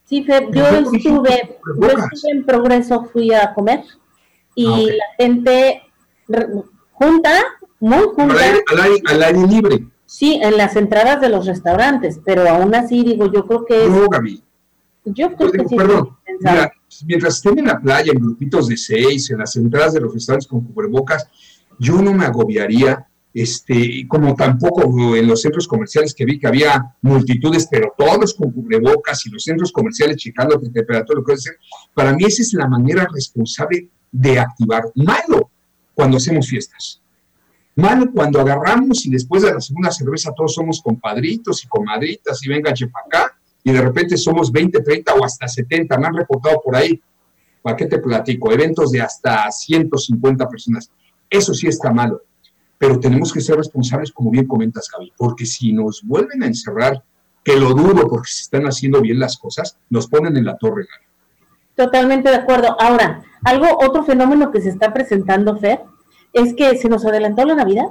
Sí, 0.06 0.23
Fer, 0.23 0.49
yo 0.53 0.63
estuve, 0.63 1.60
yo 1.82 1.88
estuve 1.88 2.32
en 2.32 2.45
Progreso, 2.45 3.03
fui 3.12 3.34
a 3.34 3.53
comer 3.53 3.84
y 4.56 4.65
ah, 4.65 4.95
la 4.95 5.06
gente 5.17 5.82
junta, 6.93 7.43
muy 7.82 8.06
junta. 8.15 8.36
Al 9.06 9.23
aire, 9.23 9.47
libre. 9.47 9.86
Sí, 10.06 10.39
en 10.41 10.56
las 10.56 10.77
entradas 10.77 11.19
de 11.19 11.27
los 11.27 11.45
restaurantes, 11.45 12.21
pero 12.23 12.47
aún 12.47 12.73
así 12.73 13.03
digo, 13.03 13.30
yo 13.32 13.45
creo 13.45 13.65
que 13.65 13.89
No, 13.89 14.08
Gaby. 14.08 14.41
Yo 15.03 15.36
creo 15.36 15.51
que 15.51 15.67
sí. 15.67 15.75
Perdón, 15.75 16.17
mientras 17.06 17.36
estén 17.36 17.60
en 17.60 17.65
la 17.65 17.80
playa, 17.80 18.13
en 18.13 18.21
grupitos 18.21 18.69
de 18.69 18.77
seis, 18.77 19.30
en 19.30 19.39
las 19.39 19.56
entradas 19.58 19.93
de 19.93 20.01
los 20.01 20.13
restaurantes 20.13 20.47
con 20.47 20.62
cubrebocas, 20.62 21.27
yo 21.80 22.01
no 22.01 22.13
me 22.13 22.25
agobiaría 22.25 23.07
este, 23.33 24.07
como 24.07 24.35
tampoco 24.35 25.15
en 25.15 25.27
los 25.27 25.41
centros 25.41 25.67
comerciales 25.67 26.13
que 26.13 26.25
vi 26.25 26.39
que 26.39 26.47
había 26.47 26.95
multitudes, 27.01 27.67
pero 27.69 27.93
todos 27.97 28.33
con 28.33 28.51
cubrebocas 28.51 29.25
y 29.25 29.29
los 29.29 29.43
centros 29.43 29.71
comerciales 29.71 30.17
checando 30.17 30.55
la 30.55 30.71
temperatura, 30.71 31.19
lo 31.19 31.25
que. 31.25 31.35
Para 31.93 32.13
mí 32.13 32.23
esa 32.25 32.41
es 32.41 32.53
la 32.53 32.67
manera 32.67 33.07
responsable 33.13 33.89
de 34.11 34.39
activar. 34.39 34.85
Malo 34.95 35.51
cuando 35.93 36.17
hacemos 36.17 36.47
fiestas. 36.47 37.01
Malo 37.75 38.11
cuando 38.11 38.41
agarramos 38.41 39.05
y 39.05 39.11
después 39.11 39.43
de 39.43 39.53
la 39.53 39.61
segunda 39.61 39.91
cerveza 39.91 40.33
todos 40.35 40.55
somos 40.55 40.81
compadritos 40.81 41.63
y 41.63 41.67
comadritas 41.67 42.43
y 42.43 42.49
venga 42.49 42.71
acá 42.71 43.37
y 43.63 43.71
de 43.71 43.81
repente 43.81 44.17
somos 44.17 44.51
20, 44.51 44.81
30 44.81 45.13
o 45.13 45.23
hasta 45.23 45.47
70. 45.47 45.95
Me 45.99 46.07
han 46.07 46.15
reportado 46.15 46.59
por 46.63 46.75
ahí, 46.75 46.99
¿para 47.61 47.75
qué 47.75 47.85
te 47.85 47.99
platico? 47.99 48.51
Eventos 48.51 48.91
de 48.91 49.01
hasta 49.01 49.51
150 49.51 50.49
personas. 50.49 50.89
Eso 51.29 51.53
sí 51.53 51.67
está 51.67 51.91
malo 51.91 52.23
pero 52.77 52.99
tenemos 52.99 53.33
que 53.33 53.41
ser 53.41 53.57
responsables, 53.57 54.11
como 54.11 54.31
bien 54.31 54.47
comentas, 54.47 54.87
Gaby, 54.91 55.13
porque 55.17 55.45
si 55.45 55.73
nos 55.73 56.03
vuelven 56.03 56.43
a 56.43 56.47
encerrar, 56.47 57.03
que 57.43 57.55
lo 57.55 57.73
dudo 57.73 58.07
porque 58.07 58.29
se 58.29 58.43
están 58.43 58.65
haciendo 58.65 59.01
bien 59.01 59.19
las 59.19 59.37
cosas, 59.37 59.77
nos 59.89 60.07
ponen 60.07 60.35
en 60.35 60.45
la 60.45 60.57
torre. 60.57 60.85
Totalmente 61.75 62.29
de 62.29 62.35
acuerdo. 62.35 62.75
Ahora, 62.79 63.23
algo, 63.43 63.67
otro 63.79 64.03
fenómeno 64.03 64.51
que 64.51 64.61
se 64.61 64.69
está 64.69 64.93
presentando, 64.93 65.57
Fer, 65.57 65.81
es 66.33 66.53
que 66.53 66.77
se 66.77 66.89
nos 66.89 67.05
adelantó 67.05 67.45
la 67.45 67.55
Navidad. 67.55 67.87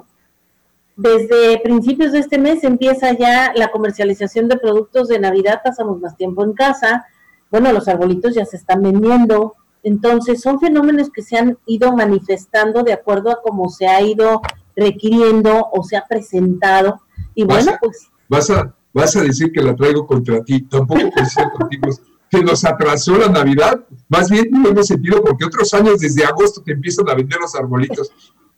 Desde 0.97 1.59
principios 1.61 2.13
de 2.13 2.19
este 2.21 2.39
mes 2.39 2.65
empieza 2.65 3.13
ya 3.13 3.53
la 3.55 3.69
comercialización 3.69 4.49
de 4.49 4.59
productos 4.59 5.09
de 5.09 5.19
Navidad, 5.19 5.61
pasamos 5.65 6.01
más 6.01 6.17
tiempo 6.17 6.45
en 6.45 6.53
casa, 6.53 7.07
bueno, 7.51 7.73
los 7.73 7.87
arbolitos 7.89 8.35
ya 8.35 8.45
se 8.45 8.57
están 8.57 8.83
vendiendo, 8.83 9.55
entonces 9.83 10.41
son 10.41 10.59
fenómenos 10.59 11.11
que 11.11 11.23
se 11.23 11.37
han 11.37 11.59
ido 11.67 11.95
manifestando 11.95 12.83
de 12.83 12.93
acuerdo 12.93 13.31
a 13.31 13.41
cómo 13.41 13.69
se 13.69 13.87
ha 13.87 14.01
ido 14.01 14.41
requiriendo 14.77 15.69
o 15.73 15.83
se 15.83 15.97
ha 15.97 16.05
presentado. 16.07 17.01
Y 17.35 17.45
bueno, 17.45 17.73
pues... 17.81 18.09
Vas 18.29 18.51
a, 18.51 18.75
vas 18.93 19.17
a 19.17 19.23
decir 19.23 19.51
que 19.51 19.63
la 19.63 19.75
traigo 19.75 20.07
contra 20.07 20.45
ti, 20.45 20.63
tampoco 20.63 21.01
ser 21.25 21.51
contigo. 21.59 21.89
Que 22.31 22.43
nos 22.43 22.65
atrasó 22.65 23.17
la 23.17 23.29
Navidad, 23.29 23.85
más 24.09 24.29
bien 24.29 24.51
no 24.51 24.69
hemos 24.69 24.89
sentido 24.89 25.23
porque 25.23 25.45
otros 25.45 25.73
años 25.75 26.01
desde 26.01 26.25
agosto 26.25 26.61
te 26.63 26.73
empiezan 26.73 27.09
a 27.09 27.15
vender 27.15 27.39
los 27.41 27.55
arbolitos. 27.55 28.11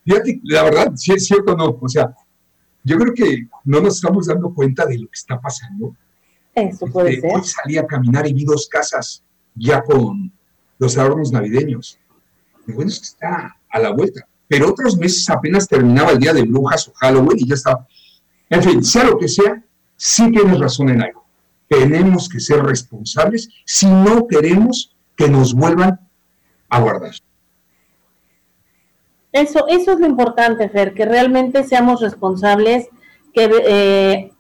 Fíjate, 0.05 0.41
la 0.45 0.63
verdad, 0.65 0.93
si 0.97 1.13
es 1.13 1.27
cierto 1.27 1.53
o 1.53 1.57
no, 1.57 1.79
o 1.81 1.89
sea, 1.89 2.15
yo 2.83 2.97
creo 2.97 3.13
que 3.13 3.47
no 3.65 3.81
nos 3.81 3.97
estamos 3.97 4.27
dando 4.27 4.55
cuenta 4.55 4.87
de 4.87 4.99
lo 4.99 5.07
que 5.07 5.19
está 5.19 5.39
pasando. 5.39 5.95
Eso 6.55 6.87
puede 6.87 7.11
este, 7.11 7.29
ser. 7.29 7.39
Hoy 7.39 7.45
salí 7.45 7.77
a 7.77 7.87
caminar 7.87 8.27
y 8.27 8.33
vi 8.33 8.45
dos 8.45 8.69
casas 8.69 9.23
ya 9.55 9.83
con 9.83 10.33
los 10.79 10.97
adornos 10.97 11.31
navideños. 11.31 11.99
Lo 12.65 12.75
bueno 12.75 12.91
es 12.91 12.99
que 12.99 13.05
está 13.05 13.57
a 13.69 13.79
la 13.79 13.91
vuelta 13.91 14.27
pero 14.49 14.71
otros 14.71 14.97
meses 14.97 15.29
apenas 15.29 15.69
terminaba 15.69 16.13
el 16.13 16.19
día 16.19 16.33
de 16.33 16.43
brujas 16.43 16.89
o 16.89 16.93
Halloween 16.95 17.39
y 17.39 17.49
ya 17.49 17.55
estaba. 17.55 17.87
En 18.49 18.63
fin, 18.63 18.83
sea 18.83 19.05
lo 19.05 19.19
que 19.19 19.29
sea, 19.29 19.63
sí 19.97 20.31
tienes 20.33 20.59
razón 20.59 20.89
en 20.89 21.03
algo. 21.03 21.27
Tenemos 21.69 22.29
que 22.29 22.41
ser 22.41 22.63
responsables 22.63 23.51
si 23.67 23.87
no 23.87 24.27
queremos 24.27 24.97
que 25.15 25.29
nos 25.29 25.53
vuelvan 25.53 26.01
a 26.71 26.81
guardar. 26.81 27.13
Eso, 29.33 29.67
eso 29.69 29.93
es 29.93 30.01
lo 30.01 30.07
importante, 30.07 30.69
Fer, 30.71 30.95
que 30.95 31.05
realmente 31.05 31.63
seamos 31.65 32.01
responsables, 32.01 32.89
que 33.35 33.51
eh, 33.67 34.33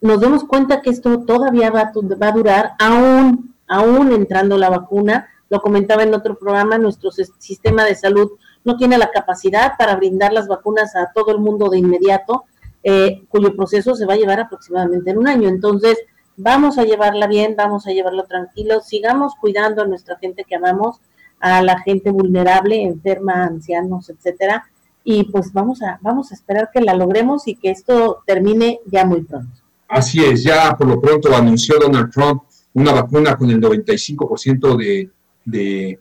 nos 0.00 0.20
demos 0.20 0.44
cuenta 0.44 0.80
que 0.80 0.90
esto 0.90 1.24
todavía 1.24 1.70
va, 1.70 1.92
va 2.22 2.28
a 2.28 2.32
durar, 2.32 2.72
aún, 2.78 3.54
aún 3.66 4.12
entrando 4.12 4.56
la 4.56 4.70
vacuna. 4.70 5.28
Lo 5.48 5.60
comentaba 5.60 6.04
en 6.04 6.14
otro 6.14 6.38
programa, 6.38 6.78
nuestro 6.78 7.10
sistema 7.10 7.84
de 7.84 7.96
salud 7.96 8.30
no 8.66 8.76
tiene 8.76 8.98
la 8.98 9.10
capacidad 9.10 9.72
para 9.78 9.96
brindar 9.96 10.32
las 10.32 10.48
vacunas 10.48 10.94
a 10.96 11.12
todo 11.14 11.30
el 11.30 11.38
mundo 11.38 11.70
de 11.70 11.78
inmediato, 11.78 12.44
eh, 12.82 13.22
cuyo 13.28 13.54
proceso 13.54 13.94
se 13.94 14.06
va 14.06 14.14
a 14.14 14.16
llevar 14.16 14.40
aproximadamente 14.40 15.10
en 15.10 15.18
un 15.18 15.28
año. 15.28 15.48
Entonces, 15.48 15.96
vamos 16.36 16.76
a 16.76 16.84
llevarla 16.84 17.28
bien, 17.28 17.54
vamos 17.56 17.86
a 17.86 17.92
llevarlo 17.92 18.24
tranquilo, 18.24 18.80
sigamos 18.80 19.34
cuidando 19.40 19.82
a 19.82 19.86
nuestra 19.86 20.16
gente 20.18 20.44
que 20.44 20.56
amamos, 20.56 21.00
a 21.38 21.62
la 21.62 21.80
gente 21.80 22.10
vulnerable, 22.10 22.82
enferma, 22.82 23.44
ancianos, 23.44 24.10
etcétera, 24.10 24.68
y 25.04 25.24
pues 25.30 25.52
vamos 25.52 25.82
a, 25.82 25.98
vamos 26.02 26.32
a 26.32 26.34
esperar 26.34 26.70
que 26.72 26.80
la 26.80 26.94
logremos 26.94 27.46
y 27.46 27.54
que 27.54 27.70
esto 27.70 28.22
termine 28.26 28.80
ya 28.86 29.04
muy 29.04 29.22
pronto. 29.22 29.60
Así 29.88 30.24
es, 30.24 30.42
ya 30.42 30.76
por 30.76 30.88
lo 30.88 31.00
pronto 31.00 31.32
anunció 31.34 31.78
Donald 31.78 32.10
Trump 32.10 32.42
una 32.72 32.92
vacuna 32.92 33.36
con 33.36 33.48
el 33.48 33.60
95% 33.60 34.76
de, 34.76 35.10
de 35.44 36.00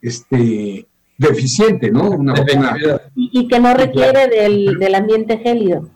este 0.00 0.86
deficiente, 1.22 1.90
¿no? 1.90 2.10
Una 2.10 2.34
y, 3.14 3.48
que 3.48 3.60
no 3.60 3.74
requiere 3.74 4.28
del, 4.28 4.94
ambiente 4.94 5.38
gélido. 5.38 5.88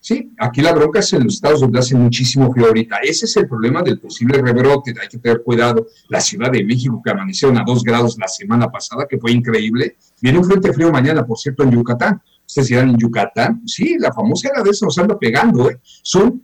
Sí, 0.00 0.32
aquí 0.38 0.62
la 0.62 0.72
bronca 0.72 1.00
es 1.00 1.12
en 1.12 1.24
los 1.24 1.34
estados 1.34 1.60
donde 1.60 1.78
hace 1.78 1.94
muchísimo 1.94 2.50
frío 2.52 2.68
ahorita. 2.68 2.96
Ese 3.02 3.26
es 3.26 3.36
el 3.36 3.46
problema 3.46 3.82
del 3.82 4.00
posible 4.00 4.40
rebrote, 4.40 4.94
hay 5.00 5.08
que 5.08 5.18
tener 5.18 5.42
cuidado. 5.42 5.86
La 6.08 6.20
Ciudad 6.20 6.50
de 6.50 6.64
México, 6.64 7.02
que 7.04 7.10
amanecieron 7.10 7.58
a 7.58 7.64
dos 7.66 7.84
grados 7.84 8.16
la 8.18 8.26
semana 8.26 8.70
pasada, 8.70 9.06
que 9.06 9.18
fue 9.18 9.32
increíble. 9.32 9.96
Viene 10.22 10.38
un 10.38 10.44
frente 10.44 10.72
frío 10.72 10.90
mañana, 10.90 11.26
por 11.26 11.38
cierto, 11.38 11.64
en 11.64 11.72
Yucatán. 11.72 12.20
Ustedes 12.46 12.68
dirán, 12.68 12.90
¿en 12.90 12.98
Yucatán? 12.98 13.62
Sí, 13.66 13.96
la 13.98 14.12
famosa 14.12 14.48
era 14.48 14.62
de 14.62 14.70
eso 14.70 14.86
nos 14.86 14.98
anda 14.98 15.18
pegando, 15.18 15.70
¿eh? 15.70 15.78
Son 15.82 16.42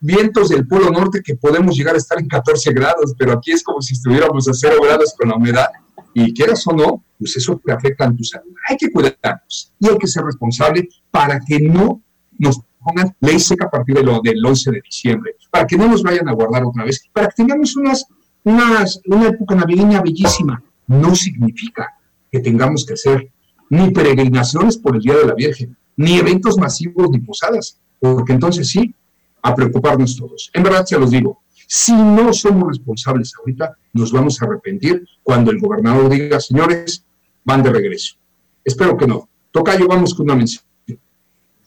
vientos 0.00 0.48
del 0.48 0.66
Polo 0.66 0.90
Norte 0.90 1.20
que 1.22 1.36
podemos 1.36 1.76
llegar 1.76 1.94
a 1.94 1.98
estar 1.98 2.18
en 2.18 2.26
14 2.26 2.72
grados, 2.72 3.14
pero 3.18 3.32
aquí 3.32 3.52
es 3.52 3.62
como 3.62 3.82
si 3.82 3.94
estuviéramos 3.94 4.48
a 4.48 4.54
cero 4.54 4.76
grados 4.82 5.14
con 5.16 5.28
la 5.28 5.36
humedad 5.36 5.68
y 6.14 6.32
quieras 6.32 6.66
o 6.66 6.72
no, 6.72 7.04
pues 7.20 7.36
eso 7.36 7.60
te 7.62 7.70
afecta 7.70 8.06
a 8.06 8.16
tu 8.16 8.24
salud. 8.24 8.52
Hay 8.66 8.78
que 8.78 8.90
cuidarnos 8.90 9.74
y 9.78 9.88
hay 9.88 9.98
que 9.98 10.06
ser 10.06 10.24
responsable 10.24 10.88
para 11.10 11.38
que 11.38 11.60
no 11.60 12.02
nos 12.38 12.60
pongan 12.82 13.14
ley 13.20 13.38
seca 13.38 13.66
a 13.66 13.70
partir 13.70 13.96
de 13.96 14.02
lo, 14.02 14.22
del 14.22 14.44
11 14.44 14.70
de 14.70 14.80
diciembre, 14.80 15.36
para 15.50 15.66
que 15.66 15.76
no 15.76 15.86
nos 15.86 16.02
vayan 16.02 16.26
a 16.28 16.32
guardar 16.32 16.64
otra 16.64 16.84
vez, 16.84 17.04
para 17.12 17.28
que 17.28 17.34
tengamos 17.36 17.76
unas, 17.76 18.06
unas, 18.42 19.00
una 19.04 19.28
época 19.28 19.54
navideña 19.54 20.00
bellísima. 20.00 20.62
No 20.86 21.14
significa 21.14 21.86
que 22.32 22.40
tengamos 22.40 22.86
que 22.86 22.94
hacer 22.94 23.30
ni 23.68 23.90
peregrinaciones 23.90 24.78
por 24.78 24.96
el 24.96 25.02
Día 25.02 25.16
de 25.16 25.26
la 25.26 25.34
Virgen, 25.34 25.76
ni 25.96 26.16
eventos 26.16 26.56
masivos, 26.56 27.10
ni 27.10 27.20
posadas, 27.20 27.78
porque 28.00 28.32
entonces 28.32 28.70
sí, 28.70 28.94
a 29.42 29.54
preocuparnos 29.54 30.16
todos. 30.16 30.50
En 30.54 30.62
verdad 30.62 30.86
se 30.86 30.98
los 30.98 31.10
digo, 31.10 31.42
si 31.66 31.92
no 31.92 32.32
somos 32.32 32.68
responsables 32.68 33.32
ahorita, 33.38 33.76
nos 33.92 34.10
vamos 34.10 34.40
a 34.40 34.46
arrepentir 34.46 35.06
cuando 35.22 35.50
el 35.50 35.60
gobernador 35.60 36.08
diga, 36.10 36.40
señores, 36.40 37.04
van 37.44 37.62
de 37.62 37.70
regreso. 37.70 38.14
Espero 38.64 38.96
que 38.96 39.06
no. 39.06 39.28
Tocayo, 39.50 39.88
vamos 39.88 40.14
con 40.14 40.24
una 40.24 40.36
mención. 40.36 40.62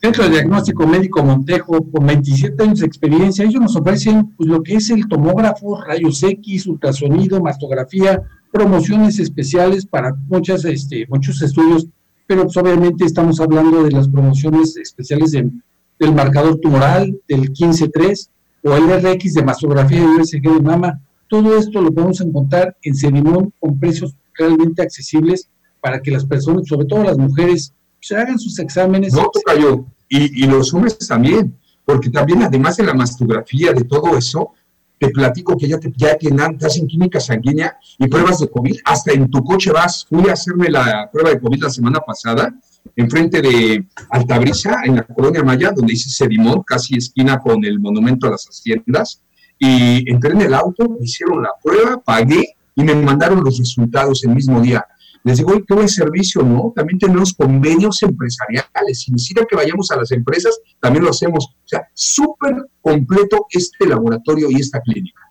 Centro 0.00 0.24
de 0.24 0.30
Diagnóstico 0.30 0.86
Médico 0.86 1.22
Montejo, 1.22 1.90
con 1.90 2.06
27 2.06 2.62
años 2.62 2.80
de 2.80 2.86
experiencia, 2.86 3.44
ellos 3.44 3.62
nos 3.62 3.76
ofrecen 3.76 4.34
pues, 4.36 4.48
lo 4.48 4.62
que 4.62 4.76
es 4.76 4.90
el 4.90 5.08
tomógrafo, 5.08 5.80
rayos 5.82 6.22
X, 6.22 6.66
ultrasonido, 6.66 7.40
mastografía, 7.40 8.22
promociones 8.52 9.18
especiales 9.18 9.86
para 9.86 10.14
muchas, 10.28 10.64
este, 10.66 11.06
muchos 11.08 11.40
estudios, 11.40 11.86
pero 12.26 12.42
pues, 12.44 12.56
obviamente 12.56 13.04
estamos 13.04 13.40
hablando 13.40 13.82
de 13.82 13.92
las 13.92 14.08
promociones 14.08 14.76
especiales 14.76 15.30
de 15.32 15.50
del 15.98 16.14
marcador 16.14 16.58
tumoral, 16.58 17.20
del 17.28 17.52
15-3 17.52 18.28
o 18.64 18.74
el 18.74 19.02
RX 19.02 19.34
de 19.34 19.42
mastografía 19.42 20.00
de 20.00 20.06
USG 20.06 20.42
de 20.42 20.62
mama. 20.62 21.00
Todo 21.28 21.56
esto 21.56 21.80
lo 21.80 21.92
podemos 21.92 22.20
encontrar 22.20 22.76
en 22.82 22.94
Sedimón 22.94 23.52
con 23.58 23.78
precios 23.78 24.14
realmente 24.34 24.82
accesibles 24.82 25.48
para 25.84 26.00
que 26.00 26.10
las 26.10 26.24
personas, 26.24 26.66
sobre 26.66 26.86
todo 26.86 27.04
las 27.04 27.18
mujeres, 27.18 27.74
se 28.00 28.16
hagan 28.16 28.38
sus 28.38 28.58
exámenes. 28.58 29.12
No, 29.12 29.28
toca 29.30 29.54
yo. 29.54 29.84
Y, 30.08 30.46
los 30.46 30.72
hombres 30.72 30.96
también, 30.96 31.58
porque 31.84 32.08
también 32.08 32.42
además 32.42 32.78
de 32.78 32.84
la 32.84 32.94
mastografía, 32.94 33.70
de 33.74 33.84
todo 33.84 34.16
eso, 34.16 34.52
te 34.98 35.10
platico 35.10 35.58
que 35.58 35.68
ya 35.68 35.78
te, 35.78 35.92
ya 35.94 36.16
te 36.16 36.66
hacen 36.66 36.86
química 36.86 37.20
sanguínea 37.20 37.76
y 37.98 38.08
pruebas 38.08 38.38
de 38.38 38.48
COVID. 38.48 38.78
Hasta 38.86 39.12
en 39.12 39.30
tu 39.30 39.44
coche 39.44 39.72
vas. 39.72 40.06
Fui 40.08 40.26
a 40.30 40.32
hacerme 40.32 40.70
la 40.70 41.10
prueba 41.12 41.28
de 41.28 41.38
COVID 41.38 41.62
la 41.62 41.68
semana 41.68 42.00
pasada, 42.00 42.54
enfrente 42.96 43.42
de 43.42 43.86
Altabrisa, 44.08 44.80
en 44.84 44.96
la 44.96 45.02
colonia 45.02 45.42
Maya, 45.42 45.70
donde 45.76 45.92
dice 45.92 46.08
Sedimón, 46.08 46.62
casi 46.62 46.96
esquina 46.96 47.40
con 47.40 47.62
el 47.62 47.78
monumento 47.78 48.26
a 48.26 48.30
las 48.30 48.46
haciendas. 48.46 49.20
Y 49.58 50.10
entré 50.10 50.30
en 50.30 50.40
el 50.40 50.54
auto, 50.54 50.88
me 50.88 51.04
hicieron 51.04 51.42
la 51.42 51.50
prueba, 51.62 52.00
pagué 52.00 52.56
y 52.74 52.84
me 52.84 52.94
mandaron 52.94 53.44
los 53.44 53.58
resultados 53.58 54.24
el 54.24 54.34
mismo 54.34 54.62
día. 54.62 54.86
Les 55.24 55.38
digo, 55.38 55.52
qué 55.66 55.74
buen 55.74 55.88
servicio, 55.88 56.42
¿no? 56.42 56.72
También 56.76 56.98
tenemos 56.98 57.32
convenios 57.32 58.02
empresariales. 58.02 59.00
Si 59.00 59.10
necesita 59.10 59.46
que 59.46 59.56
vayamos 59.56 59.90
a 59.90 59.96
las 59.96 60.12
empresas, 60.12 60.60
también 60.80 61.02
lo 61.02 61.10
hacemos. 61.10 61.46
O 61.46 61.66
sea, 61.66 61.88
súper 61.94 62.68
completo 62.82 63.46
este 63.50 63.86
laboratorio 63.86 64.50
y 64.50 64.56
esta 64.56 64.80
clínica. 64.80 65.22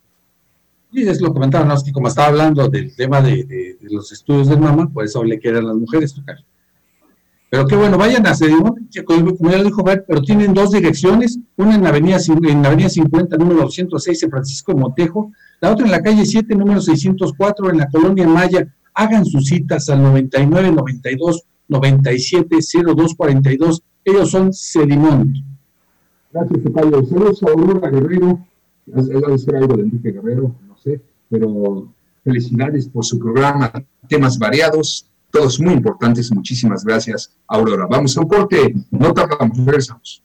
Y 0.91 1.07
es 1.07 1.21
lo 1.21 1.31
comentaba, 1.31 1.63
¿no? 1.65 1.75
Es 1.75 1.83
que 1.83 1.91
como 1.91 2.07
estaba 2.07 2.29
hablando 2.29 2.67
del 2.69 2.95
tema 2.95 3.21
de, 3.21 3.77
los 3.81 4.11
estudios 4.11 4.49
de 4.49 4.57
mama, 4.57 4.89
por 4.91 5.05
eso 5.05 5.23
le 5.23 5.39
quedan 5.39 5.67
las 5.67 5.75
mujeres 5.75 6.15
tocar. 6.15 6.37
Pero 7.51 7.67
qué 7.67 7.75
bueno, 7.75 7.95
vayan 7.99 8.25
a 8.25 8.33
Sedimón, 8.33 8.89
como 9.37 9.51
ya 9.51 9.57
lo 9.59 9.63
dijo 9.63 9.83
Bert, 9.83 10.05
pero 10.07 10.23
tienen 10.23 10.55
dos 10.55 10.71
direcciones, 10.71 11.37
una 11.55 11.75
en 11.75 11.83
la 11.83 11.89
avenida, 11.89 12.17
en 12.27 12.63
la 12.63 12.69
avenida 12.69 12.89
50, 12.89 13.37
número 13.37 13.61
206, 13.61 14.23
en 14.23 14.29
Francisco 14.31 14.75
Montejo, 14.75 15.31
la 15.61 15.71
otra 15.71 15.85
en 15.85 15.91
la 15.91 16.01
calle 16.01 16.25
7, 16.25 16.55
número 16.55 16.81
604, 16.81 17.69
en 17.69 17.77
la 17.77 17.87
colonia 17.89 18.27
Maya, 18.27 18.67
hagan 18.93 19.25
sus 19.25 19.47
citas 19.47 19.89
al 19.89 20.01
99 20.01 20.71
92 20.71 21.43
97 21.67 22.57
02 22.95 23.15
42. 23.15 23.81
Ellos 24.05 24.31
son 24.31 24.53
Sedimón. 24.53 25.33
Gracias, 26.31 26.59
Pablo. 26.73 27.05
Saludos 27.05 27.43
a 27.43 27.51
Aurora 27.51 27.89
Guerrero. 27.89 28.39
Debe 28.85 29.37
ser 29.37 29.55
algo 29.55 29.77
de 29.77 29.83
Enrique 29.83 30.11
Guerrero, 30.11 30.55
no 30.67 30.77
sé, 30.77 30.99
pero 31.29 31.87
felicidades 32.23 32.87
por 32.87 33.05
su 33.05 33.17
programa, 33.17 33.71
temas 34.09 34.37
variados, 34.37 35.07
todos 35.31 35.59
muy 35.59 35.73
importantes. 35.73 36.31
Muchísimas 36.31 36.83
gracias, 36.83 37.31
Aurora. 37.47 37.87
Vamos 37.89 38.17
a 38.17 38.21
un 38.21 38.27
corte, 38.27 38.75
no 38.91 39.13
tardamos, 39.13 39.57
regresamos. 39.57 40.21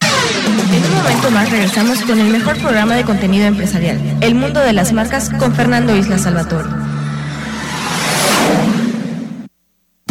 En 0.00 0.84
un 0.84 0.94
momento 0.96 1.30
más 1.30 1.50
regresamos 1.50 2.02
con 2.02 2.18
el 2.18 2.32
mejor 2.32 2.58
programa 2.58 2.96
de 2.96 3.04
contenido 3.04 3.46
empresarial, 3.46 3.98
El 4.20 4.34
Mundo 4.34 4.60
de 4.60 4.72
las 4.72 4.92
Marcas, 4.92 5.30
con 5.30 5.54
Fernando 5.54 5.96
Isla 5.96 6.18
Salvatore. 6.18 6.83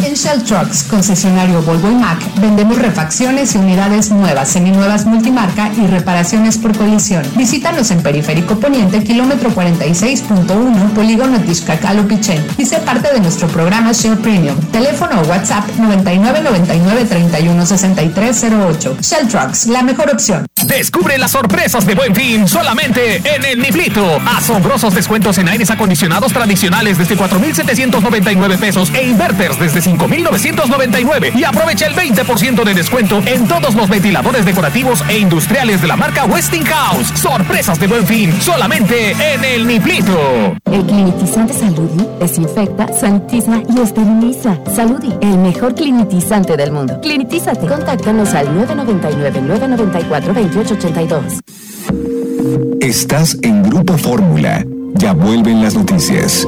En 0.04 0.12
Shell 0.12 0.42
Trucks, 0.42 0.82
concesionario 0.82 1.62
Volvo 1.62 1.90
y 1.90 1.94
Mac, 1.94 2.18
vendemos 2.38 2.76
refacciones 2.76 3.54
y 3.54 3.58
unidades 3.58 4.10
nuevas, 4.10 4.50
seminuevas 4.50 5.06
multimarca 5.06 5.70
y 5.78 5.86
reparaciones 5.86 6.58
por 6.58 6.76
colisión. 6.76 7.22
Visítanos 7.36 7.90
en 7.90 8.02
Periférico 8.02 8.60
Poniente, 8.60 9.02
kilómetro 9.02 9.50
46.1, 9.54 10.90
Polígono 10.90 11.40
Tixcacalo 11.40 12.06
Pichén 12.06 12.44
y 12.58 12.66
sé 12.66 12.80
parte 12.80 13.14
de 13.14 13.20
nuestro 13.20 13.48
programa 13.48 13.92
Shell 13.92 14.18
Premium. 14.18 14.60
Teléfono 14.72 15.22
o 15.22 15.24
WhatsApp 15.24 15.64
9999 15.78 17.06
316308. 17.06 18.98
Shell 19.00 19.26
Trucks, 19.26 19.68
la 19.68 19.82
mejor 19.82 20.10
opción. 20.10 20.44
Descubre 20.66 21.16
las 21.18 21.30
sorpresas 21.30 21.86
de 21.86 21.94
Buen 21.94 22.14
Fin 22.14 22.46
solamente 22.46 23.22
en 23.24 23.44
el 23.44 23.58
Niflito. 23.58 24.20
Asombrosos 24.36 24.94
descuentos 24.94 25.38
en 25.38 25.48
aires 25.48 25.70
acondicionados 25.70 26.32
tradicionales 26.32 26.98
desde 26.98 27.16
4,799 27.16 28.58
pesos 28.58 28.90
e 28.94 29.08
inverters 29.08 29.58
desde 29.58 29.80
5,999 29.98 31.32
y 31.34 31.44
aprovecha 31.44 31.86
el 31.86 31.94
20% 31.94 32.64
de 32.64 32.74
descuento 32.74 33.22
en 33.26 33.46
todos 33.46 33.74
los 33.74 33.88
ventiladores 33.88 34.44
decorativos 34.44 35.04
e 35.08 35.18
industriales 35.18 35.80
de 35.80 35.88
la 35.88 35.96
marca 35.96 36.24
Westinghouse. 36.24 37.08
Sorpresas 37.14 37.78
de 37.78 37.86
Buen 37.86 38.06
Fin 38.06 38.32
solamente 38.40 39.12
en 39.12 39.44
el 39.44 39.66
Niflito. 39.66 40.56
El 40.70 40.84
clinitizante 40.84 41.54
Saludi 41.54 42.06
desinfecta, 42.18 42.92
sanitiza 42.92 43.62
y 43.74 43.80
esteriliza. 43.80 44.58
Saludi, 44.74 45.12
el 45.20 45.38
mejor 45.38 45.74
clinitizante 45.74 46.56
del 46.56 46.72
mundo. 46.72 47.00
Clinitízate. 47.00 47.66
Contáctanos 47.66 48.34
al 48.34 48.54
999 48.54 49.40
994 49.42 50.34
2882. 50.34 51.40
Estás 52.80 53.38
en 53.42 53.62
Grupo 53.62 53.96
Fórmula. 53.96 54.64
Ya 54.94 55.12
vuelven 55.12 55.62
las 55.62 55.74
noticias. 55.74 56.46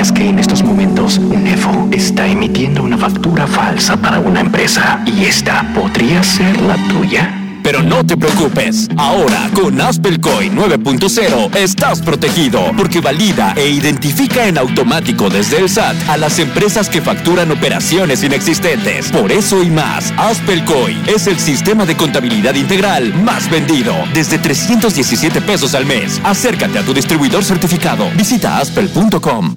¿Sabías 0.00 0.12
que 0.12 0.28
en 0.30 0.38
estos 0.38 0.62
momentos 0.62 1.18
Nefo 1.18 1.88
está 1.92 2.26
emitiendo 2.26 2.82
una 2.82 2.96
factura 2.96 3.46
falsa 3.46 3.98
para 3.98 4.18
una 4.18 4.40
empresa 4.40 5.04
y 5.04 5.24
esta 5.24 5.74
podría 5.74 6.22
ser 6.22 6.58
la 6.62 6.76
tuya? 6.88 7.36
Pero 7.62 7.82
no 7.82 8.02
te 8.06 8.16
preocupes, 8.16 8.88
ahora 8.96 9.50
con 9.52 9.78
Aspelcoin 9.78 10.56
9.0 10.56 11.54
estás 11.54 12.00
protegido 12.00 12.72
porque 12.78 13.02
valida 13.02 13.52
e 13.58 13.68
identifica 13.68 14.46
en 14.46 14.56
automático 14.56 15.28
desde 15.28 15.58
el 15.58 15.68
SAT 15.68 16.08
a 16.08 16.16
las 16.16 16.38
empresas 16.38 16.88
que 16.88 17.02
facturan 17.02 17.50
operaciones 17.50 18.24
inexistentes. 18.24 19.12
Por 19.12 19.30
eso 19.30 19.62
y 19.62 19.68
más, 19.68 20.14
Aspelcoin 20.16 21.02
es 21.08 21.26
el 21.26 21.38
sistema 21.38 21.84
de 21.84 21.98
contabilidad 21.98 22.54
integral 22.54 23.12
más 23.22 23.50
vendido, 23.50 23.94
desde 24.14 24.38
317 24.38 25.42
pesos 25.42 25.74
al 25.74 25.84
mes. 25.84 26.22
Acércate 26.24 26.78
a 26.78 26.82
tu 26.82 26.94
distribuidor 26.94 27.44
certificado. 27.44 28.08
Visita 28.16 28.56
aspel.com. 28.56 29.56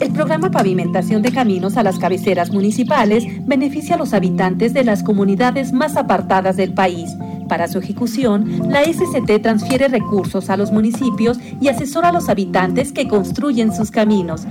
El 0.00 0.12
programa 0.12 0.50
Pavimentación 0.50 1.20
de 1.20 1.30
Caminos 1.30 1.76
a 1.76 1.82
las 1.82 1.98
Cabeceras 1.98 2.50
Municipales 2.50 3.24
beneficia 3.46 3.96
a 3.96 3.98
los 3.98 4.14
habitantes 4.14 4.72
de 4.72 4.82
las 4.82 5.02
comunidades 5.02 5.74
más 5.74 5.98
apartadas 5.98 6.56
del 6.56 6.72
país. 6.72 7.10
Para 7.50 7.68
su 7.68 7.80
ejecución, 7.80 8.70
la 8.70 8.82
SCT 8.82 9.42
transfiere 9.42 9.88
recursos 9.88 10.48
a 10.48 10.56
los 10.56 10.72
municipios 10.72 11.38
y 11.60 11.68
asesora 11.68 12.08
a 12.08 12.12
los 12.12 12.30
habitantes 12.30 12.92
que 12.92 13.08
construyen 13.08 13.74
sus 13.76 13.90
caminos. 13.90 14.44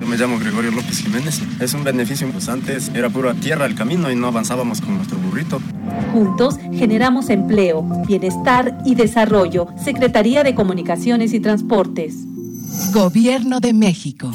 Yo 0.00 0.06
me 0.06 0.16
llamo 0.16 0.38
Gregorio 0.38 0.70
López 0.70 1.00
Jiménez. 1.00 1.42
Es 1.60 1.74
un 1.74 1.84
beneficio, 1.84 2.26
pues 2.32 2.48
antes 2.48 2.90
era 2.94 3.10
pura 3.10 3.34
tierra 3.34 3.66
el 3.66 3.74
camino 3.74 4.10
y 4.10 4.16
no 4.16 4.28
avanzábamos 4.28 4.80
con 4.80 4.96
nuestro 4.96 5.18
burrito. 5.18 5.60
Juntos 6.14 6.58
generamos 6.72 7.28
empleo, 7.28 7.82
bienestar 8.06 8.78
y 8.86 8.94
desarrollo. 8.94 9.66
Secretaría 9.76 10.42
de 10.44 10.54
Comunicaciones 10.54 11.34
y 11.34 11.40
Transportes. 11.40 12.14
Gobierno 12.94 13.60
de 13.60 13.74
México. 13.74 14.32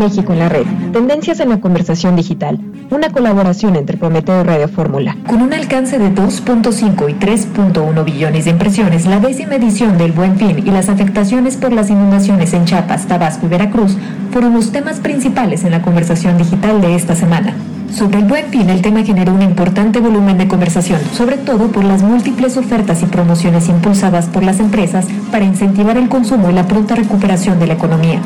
México 0.00 0.32
en 0.32 0.38
la 0.38 0.48
red. 0.48 0.64
Tendencias 0.92 1.40
en 1.40 1.50
la 1.50 1.60
conversación 1.60 2.16
digital. 2.16 2.58
Una 2.90 3.10
colaboración 3.10 3.76
entre 3.76 3.98
Prometeo 3.98 4.40
y 4.40 4.44
Radio 4.44 4.66
Fórmula. 4.66 5.16
Con 5.28 5.42
un 5.42 5.52
alcance 5.52 5.98
de 5.98 6.10
2.5 6.10 7.10
y 7.10 7.14
3.1 7.14 8.04
billones 8.04 8.46
de 8.46 8.50
impresiones, 8.50 9.04
la 9.04 9.20
décima 9.20 9.56
edición 9.56 9.98
del 9.98 10.12
Buen 10.12 10.36
Fin 10.36 10.58
y 10.58 10.70
las 10.70 10.88
afectaciones 10.88 11.58
por 11.58 11.72
las 11.72 11.90
inundaciones 11.90 12.54
en 12.54 12.64
Chiapas, 12.64 13.06
Tabasco 13.06 13.46
y 13.46 13.50
Veracruz 13.50 13.96
fueron 14.32 14.54
los 14.54 14.72
temas 14.72 15.00
principales 15.00 15.64
en 15.64 15.70
la 15.72 15.82
conversación 15.82 16.38
digital 16.38 16.80
de 16.80 16.94
esta 16.94 17.14
semana. 17.14 17.54
Sobre 17.92 18.20
el 18.20 18.24
buen 18.24 18.46
fin, 18.50 18.70
el 18.70 18.82
tema 18.82 19.02
generó 19.02 19.34
un 19.34 19.42
importante 19.42 19.98
volumen 19.98 20.38
de 20.38 20.46
conversación, 20.48 21.00
sobre 21.12 21.36
todo 21.36 21.68
por 21.68 21.84
las 21.84 22.02
múltiples 22.02 22.56
ofertas 22.56 23.02
y 23.02 23.06
promociones 23.06 23.68
impulsadas 23.68 24.26
por 24.26 24.44
las 24.44 24.60
empresas 24.60 25.06
para 25.30 25.44
incentivar 25.44 25.96
el 25.98 26.08
consumo 26.08 26.50
y 26.50 26.54
la 26.54 26.68
pronta 26.68 26.94
recuperación 26.94 27.58
de 27.58 27.66
la 27.66 27.74
economía. 27.74 28.20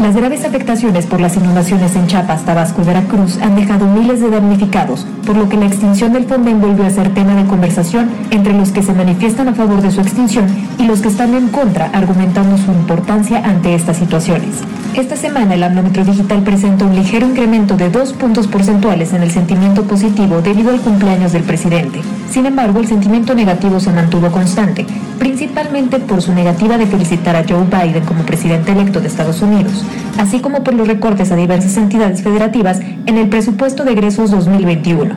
Las 0.00 0.16
graves 0.16 0.46
afectaciones 0.46 1.04
por 1.04 1.20
las 1.20 1.36
inundaciones 1.36 1.94
en 1.94 2.06
Chiapas, 2.06 2.46
Tabasco 2.46 2.80
y 2.80 2.86
Veracruz 2.86 3.36
han 3.42 3.54
dejado 3.54 3.86
miles 3.86 4.22
de 4.22 4.30
damnificados, 4.30 5.04
por 5.26 5.36
lo 5.36 5.50
que 5.50 5.58
la 5.58 5.66
extinción 5.66 6.14
del 6.14 6.24
Fonden 6.24 6.58
volvió 6.58 6.86
a 6.86 6.90
ser 6.90 7.12
tema 7.12 7.34
de 7.34 7.46
conversación 7.46 8.08
entre 8.30 8.54
los 8.54 8.70
que 8.70 8.82
se 8.82 8.94
manifiestan 8.94 9.48
a 9.48 9.54
favor 9.54 9.82
de 9.82 9.90
su 9.90 10.00
extinción 10.00 10.46
y 10.78 10.86
los 10.86 11.02
que 11.02 11.08
están 11.08 11.34
en 11.34 11.48
contra, 11.48 11.90
argumentando 11.92 12.56
su 12.56 12.72
importancia 12.72 13.42
ante 13.44 13.74
estas 13.74 13.98
situaciones. 13.98 14.48
Esta 14.94 15.16
semana 15.16 15.54
el 15.54 15.62
amnómetro 15.62 16.02
digital 16.02 16.42
presenta 16.44 16.86
un 16.86 16.96
ligero 16.96 17.26
incremento 17.26 17.76
de 17.76 17.90
dos 17.90 18.14
puntos 18.14 18.46
porcentuales 18.46 19.12
en 19.12 19.22
el 19.22 19.30
sentimiento 19.30 19.82
positivo 19.82 20.40
debido 20.40 20.70
al 20.70 20.80
cumpleaños 20.80 21.32
del 21.32 21.42
presidente. 21.42 22.00
Sin 22.30 22.46
embargo, 22.46 22.80
el 22.80 22.88
sentimiento 22.88 23.34
negativo 23.34 23.78
se 23.80 23.92
mantuvo 23.92 24.30
constante, 24.32 24.86
principalmente 25.20 26.00
por 26.00 26.22
su 26.22 26.34
negativa 26.34 26.78
de 26.78 26.86
felicitar 26.86 27.36
a 27.36 27.44
Joe 27.48 27.64
Biden 27.64 28.04
como 28.04 28.24
presidente 28.24 28.72
electo 28.72 29.00
de 29.00 29.06
Estados 29.06 29.40
Unidos, 29.42 29.84
así 30.18 30.40
como 30.40 30.64
por 30.64 30.74
los 30.74 30.88
recortes 30.88 31.30
a 31.30 31.36
diversas 31.36 31.76
entidades 31.76 32.22
federativas 32.22 32.80
en 32.80 33.18
el 33.18 33.28
presupuesto 33.28 33.84
de 33.84 33.92
egresos 33.92 34.32
2021. 34.32 35.14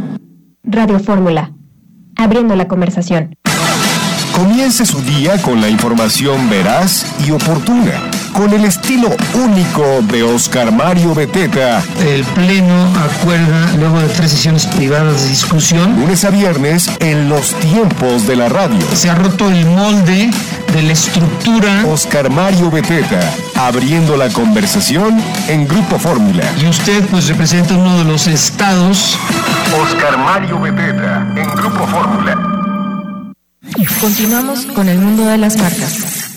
Radio 0.63 0.99
Fórmula. 0.99 1.51
Abriendo 2.15 2.55
la 2.55 2.67
conversación. 2.67 3.35
Comience 4.35 4.85
su 4.85 5.01
día 5.01 5.41
con 5.41 5.61
la 5.61 5.69
información 5.69 6.49
veraz 6.49 7.05
y 7.25 7.31
oportuna, 7.31 8.11
con 8.33 8.51
el 8.53 8.65
estilo 8.65 9.09
único 9.33 10.01
de 10.11 10.23
Oscar 10.23 10.71
Mario 10.71 11.13
Beteta. 11.13 11.83
El 11.99 12.23
Pleno 12.23 12.87
acuerda 12.97 13.71
luego 13.77 13.99
de 13.99 14.07
tres 14.09 14.31
sesiones 14.31 14.65
privadas 14.65 15.23
de 15.23 15.29
discusión. 15.29 15.99
Lunes 15.99 16.25
a 16.25 16.31
viernes 16.31 16.89
en 16.99 17.29
los 17.29 17.53
tiempos 17.59 18.27
de 18.27 18.35
la 18.35 18.49
radio. 18.49 18.81
Se 18.93 19.09
ha 19.09 19.15
roto 19.15 19.49
el 19.49 19.65
molde 19.65 20.31
de 20.73 20.81
la 20.81 20.93
estructura. 20.93 21.85
Oscar 21.87 22.29
Mario 22.29 22.71
Beteta, 22.71 23.19
abriendo 23.55 24.17
la 24.17 24.29
conversación 24.29 25.21
en 25.47 25.67
Grupo 25.67 25.99
Fórmula. 25.99 26.43
Y 26.61 26.67
usted 26.67 27.05
pues 27.07 27.27
representa 27.27 27.75
uno 27.75 27.99
de 27.99 28.05
los 28.05 28.27
estados. 28.27 29.17
Oscar 29.81 30.17
Mario 30.17 30.59
Beteta, 30.59 31.27
en 31.35 31.49
Grupo 31.55 31.87
Fórmula. 31.87 32.37
Continuamos 34.01 34.65
con 34.65 34.89
el 34.89 34.97
mundo 34.97 35.25
de 35.25 35.37
las 35.37 35.57
marcas. 35.57 36.32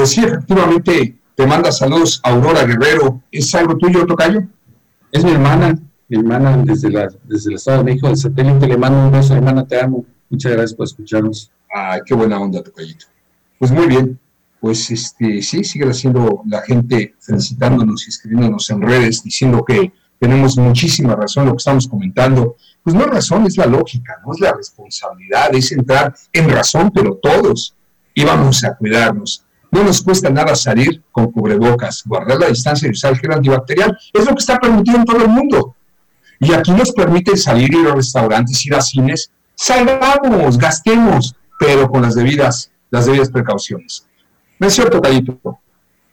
Pues 0.00 0.12
sí, 0.12 0.22
efectivamente, 0.24 1.18
te 1.34 1.46
manda 1.46 1.70
saludos 1.70 2.22
Aurora 2.24 2.64
Guerrero. 2.64 3.22
¿Es 3.30 3.54
algo 3.54 3.76
tuyo, 3.76 4.06
Tocayo? 4.06 4.44
Es 5.12 5.22
mi 5.22 5.32
hermana, 5.32 5.78
mi 6.08 6.16
hermana 6.16 6.56
desde, 6.64 6.88
la, 6.88 7.10
desde 7.24 7.50
el 7.50 7.56
Estado 7.56 7.78
de 7.78 7.84
México, 7.84 8.06
del 8.06 8.16
satélite. 8.16 8.66
Le 8.66 8.78
mando 8.78 8.98
un 8.98 9.12
beso, 9.12 9.34
hermana, 9.34 9.66
te 9.66 9.78
amo. 9.78 10.06
Muchas 10.30 10.52
gracias 10.52 10.72
por 10.72 10.86
escucharnos. 10.86 11.50
Ay, 11.70 12.00
qué 12.06 12.14
buena 12.14 12.40
onda, 12.40 12.62
Tocayito. 12.62 13.04
Pues 13.58 13.70
muy 13.72 13.88
bien. 13.88 14.18
Pues 14.58 14.90
este, 14.90 15.42
sí, 15.42 15.64
sigue 15.64 15.84
haciendo 15.84 16.44
la 16.46 16.62
gente 16.62 17.14
felicitándonos 17.20 18.06
y 18.06 18.08
escribiéndonos 18.08 18.70
en 18.70 18.80
redes 18.80 19.22
diciendo 19.22 19.62
que 19.62 19.92
tenemos 20.18 20.56
muchísima 20.56 21.14
razón 21.14 21.44
lo 21.44 21.52
que 21.52 21.58
estamos 21.58 21.86
comentando. 21.86 22.56
Pues 22.82 22.96
no 22.96 23.02
es 23.02 23.10
razón, 23.10 23.44
es 23.44 23.58
la 23.58 23.66
lógica, 23.66 24.16
no 24.24 24.32
es 24.32 24.40
la 24.40 24.54
responsabilidad, 24.54 25.54
es 25.54 25.70
entrar 25.72 26.14
en 26.32 26.48
razón, 26.48 26.90
pero 26.90 27.16
todos. 27.16 27.76
Y 28.14 28.24
vamos 28.24 28.64
a 28.64 28.74
cuidarnos. 28.78 29.44
No 29.70 29.84
nos 29.84 30.02
cuesta 30.02 30.30
nada 30.30 30.54
salir 30.54 31.02
con 31.12 31.30
cubrebocas, 31.30 32.02
guardar 32.04 32.38
la 32.38 32.48
distancia 32.48 32.88
y 32.88 32.90
usar 32.90 33.12
el 33.12 33.18
gel 33.18 33.32
antibacterial. 33.32 33.96
Es 34.12 34.24
lo 34.24 34.32
que 34.32 34.40
está 34.40 34.58
permitido 34.58 34.98
en 34.98 35.04
todo 35.04 35.22
el 35.22 35.28
mundo. 35.28 35.76
Y 36.40 36.52
aquí 36.52 36.72
nos 36.72 36.92
permiten 36.92 37.36
salir, 37.36 37.72
ir 37.72 37.86
a 37.86 37.94
restaurantes, 37.94 38.64
ir 38.66 38.74
a 38.74 38.80
cines. 38.80 39.30
Salgamos, 39.54 40.58
gastemos, 40.58 41.36
pero 41.58 41.88
con 41.88 42.02
las 42.02 42.14
debidas, 42.14 42.70
las 42.90 43.06
debidas 43.06 43.30
precauciones. 43.30 44.06
¿No 44.58 44.66
es 44.66 44.74
cierto, 44.74 45.00
Calito? 45.00 45.38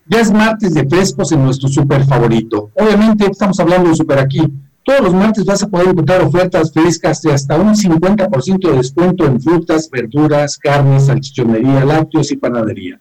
Ya 0.06 0.22
es 0.22 0.32
martes 0.32 0.74
de 0.74 0.88
frescos 0.88 1.32
en 1.32 1.44
nuestro 1.44 1.68
super 1.70 2.06
favorito. 2.06 2.72
Obviamente 2.76 3.26
estamos 3.30 3.60
hablando 3.60 3.90
de 3.90 3.96
super 3.96 4.20
aquí. 4.20 4.42
Todos 4.84 5.02
los 5.02 5.14
martes 5.14 5.44
vas 5.44 5.64
a 5.64 5.68
poder 5.68 5.90
encontrar 5.90 6.22
ofertas 6.22 6.72
frescas 6.72 7.22
de 7.22 7.34
hasta 7.34 7.58
un 7.58 7.76
50% 7.76 8.70
de 8.70 8.78
descuento 8.78 9.26
en 9.26 9.42
frutas, 9.42 9.90
verduras, 9.90 10.58
carnes, 10.58 11.08
salchichonería, 11.08 11.84
lácteos 11.84 12.32
y 12.32 12.38
panadería. 12.38 13.00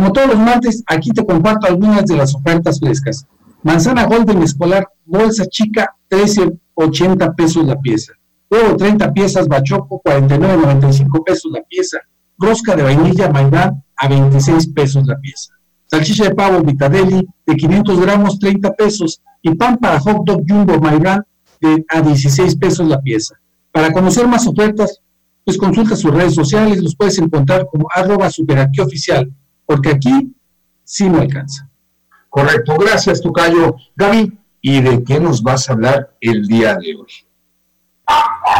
Como 0.00 0.12
todos 0.12 0.28
los 0.28 0.38
martes, 0.38 0.82
aquí 0.86 1.10
te 1.10 1.26
comparto 1.26 1.66
algunas 1.66 2.06
de 2.06 2.16
las 2.16 2.34
ofertas 2.34 2.80
frescas. 2.80 3.26
Manzana 3.62 4.06
Golden 4.06 4.42
Escolar, 4.42 4.88
bolsa 5.04 5.44
chica, 5.44 5.94
13.80 6.08 7.34
pesos 7.34 7.66
la 7.66 7.78
pieza. 7.78 8.14
Huevo 8.50 8.78
30 8.78 9.12
piezas, 9.12 9.46
bachoco, 9.46 10.00
49.95 10.02 11.22
pesos 11.22 11.52
la 11.52 11.60
pieza. 11.64 11.98
Rosca 12.38 12.74
de 12.76 12.84
vainilla 12.84 13.28
Maidán 13.28 13.84
a 13.94 14.08
26 14.08 14.68
pesos 14.68 15.06
la 15.06 15.20
pieza. 15.20 15.52
Salchicha 15.84 16.24
de 16.24 16.34
pavo 16.34 16.62
Vitadelli 16.62 17.28
de 17.44 17.56
500 17.56 18.00
gramos, 18.00 18.38
30 18.38 18.72
pesos. 18.72 19.20
Y 19.42 19.54
pan 19.54 19.76
para 19.76 20.00
hot 20.00 20.24
dog 20.24 20.44
jumbo 20.48 20.80
Maidán 20.80 21.22
de 21.60 21.84
a 21.90 22.00
16 22.00 22.56
pesos 22.56 22.88
la 22.88 23.02
pieza. 23.02 23.34
Para 23.70 23.92
conocer 23.92 24.26
más 24.26 24.46
ofertas, 24.46 24.98
pues 25.44 25.58
consulta 25.58 25.94
sus 25.94 26.10
redes 26.10 26.34
sociales, 26.34 26.82
los 26.82 26.96
puedes 26.96 27.18
encontrar 27.18 27.66
como 27.70 27.86
arroba 27.94 28.30
superaquioficial, 28.30 29.30
porque 29.70 29.90
aquí 29.90 30.34
sí 30.82 31.08
no 31.08 31.20
alcanza. 31.20 31.68
Correcto, 32.28 32.76
gracias 32.76 33.20
Tucayo. 33.20 33.76
Gaby, 33.94 34.36
¿y 34.60 34.80
de 34.80 35.04
qué 35.04 35.20
nos 35.20 35.44
vas 35.44 35.70
a 35.70 35.74
hablar 35.74 36.10
el 36.20 36.44
día 36.48 36.74
de 36.74 36.96
hoy? 36.96 37.06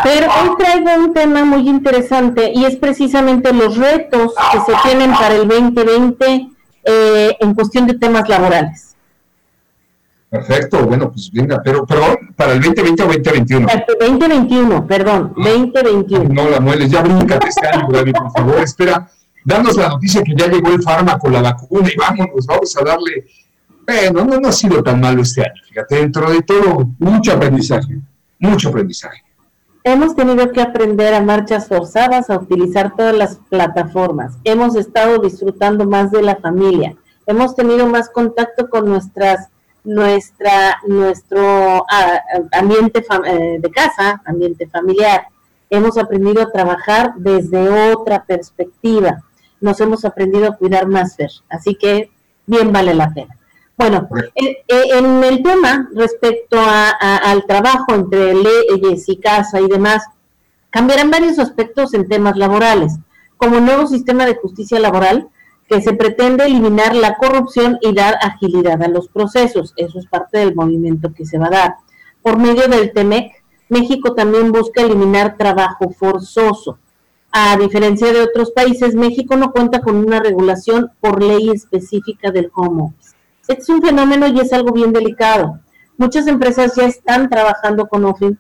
Pero 0.05 0.29
hoy 0.29 0.51
traigo 0.57 1.05
un 1.05 1.13
tema 1.13 1.45
muy 1.45 1.69
interesante 1.69 2.53
y 2.55 2.65
es 2.65 2.77
precisamente 2.77 3.53
los 3.53 3.77
retos 3.77 4.35
que 4.53 4.61
se 4.61 4.73
tienen 4.85 5.11
para 5.11 5.35
el 5.35 5.49
2020 5.49 6.49
eh, 6.85 7.37
en 7.41 7.55
cuestión 7.55 7.89
de 7.89 7.95
temas 7.95 8.29
laborales. 8.29 8.95
Perfecto, 10.31 10.87
bueno, 10.87 11.11
pues 11.11 11.29
venga, 11.33 11.61
pero, 11.65 11.85
pero 11.85 12.17
para 12.37 12.53
el 12.53 12.61
2020 12.61 13.03
o 13.03 13.07
2021. 13.07 13.67
2021, 13.99 14.87
perdón, 14.87 15.33
2021. 15.35 16.33
No 16.33 16.49
la 16.49 16.61
mueles, 16.61 16.89
ya 16.89 17.03
bríncate 17.03 17.49
este 17.49 17.67
año, 17.67 17.89
Gaby, 17.89 18.13
por 18.13 18.31
favor, 18.31 18.61
espera, 18.61 19.11
danos 19.45 19.77
la 19.77 19.89
noticia 19.89 20.23
que 20.23 20.35
ya 20.37 20.47
llegó 20.47 20.71
el 20.71 20.83
fármaco, 20.83 21.29
la 21.29 21.43
vacuna 21.43 21.89
y 21.93 21.97
vámonos, 21.97 22.47
vamos 22.47 22.77
a 22.77 22.85
darle. 22.85 23.27
Bueno, 23.87 24.25
no, 24.25 24.41
no 24.41 24.49
ha 24.49 24.53
sido 24.53 24.83
tan 24.83 25.01
malo 25.01 25.23
este 25.23 25.43
año, 25.43 25.63
fíjate, 25.69 25.97
dentro 25.97 26.31
de 26.31 26.43
todo, 26.43 26.91
mucho 26.99 27.33
aprendizaje, 27.33 28.01
mucho 28.39 28.69
aprendizaje. 28.69 29.25
Hemos 29.83 30.15
tenido 30.15 30.53
que 30.53 30.61
aprender 30.61 31.15
a 31.15 31.23
marchas 31.23 31.67
forzadas 31.67 32.29
a 32.29 32.37
utilizar 32.37 32.95
todas 32.95 33.17
las 33.17 33.37
plataformas. 33.49 34.37
Hemos 34.45 34.77
estado 34.77 35.19
disfrutando 35.19 35.87
más 35.87 36.11
de 36.11 36.23
la 36.23 36.37
familia. 36.37 36.95
Hemos 37.27 37.57
tenido 37.57 37.87
más 37.87 38.11
contacto 38.11 38.69
con 38.69 38.87
nuestras 38.87 39.49
nuestra 39.83 40.79
nuestro 40.87 41.87
ah, 41.89 42.21
ambiente 42.53 43.03
eh, 43.27 43.59
de 43.59 43.71
casa, 43.71 44.21
ambiente 44.27 44.67
familiar. 44.69 45.27
Hemos 45.71 45.97
aprendido 45.97 46.43
a 46.43 46.53
trabajar 46.53 47.15
desde 47.17 47.93
otra 47.93 48.25
perspectiva. 48.25 49.23
Nos 49.61 49.81
hemos 49.81 50.05
aprendido 50.05 50.49
a 50.49 50.57
cuidar 50.57 50.87
más, 50.87 51.17
Fer. 51.17 51.31
Así 51.49 51.75
que 51.75 52.11
bien 52.47 52.73
vale 52.73 52.95
la 52.95 53.13
pena. 53.13 53.37
Bueno, 53.77 54.09
eh, 54.35 54.59
eh, 54.69 54.85
en 54.93 55.25
el 55.25 55.43
tema 55.43 55.89
respecto 55.95 56.59
al 56.61 57.47
trabajo 57.47 57.95
entre 57.95 58.35
leyes 58.35 59.09
y 59.09 59.17
casa 59.17 59.59
y 59.59 59.69
demás, 59.69 60.05
cambiarán 60.69 61.11
varios 61.11 61.39
aspectos 61.39 61.95
en 61.95 62.07
temas 62.07 62.37
laborales, 62.37 62.99
como 63.39 63.57
el 63.57 63.65
nuevo 63.65 63.87
sistema 63.87 64.27
de 64.27 64.37
justicia 64.37 64.79
laboral, 64.79 65.31
que 65.67 65.81
se 65.81 65.95
pretende 65.95 66.45
eliminar 66.45 66.95
la 66.95 67.17
corrupción 67.17 67.79
y 67.81 67.95
dar 67.95 68.17
agilidad 68.21 68.83
a 68.83 68.89
los 68.89 69.09
procesos. 69.09 69.73
Eso 69.77 69.99
es 69.99 70.07
parte 70.07 70.39
del 70.39 70.55
movimiento 70.55 71.15
que 71.15 71.25
se 71.25 71.39
va 71.39 71.47
a 71.47 71.51
dar. 71.51 71.75
Por 72.23 72.39
medio 72.39 72.69
del 72.69 72.93
TEMEC, 72.93 73.33
México 73.71 74.15
también 74.15 74.51
busca 74.53 74.83
eliminar 74.83 75.37
trabajo 75.39 75.91
forzoso. 75.91 76.79
A 77.33 77.57
diferencia 77.57 78.13
de 78.13 78.23
otros 78.23 78.51
países, 78.51 78.95
México 78.95 79.37
no 79.37 79.53
cuenta 79.53 79.81
con 79.81 79.97
una 79.97 80.21
regulación 80.21 80.91
por 81.01 81.23
ley 81.23 81.51
específica 81.51 82.31
del 82.33 82.51
home 82.55 82.85
office. 82.85 83.15
Este 83.47 83.63
es 83.63 83.69
un 83.69 83.83
fenómeno 83.83 84.27
y 84.27 84.41
es 84.41 84.53
algo 84.53 84.73
bien 84.73 84.93
delicado. 84.93 85.61
Muchas 85.97 86.27
empresas 86.27 86.75
ya 86.77 86.87
están 86.87 87.29
trabajando 87.29 87.87
con 87.87 88.05
home 88.05 88.37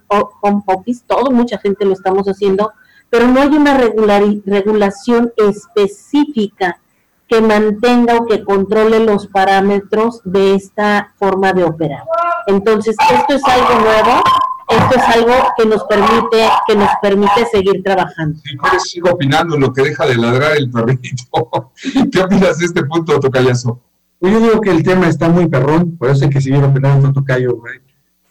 office, 0.66 1.05
todo, 1.07 1.31
mucha 1.31 1.59
gente 1.59 1.85
lo 1.85 1.92
estamos 1.92 2.26
haciendo, 2.26 2.72
pero 3.11 3.29
no 3.29 3.40
hay 3.40 3.48
una 3.48 3.76
regulación 3.76 5.32
específica 5.36 6.80
que 7.28 7.41
mantenga 7.41 8.16
o 8.16 8.26
que 8.26 8.43
controle 8.43 8.99
los 9.05 9.28
parámetros 9.28 10.20
de 10.24 10.55
esta 10.55 11.12
forma 11.16 11.53
de 11.53 11.62
operar. 11.62 12.03
Entonces, 12.49 12.97
esto 13.12 13.34
es 13.34 13.45
algo 13.45 13.80
nuevo, 13.80 14.22
esto 14.70 14.96
es 14.96 15.16
algo 15.16 15.32
que 15.56 15.66
nos 15.66 15.84
permite 15.84 16.48
que 16.66 16.76
nos 16.76 16.90
permite 17.02 17.46
seguir 17.50 17.82
trabajando. 17.82 18.38
Si 18.82 18.90
sigo 18.90 19.10
opinando 19.10 19.56
en 19.56 19.62
lo 19.62 19.72
que 19.72 19.82
deja 19.82 20.06
de 20.06 20.16
ladrar 20.16 20.56
el 20.56 20.70
perrito. 20.70 21.70
¿Qué 22.12 22.20
opinas 22.20 22.58
de 22.58 22.66
este 22.66 22.84
punto, 22.84 23.18
Tocayazo? 23.18 23.80
Pues 24.18 24.32
yo 24.32 24.40
digo 24.40 24.60
que 24.60 24.70
el 24.70 24.82
tema 24.82 25.08
está 25.08 25.28
muy 25.28 25.48
perrón, 25.48 25.96
por 25.96 26.10
eso 26.10 26.24
hay 26.24 26.30
que 26.30 26.40
seguir 26.40 26.62
opinando, 26.62 27.12
Tocayo. 27.12 27.60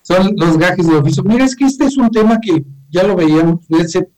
Son 0.04 0.34
los 0.38 0.58
gajes 0.58 0.88
de 0.88 0.96
oficio. 0.96 1.24
Mira, 1.24 1.46
es 1.46 1.56
que 1.56 1.66
este 1.66 1.86
es 1.86 1.98
un 1.98 2.10
tema 2.10 2.40
que 2.40 2.64
ya 2.90 3.04
lo 3.04 3.16
veíamos, 3.16 3.66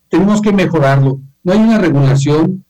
tenemos 0.09 0.41
que 0.41 0.51
mejorarlo. 0.51 1.21
No 1.43 1.53
hay 1.53 1.59
una 1.59 1.77
regulación, 1.77 2.63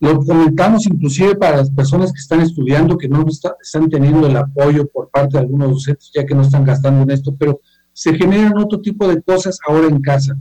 lo 0.00 0.18
comentamos 0.18 0.86
inclusive 0.86 1.34
para 1.36 1.58
las 1.58 1.70
personas 1.70 2.12
que 2.12 2.20
están 2.20 2.40
estudiando, 2.40 2.98
que 2.98 3.08
no 3.08 3.24
están 3.26 3.88
teniendo 3.88 4.26
el 4.26 4.36
apoyo 4.36 4.86
por 4.88 5.08
parte 5.08 5.38
de 5.38 5.44
algunos 5.44 5.70
docentes, 5.70 6.10
ya 6.14 6.26
que 6.26 6.34
no 6.34 6.42
están 6.42 6.64
gastando 6.64 7.02
en 7.02 7.10
esto, 7.10 7.34
pero 7.36 7.60
se 7.98 8.14
generan 8.14 8.56
otro 8.56 8.80
tipo 8.80 9.08
de 9.08 9.20
cosas 9.20 9.58
ahora 9.66 9.88
en 9.88 10.00
casa. 10.00 10.38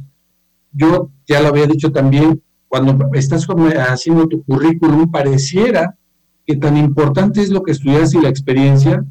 Yo 0.72 1.10
ya 1.28 1.42
lo 1.42 1.48
había 1.48 1.66
dicho 1.66 1.92
también, 1.92 2.40
cuando 2.68 3.10
estás 3.14 3.48
haciendo 3.90 4.28
tu 4.28 4.44
currículum, 4.44 5.10
pareciera 5.10 5.98
que 6.46 6.56
tan 6.56 6.78
importante 6.78 7.42
es 7.42 7.50
lo 7.50 7.64
que 7.64 7.72
estudias 7.72 8.14
y 8.14 8.22
la 8.22 8.30
experiencia 8.30 9.04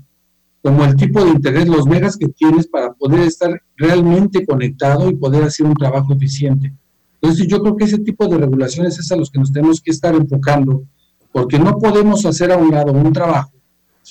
como 0.63 0.85
el 0.85 0.95
tipo 0.95 1.25
de 1.25 1.31
internet, 1.31 1.67
los 1.67 1.89
megas 1.89 2.17
que 2.17 2.29
tienes 2.29 2.69
para 2.69 2.93
poder 2.93 3.21
estar 3.21 3.61
realmente 3.77 4.47
conectado 4.47 5.11
y 5.11 5.17
poder 5.17 5.43
hacer 5.43 5.67
un 5.67 5.75
trabajo 5.75 6.13
eficiente. 6.13 6.73
Entonces 7.21 7.49
yo 7.49 7.61
creo 7.61 7.77
que 7.77 7.87
ese 7.87 7.99
tipo 7.99 8.29
de 8.29 8.39
regulaciones 8.39 8.97
es 8.97 9.11
a 9.11 9.17
los 9.17 9.29
que 9.29 9.41
nos 9.41 9.53
tenemos 9.53 9.81
que 9.81 9.91
estar 9.91 10.15
enfocando, 10.15 10.85
porque 11.33 11.59
no 11.59 11.79
podemos 11.79 12.25
hacer 12.25 12.53
a 12.53 12.57
un 12.57 12.71
lado 12.71 12.93
un 12.93 13.13
trabajo 13.13 13.51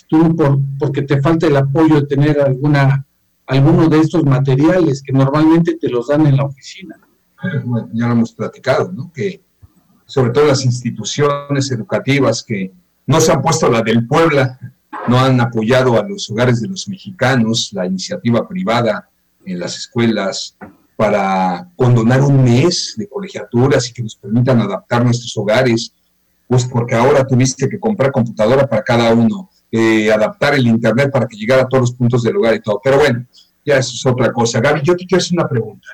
tú 0.09 0.35
por, 0.35 0.59
porque 0.77 1.03
te 1.03 1.21
falta 1.21 1.47
el 1.47 1.55
apoyo 1.55 2.01
de 2.01 2.07
tener 2.07 2.41
alguna 2.41 3.05
alguno 3.47 3.87
de 3.87 3.99
estos 3.99 4.23
materiales 4.23 5.01
que 5.03 5.13
normalmente 5.13 5.77
te 5.77 5.89
los 5.89 6.07
dan 6.07 6.25
en 6.27 6.37
la 6.37 6.45
oficina. 6.45 6.99
ya 7.93 8.07
lo 8.07 8.13
hemos 8.13 8.33
platicado, 8.33 8.91
¿no? 8.91 9.11
Que 9.13 9.41
sobre 10.05 10.31
todo 10.31 10.45
las 10.45 10.65
instituciones 10.65 11.71
educativas 11.71 12.43
que 12.43 12.71
no 13.07 13.19
se 13.21 13.31
han 13.31 13.41
puesto 13.41 13.69
la 13.69 13.81
del 13.81 14.07
Puebla, 14.07 14.59
no 15.07 15.19
han 15.19 15.39
apoyado 15.39 15.99
a 15.99 16.03
los 16.03 16.29
hogares 16.29 16.61
de 16.61 16.67
los 16.67 16.87
mexicanos, 16.87 17.69
la 17.73 17.85
iniciativa 17.85 18.47
privada 18.47 19.09
en 19.45 19.59
las 19.59 19.77
escuelas 19.77 20.57
para 20.95 21.69
condonar 21.75 22.21
un 22.21 22.43
mes 22.43 22.95
de 22.97 23.07
colegiaturas 23.07 23.89
y 23.89 23.93
que 23.93 24.03
nos 24.03 24.15
permitan 24.15 24.61
adaptar 24.61 25.03
nuestros 25.03 25.35
hogares, 25.37 25.93
pues 26.47 26.65
porque 26.65 26.95
ahora 26.95 27.25
tuviste 27.25 27.67
que 27.67 27.79
comprar 27.79 28.11
computadora 28.11 28.67
para 28.67 28.83
cada 28.83 29.13
uno, 29.13 29.49
eh, 29.77 30.09
adaptar 30.09 30.55
el 30.55 30.65
Internet 30.67 31.11
para 31.11 31.27
que 31.27 31.35
llegara 31.35 31.63
a 31.63 31.67
todos 31.67 31.81
los 31.81 31.91
puntos 31.93 32.23
del 32.23 32.37
hogar 32.37 32.55
y 32.55 32.61
todo. 32.61 32.79
Pero 32.81 32.97
bueno, 32.97 33.25
ya 33.65 33.77
eso 33.77 33.91
es 33.93 34.05
otra 34.05 34.31
cosa. 34.31 34.61
Gaby, 34.61 34.81
yo 34.83 34.95
te 34.95 35.05
quiero 35.05 35.21
hacer 35.21 35.37
una 35.37 35.49
pregunta. 35.49 35.87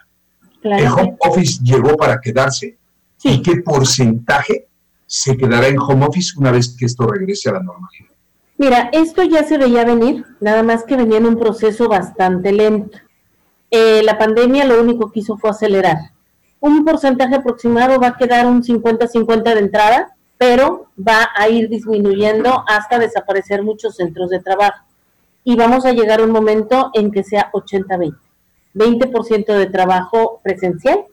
¿El 0.61 0.87
home 0.87 1.17
office 1.19 1.59
llegó 1.63 1.97
para 1.97 2.19
quedarse? 2.19 2.77
¿Y 3.23 3.41
qué 3.41 3.57
porcentaje 3.57 4.67
se 5.07 5.35
quedará 5.35 5.67
en 5.67 5.79
home 5.79 6.05
office 6.05 6.33
una 6.37 6.51
vez 6.51 6.75
que 6.77 6.85
esto 6.85 7.07
regrese 7.07 7.49
a 7.49 7.53
la 7.53 7.63
normalidad? 7.63 8.11
Mira, 8.57 8.89
esto 8.93 9.23
ya 9.23 9.43
se 9.43 9.57
veía 9.57 9.83
venir, 9.83 10.23
nada 10.39 10.61
más 10.61 10.83
que 10.83 10.95
venía 10.95 11.17
en 11.17 11.25
un 11.25 11.39
proceso 11.39 11.89
bastante 11.89 12.51
lento. 12.51 12.99
Eh, 13.71 14.03
la 14.03 14.19
pandemia 14.19 14.65
lo 14.65 14.79
único 14.79 15.11
que 15.11 15.21
hizo 15.21 15.37
fue 15.37 15.49
acelerar. 15.49 15.97
Un 16.59 16.85
porcentaje 16.85 17.35
aproximado 17.35 17.99
va 17.99 18.09
a 18.09 18.17
quedar 18.17 18.45
un 18.45 18.61
50-50 18.61 19.43
de 19.43 19.59
entrada, 19.59 20.15
pero 20.41 20.87
va 20.97 21.29
a 21.37 21.49
ir 21.49 21.69
disminuyendo 21.69 22.63
hasta 22.67 22.97
desaparecer 22.97 23.61
muchos 23.61 23.97
centros 23.97 24.31
de 24.31 24.39
trabajo. 24.39 24.83
Y 25.43 25.55
vamos 25.55 25.85
a 25.85 25.91
llegar 25.91 26.19
a 26.19 26.23
un 26.23 26.31
momento 26.31 26.89
en 26.95 27.11
que 27.11 27.23
sea 27.23 27.51
80-20. 27.51 28.15
20%, 28.73 29.45
de 29.45 29.67
trabajo 29.67 30.41
presencial 30.43 31.05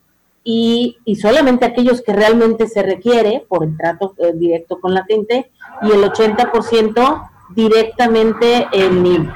y, 0.42 0.96
solamente 1.20 1.66
aquellos 1.66 2.00
que 2.00 2.14
realmente 2.14 2.68
se 2.68 2.82
requiere 2.82 3.44
por 3.46 3.64
el 3.64 3.76
trato 3.76 4.14
eh, 4.16 4.32
directo 4.34 4.80
con 4.80 4.94
la 4.94 5.04
gente 5.04 5.50
y 5.82 5.90
el 5.90 6.02
80% 6.04 7.28
directamente 7.54 8.66
en 8.72 9.02
línea. 9.02 9.34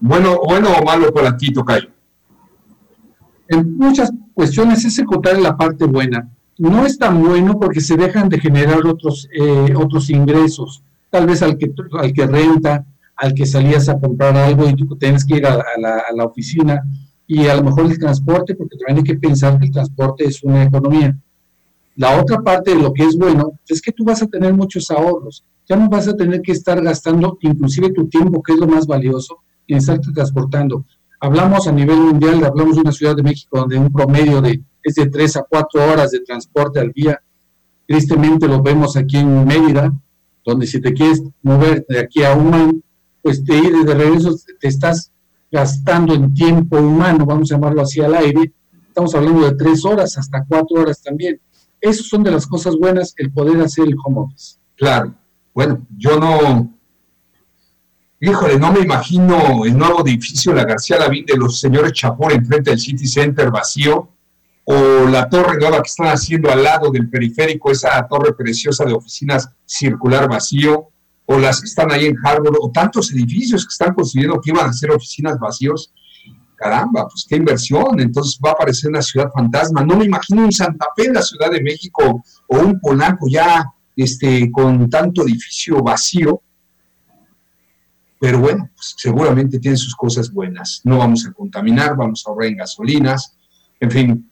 Bueno, 0.00 0.40
bueno 0.44 0.70
o 0.72 0.84
malo 0.84 1.14
para 1.14 1.36
ti, 1.36 1.52
Tocayo. 1.52 1.90
En 3.46 3.76
muchas 3.76 4.10
cuestiones 4.34 4.84
es 4.84 4.98
encontrar 4.98 5.38
la 5.38 5.56
parte 5.56 5.84
buena. 5.84 6.28
No 6.58 6.84
es 6.84 6.98
tan 6.98 7.22
bueno 7.22 7.58
porque 7.58 7.80
se 7.80 7.96
dejan 7.96 8.28
de 8.28 8.40
generar 8.40 8.84
otros, 8.86 9.28
eh, 9.32 9.74
otros 9.76 10.10
ingresos. 10.10 10.82
Tal 11.10 11.26
vez 11.26 11.42
al 11.42 11.56
que, 11.56 11.72
al 11.92 12.12
que 12.12 12.26
renta, 12.26 12.84
al 13.16 13.32
que 13.32 13.46
salías 13.46 13.88
a 13.88 13.98
comprar 13.98 14.36
algo 14.36 14.68
y 14.68 14.74
tú 14.74 14.96
tienes 14.96 15.24
que 15.24 15.36
ir 15.36 15.46
a, 15.46 15.56
la, 15.78 16.02
a 16.10 16.12
la 16.14 16.24
oficina 16.24 16.82
y 17.26 17.46
a 17.46 17.54
lo 17.54 17.62
mejor 17.62 17.86
el 17.86 17.98
transporte, 17.98 18.54
porque 18.54 18.76
también 18.76 18.98
hay 18.98 19.04
que 19.04 19.18
pensar 19.18 19.58
que 19.58 19.66
el 19.66 19.72
transporte 19.72 20.24
es 20.24 20.42
una 20.42 20.64
economía. 20.64 21.16
La 21.96 22.20
otra 22.20 22.40
parte 22.40 22.74
de 22.74 22.82
lo 22.82 22.92
que 22.92 23.04
es 23.04 23.16
bueno 23.16 23.52
es 23.68 23.80
que 23.80 23.92
tú 23.92 24.04
vas 24.04 24.22
a 24.22 24.26
tener 24.26 24.54
muchos 24.54 24.90
ahorros 24.90 25.44
ya 25.68 25.76
no 25.76 25.88
vas 25.88 26.08
a 26.08 26.16
tener 26.16 26.40
que 26.40 26.52
estar 26.52 26.82
gastando 26.82 27.36
inclusive 27.42 27.92
tu 27.92 28.08
tiempo, 28.08 28.42
que 28.42 28.54
es 28.54 28.58
lo 28.58 28.66
más 28.66 28.86
valioso, 28.86 29.38
en 29.66 29.76
estarte 29.76 30.10
transportando. 30.12 30.84
Hablamos 31.20 31.66
a 31.66 31.72
nivel 31.72 31.98
mundial, 31.98 32.42
hablamos 32.44 32.76
de 32.76 32.82
una 32.82 32.92
ciudad 32.92 33.14
de 33.14 33.22
México 33.22 33.58
donde 33.58 33.76
un 33.76 33.92
promedio 33.92 34.40
de 34.40 34.62
es 34.82 34.94
de 34.94 35.06
3 35.06 35.36
a 35.36 35.42
4 35.48 35.92
horas 35.92 36.10
de 36.10 36.20
transporte 36.20 36.80
al 36.80 36.92
día. 36.92 37.20
Tristemente 37.86 38.46
lo 38.46 38.62
vemos 38.62 38.96
aquí 38.96 39.16
en 39.16 39.46
Mérida, 39.46 39.92
donde 40.44 40.66
si 40.66 40.80
te 40.80 40.92
quieres 40.92 41.22
mover 41.42 41.84
de 41.88 42.00
aquí 42.00 42.22
a 42.22 42.34
un 42.34 42.82
pues 43.22 43.44
te 43.44 43.56
ir 43.56 43.72
de 43.84 43.94
regreso, 43.94 44.34
te 44.60 44.68
estás 44.68 45.10
gastando 45.50 46.14
en 46.14 46.32
tiempo 46.32 46.78
humano, 46.78 47.26
vamos 47.26 47.50
a 47.50 47.54
llamarlo 47.54 47.82
así 47.82 48.00
al 48.00 48.14
aire. 48.14 48.52
Estamos 48.86 49.14
hablando 49.14 49.44
de 49.44 49.54
3 49.54 49.84
horas 49.84 50.16
hasta 50.16 50.44
4 50.46 50.80
horas 50.80 51.02
también. 51.02 51.40
Esas 51.80 52.06
son 52.06 52.22
de 52.22 52.30
las 52.30 52.46
cosas 52.46 52.76
buenas, 52.76 53.14
el 53.16 53.30
poder 53.30 53.60
hacer 53.60 53.86
el 53.86 53.96
home 54.02 54.20
office. 54.20 54.56
Claro. 54.76 55.14
Bueno, 55.54 55.86
yo 55.96 56.18
no, 56.18 56.72
híjole, 58.20 58.58
no 58.58 58.72
me 58.72 58.80
imagino 58.80 59.64
el 59.64 59.76
nuevo 59.76 60.06
edificio, 60.06 60.52
la 60.52 60.64
García 60.64 60.98
Lavín 60.98 61.26
de 61.26 61.36
los 61.36 61.58
señores 61.60 61.92
Chapor 61.92 62.32
enfrente 62.32 62.70
del 62.70 62.78
City 62.78 63.06
Center 63.06 63.50
vacío, 63.50 64.08
o 64.70 65.08
la 65.08 65.30
torre 65.30 65.56
nueva 65.58 65.80
que 65.80 65.88
están 65.88 66.08
haciendo 66.08 66.50
al 66.50 66.62
lado 66.62 66.90
del 66.90 67.08
periférico, 67.08 67.70
esa 67.70 68.06
torre 68.06 68.34
preciosa 68.34 68.84
de 68.84 68.92
oficinas 68.92 69.48
circular 69.64 70.28
vacío, 70.28 70.90
o 71.24 71.38
las 71.38 71.62
que 71.62 71.68
están 71.68 71.90
ahí 71.90 72.04
en 72.04 72.16
Harvard, 72.22 72.54
o 72.60 72.70
tantos 72.70 73.10
edificios 73.12 73.64
que 73.64 73.72
están 73.72 73.94
construyendo 73.94 74.38
que 74.38 74.50
iban 74.50 74.68
a 74.68 74.72
ser 74.74 74.90
oficinas 74.90 75.38
vacíos. 75.38 75.90
Caramba, 76.54 77.08
pues 77.08 77.24
qué 77.26 77.36
inversión, 77.36 77.98
entonces 77.98 78.38
va 78.44 78.50
a 78.50 78.52
aparecer 78.52 78.90
una 78.90 79.00
ciudad 79.00 79.30
fantasma. 79.34 79.82
No 79.82 79.96
me 79.96 80.04
imagino 80.04 80.44
un 80.44 80.52
Santa 80.52 80.88
Fe 80.94 81.06
en 81.06 81.14
la 81.14 81.22
Ciudad 81.22 81.50
de 81.50 81.62
México 81.62 82.22
o 82.48 82.58
un 82.58 82.78
Polanco 82.78 83.26
ya 83.26 83.64
este, 83.96 84.50
con 84.50 84.90
tanto 84.90 85.22
edificio 85.22 85.82
vacío, 85.82 86.42
pero 88.20 88.38
bueno, 88.40 88.68
pues 88.74 88.94
seguramente 88.98 89.60
tiene 89.60 89.78
sus 89.78 89.96
cosas 89.96 90.30
buenas. 90.30 90.82
No 90.84 90.98
vamos 90.98 91.26
a 91.26 91.32
contaminar, 91.32 91.96
vamos 91.96 92.22
a 92.26 92.30
ahorrar 92.30 92.48
en 92.48 92.56
gasolinas, 92.58 93.34
en 93.80 93.90
fin. 93.90 94.30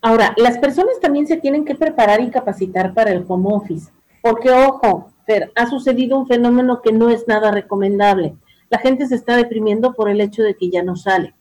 Ahora, 0.00 0.34
las 0.36 0.58
personas 0.58 1.00
también 1.00 1.26
se 1.26 1.36
tienen 1.36 1.64
que 1.64 1.74
preparar 1.74 2.20
y 2.20 2.30
capacitar 2.30 2.94
para 2.94 3.10
el 3.10 3.24
home 3.26 3.48
office, 3.52 3.90
porque 4.22 4.50
ojo, 4.50 5.10
Fer, 5.26 5.52
ha 5.54 5.66
sucedido 5.66 6.18
un 6.18 6.26
fenómeno 6.26 6.80
que 6.82 6.92
no 6.92 7.10
es 7.10 7.26
nada 7.26 7.50
recomendable. 7.50 8.36
La 8.70 8.78
gente 8.78 9.06
se 9.06 9.14
está 9.14 9.36
deprimiendo 9.36 9.94
por 9.94 10.08
el 10.08 10.20
hecho 10.20 10.42
de 10.42 10.54
que 10.54 10.70
ya 10.70 10.82
no 10.82 10.96
sale 10.96 11.34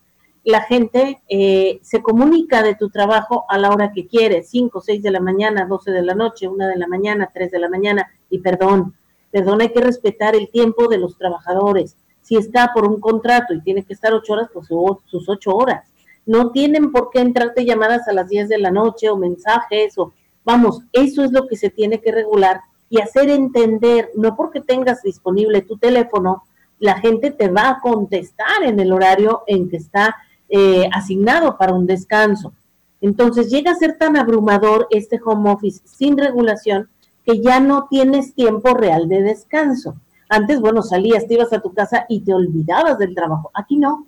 la 0.48 0.62
gente 0.62 1.22
eh, 1.28 1.78
se 1.82 2.02
comunica 2.02 2.64
de 2.64 2.74
tu 2.74 2.90
trabajo 2.90 3.44
a 3.50 3.58
la 3.58 3.70
hora 3.70 3.92
que 3.92 4.08
quiere, 4.08 4.44
5, 4.44 4.80
6 4.80 5.04
de 5.04 5.12
la 5.12 5.20
mañana, 5.20 5.66
12 5.66 5.92
de 5.92 6.02
la 6.02 6.16
noche, 6.16 6.48
1 6.48 6.68
de 6.68 6.78
la 6.78 6.88
mañana, 6.88 7.30
3 7.34 7.52
de 7.52 7.60
la 7.60 7.68
mañana, 7.68 8.10
y 8.30 8.40
perdón, 8.40 8.96
perdón, 9.30 9.60
hay 9.60 9.74
que 9.74 9.82
respetar 9.82 10.38
el 10.38 10.48
tiempo 10.50 10.88
de 10.88 11.00
los 11.00 11.18
trabajadores. 11.18 11.98
Si 12.22 12.38
está 12.38 12.72
por 12.74 12.88
un 12.88 13.02
contrato 13.02 13.54
y 13.54 13.62
tiene 13.62 13.84
que 13.84 13.92
estar 13.92 14.14
8 14.14 14.34
horas, 14.34 14.50
pues 14.54 14.68
sus 14.68 15.28
8 15.28 15.52
horas. 15.54 15.92
No 16.28 16.52
tienen 16.52 16.92
por 16.92 17.10
qué 17.10 17.20
entrarte 17.20 17.66
llamadas 17.66 18.08
a 18.08 18.14
las 18.14 18.30
10 18.30 18.50
de 18.50 18.60
la 18.60 18.70
noche 18.70 19.10
o 19.10 19.18
mensajes 19.18 19.98
o, 19.98 20.14
vamos, 20.46 20.84
eso 20.94 21.24
es 21.24 21.32
lo 21.32 21.48
que 21.48 21.56
se 21.56 21.72
tiene 21.72 22.00
que 22.00 22.12
regular 22.12 22.62
y 22.90 23.02
hacer 23.02 23.30
entender, 23.30 24.12
no 24.16 24.36
porque 24.36 24.62
tengas 24.62 25.02
disponible 25.02 25.62
tu 25.62 25.78
teléfono, 25.78 26.44
la 26.80 27.00
gente 27.00 27.32
te 27.32 27.50
va 27.50 27.70
a 27.70 27.80
contestar 27.80 28.64
en 28.64 28.80
el 28.80 28.92
horario 28.92 29.44
en 29.48 29.70
que 29.70 29.78
está 29.78 30.16
eh, 30.48 30.88
asignado 30.94 31.58
para 31.58 31.74
un 31.74 31.86
descanso. 31.86 32.54
Entonces 33.02 33.50
llega 33.50 33.72
a 33.72 33.76
ser 33.76 33.98
tan 33.98 34.16
abrumador 34.16 34.88
este 34.92 35.20
home 35.24 35.52
office 35.52 35.82
sin 35.86 36.18
regulación 36.18 36.90
que 37.26 37.42
ya 37.42 37.60
no 37.60 37.88
tienes 37.90 38.34
tiempo 38.34 38.74
real 38.74 39.10
de 39.10 39.22
descanso. 39.22 39.96
Antes, 40.30 40.60
bueno, 40.60 40.82
salías, 40.82 41.28
te 41.28 41.36
ibas 41.36 41.54
a 41.54 41.62
tu 41.62 41.74
casa 41.74 42.06
y 42.10 42.22
te 42.22 42.34
olvidabas 42.34 42.98
del 42.98 43.16
trabajo. 43.16 43.52
Aquí 43.54 43.78
no. 43.78 44.08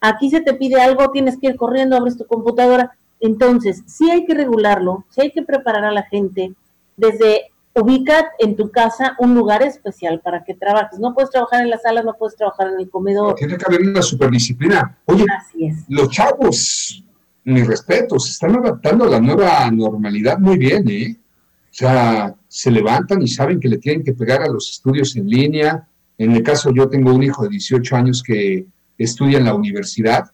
Aquí 0.00 0.30
se 0.30 0.40
te 0.40 0.54
pide 0.54 0.80
algo, 0.80 1.10
tienes 1.10 1.38
que 1.38 1.48
ir 1.48 1.56
corriendo, 1.56 1.96
abres 1.96 2.16
tu 2.16 2.26
computadora. 2.26 2.96
Entonces, 3.20 3.82
sí 3.86 4.10
hay 4.10 4.24
que 4.24 4.34
regularlo, 4.34 5.04
sí 5.10 5.22
hay 5.22 5.32
que 5.32 5.42
preparar 5.42 5.84
a 5.84 5.92
la 5.92 6.02
gente 6.04 6.54
desde 6.96 7.50
ubica 7.74 8.30
en 8.38 8.56
tu 8.56 8.70
casa 8.70 9.16
un 9.18 9.34
lugar 9.34 9.62
especial 9.62 10.20
para 10.20 10.44
que 10.44 10.54
trabajes. 10.54 10.98
No 10.98 11.14
puedes 11.14 11.30
trabajar 11.30 11.62
en 11.62 11.70
la 11.70 11.78
sala, 11.78 12.02
no 12.02 12.14
puedes 12.14 12.36
trabajar 12.36 12.68
en 12.68 12.80
el 12.80 12.90
comedor. 12.90 13.34
Tiene 13.34 13.56
que 13.56 13.64
haber 13.66 13.88
una 13.88 14.02
superdisciplina. 14.02 14.98
Oye, 15.06 15.24
los 15.88 16.10
chavos, 16.10 17.04
mis 17.44 17.66
respetos, 17.66 18.26
se 18.26 18.32
están 18.32 18.56
adaptando 18.56 19.04
a 19.04 19.08
la 19.08 19.20
nueva 19.20 19.70
normalidad 19.70 20.38
muy 20.38 20.58
bien, 20.58 20.88
¿eh? 20.88 21.16
O 21.18 21.74
sea, 21.78 22.34
se 22.48 22.70
levantan 22.70 23.22
y 23.22 23.28
saben 23.28 23.60
que 23.60 23.68
le 23.68 23.78
tienen 23.78 24.02
que 24.02 24.14
pegar 24.14 24.42
a 24.42 24.48
los 24.48 24.70
estudios 24.70 25.14
en 25.16 25.28
línea. 25.28 25.86
En 26.16 26.32
el 26.32 26.42
caso, 26.42 26.72
yo 26.74 26.88
tengo 26.88 27.14
un 27.14 27.22
hijo 27.22 27.44
de 27.44 27.50
18 27.50 27.94
años 27.94 28.22
que 28.22 28.66
estudia 28.98 29.38
en 29.38 29.44
la 29.44 29.54
universidad 29.54 30.30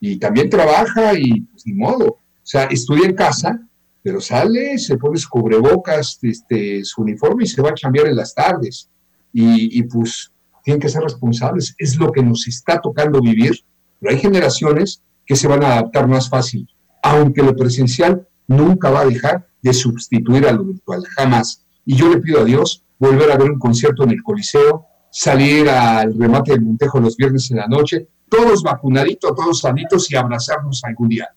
y 0.00 0.16
también 0.18 0.48
trabaja 0.48 1.18
y 1.18 1.40
pues 1.42 1.66
ni 1.66 1.74
modo. 1.74 2.06
O 2.06 2.46
sea, 2.46 2.64
estudia 2.64 3.06
en 3.06 3.14
casa, 3.14 3.58
pero 4.02 4.20
sale, 4.20 4.78
se 4.78 4.96
pone 4.96 5.18
su 5.18 5.28
cubrebocas, 5.28 6.18
este, 6.22 6.84
su 6.84 7.02
uniforme 7.02 7.44
y 7.44 7.46
se 7.46 7.62
va 7.62 7.70
a 7.70 7.74
cambiar 7.74 8.06
en 8.06 8.16
las 8.16 8.34
tardes. 8.34 8.90
Y, 9.32 9.82
pues 9.84 10.30
tienen 10.62 10.80
que 10.80 10.88
ser 10.88 11.02
responsables. 11.02 11.74
Es 11.78 11.96
lo 11.96 12.12
que 12.12 12.22
nos 12.22 12.46
está 12.46 12.80
tocando 12.80 13.20
vivir, 13.20 13.52
pero 13.98 14.14
hay 14.14 14.20
generaciones 14.20 15.02
que 15.26 15.36
se 15.36 15.48
van 15.48 15.64
a 15.64 15.72
adaptar 15.72 16.06
más 16.06 16.28
fácil, 16.28 16.68
aunque 17.02 17.42
lo 17.42 17.56
presencial 17.56 18.28
nunca 18.46 18.90
va 18.90 19.00
a 19.00 19.06
dejar 19.06 19.48
de 19.62 19.72
sustituir 19.72 20.46
a 20.46 20.52
lo 20.52 20.64
virtual, 20.64 21.02
jamás. 21.16 21.64
Y 21.84 21.96
yo 21.96 22.08
le 22.08 22.20
pido 22.20 22.40
a 22.40 22.44
Dios 22.44 22.84
volver 22.98 23.30
a 23.32 23.36
ver 23.36 23.50
un 23.50 23.58
concierto 23.58 24.04
en 24.04 24.10
el 24.10 24.22
Coliseo, 24.22 24.86
salir 25.14 25.68
al 25.68 26.12
remate 26.18 26.50
del 26.50 26.62
Montejo 26.62 26.98
los 26.98 27.16
viernes 27.16 27.48
en 27.52 27.58
la 27.58 27.68
noche, 27.68 28.08
todos 28.28 28.64
vacunaditos, 28.64 29.32
todos 29.32 29.60
sanitos 29.60 30.10
y 30.10 30.16
abrazarnos 30.16 30.82
algún 30.82 31.08
día. 31.08 31.28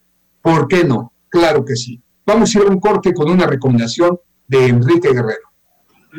¿Por 0.41 0.67
qué 0.67 0.83
no? 0.83 1.13
Claro 1.29 1.63
que 1.63 1.75
sí. 1.75 2.01
Vamos 2.25 2.55
a 2.55 2.59
ir 2.59 2.65
a 2.65 2.71
un 2.71 2.79
corte 2.79 3.13
con 3.13 3.29
una 3.29 3.45
recomendación 3.45 4.19
de 4.47 4.65
Enrique 4.65 5.09
Guerrero. 5.09 5.47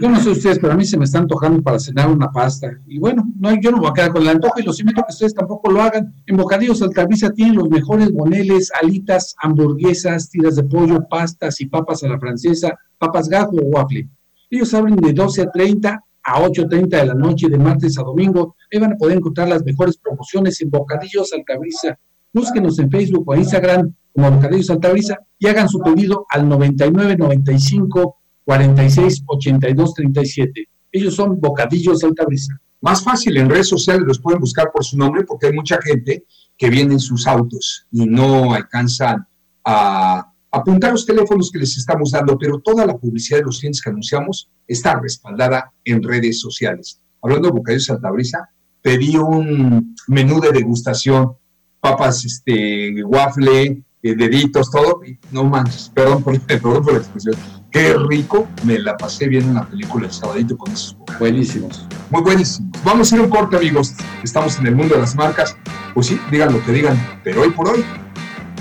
Yo 0.01 0.09
no 0.09 0.21
sé 0.21 0.31
ustedes, 0.31 0.61
pero 0.61 0.75
a 0.75 0.77
mí 0.77 0.85
se 0.85 0.97
me 0.97 1.05
está 1.05 1.19
antojando 1.19 1.61
para 1.61 1.81
cenar 1.81 2.09
una 2.09 2.31
pasta. 2.31 2.71
Y 2.87 3.01
bueno, 3.01 3.25
no, 3.37 3.53
yo 3.61 3.73
no 3.73 3.79
voy 3.79 3.91
a 3.91 3.93
quedar 3.93 4.13
con 4.13 4.23
el 4.23 4.29
antojo 4.29 4.61
y 4.61 4.63
los 4.63 4.79
invito 4.79 5.01
a 5.01 5.07
que 5.07 5.13
ustedes 5.13 5.35
tampoco 5.35 5.73
lo 5.73 5.83
hagan. 5.83 6.15
En 6.27 6.37
Bocadillos 6.37 6.81
Altavisa 6.81 7.33
tienen 7.33 7.57
los 7.57 7.69
mejores 7.69 8.13
boneles, 8.13 8.71
alitas, 8.81 9.35
hamburguesas, 9.43 10.31
tiras 10.31 10.55
de 10.55 10.63
pollo, 10.63 11.09
pastas 11.11 11.61
y 11.61 11.67
papas 11.67 12.05
a 12.05 12.09
la 12.09 12.21
francesa, 12.21 12.79
papas 12.99 13.29
gajo 13.29 13.57
o 13.57 13.65
waffle. 13.65 14.09
Ellos 14.49 14.73
abren 14.75 14.95
de 14.95 15.13
12 15.13 15.43
a 15.43 15.51
30 15.51 16.05
a 16.29 16.41
8.30 16.43 16.89
de 16.89 17.07
la 17.07 17.15
noche, 17.15 17.49
de 17.49 17.59
martes 17.59 17.99
a 17.99 18.03
domingo. 18.03 18.55
Ahí 18.71 18.79
van 18.79 18.93
a 18.93 18.97
poder 18.97 19.17
encontrar 19.17 19.49
las 19.49 19.65
mejores 19.65 19.97
promociones 19.97 20.61
en 20.61 20.71
Bocadillos 20.71 21.33
Altabrisa. 21.33 21.99
Búsquenos 22.33 22.79
en 22.79 22.91
Facebook 22.91 23.25
o 23.27 23.35
Instagram 23.35 23.95
como 24.13 24.31
Bocadillos 24.33 24.69
Altabrisa 24.69 25.19
y 25.39 25.47
hagan 25.47 25.69
su 25.69 25.81
pedido 25.81 26.27
al 26.29 26.47
9995 26.49 28.17
46 28.45 29.23
82 29.27 29.95
37. 29.95 30.69
Ellos 30.93 31.15
son 31.15 31.41
Bocadillos 31.41 32.05
Altabrisa. 32.05 32.61
Más 32.83 33.03
fácil, 33.03 33.37
en 33.39 33.49
redes 33.49 33.69
sociales 33.69 34.03
los 34.07 34.21
pueden 34.21 34.41
buscar 34.41 34.71
por 34.71 34.85
su 34.85 34.99
nombre 34.99 35.25
porque 35.25 35.47
hay 35.47 35.53
mucha 35.55 35.79
gente 35.83 36.25
que 36.57 36.69
viene 36.69 36.95
en 36.95 37.01
sus 37.01 37.27
autos 37.27 37.87
y 37.91 38.05
no 38.05 38.53
alcanzan 38.53 39.27
a 39.65 40.31
apuntar 40.51 40.93
los 40.93 41.07
teléfonos 41.07 41.51
que 41.51 41.59
les 41.59 41.77
estamos 41.77 42.11
dando, 42.11 42.39
pero 42.39 42.59
toda 42.61 42.87
la 42.87 42.97
publicidad 42.97 43.39
de 43.39 43.45
los 43.45 43.59
clientes 43.59 43.83
que 43.83 43.91
anunciamos 43.91 44.51
está 44.67 44.99
respaldada 44.99 45.73
en 45.85 46.03
redes 46.03 46.41
sociales. 46.41 47.01
Hablando 47.23 47.49
de 47.49 47.55
Bocadillos 47.55 47.91
Altabrisa, 47.91 48.49
pedí 48.81 49.17
un 49.17 49.95
menú 50.07 50.41
de 50.41 50.53
degustación, 50.53 51.33
papas, 51.81 52.25
este, 52.25 53.05
waffle, 53.05 53.85
eh, 54.03 54.15
deditos, 54.15 54.71
todo, 54.71 55.01
y 55.05 55.19
no 55.33 55.45
manches, 55.45 55.91
perdón 55.95 56.23
por, 56.23 56.41
perdón 56.47 56.85
por 56.85 56.93
la 56.93 56.99
expresión, 57.01 57.35
qué 57.71 57.95
rico, 58.09 58.49
me 58.65 58.79
la 58.79 58.97
pasé 58.97 59.29
viendo 59.29 59.51
una 59.51 59.69
película 59.69 60.07
el 60.07 60.13
sabadito 60.13 60.57
con 60.57 60.73
esos 60.73 60.97
Buenísimos. 61.19 61.87
Muy 62.11 62.23
buenísimos. 62.23 62.71
Vamos 62.85 63.13
a 63.13 63.17
ir 63.17 63.23
un 63.23 63.29
corte, 63.29 63.57
amigos, 63.57 63.95
estamos 64.23 64.59
en 64.59 64.69
el 64.69 64.77
mundo 64.77 64.95
de 64.95 65.01
las 65.01 65.17
marcas, 65.17 65.57
pues 65.95 66.07
sí, 66.07 66.21
digan 66.31 66.53
lo 66.53 66.65
que 66.65 66.73
digan, 66.73 66.97
pero 67.25 67.43
hoy 67.43 67.51
por 67.51 67.69
hoy, 67.69 67.85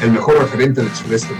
el 0.01 0.11
mejor 0.11 0.39
referente 0.39 0.81
del 0.81 0.93
sureste. 0.93 1.33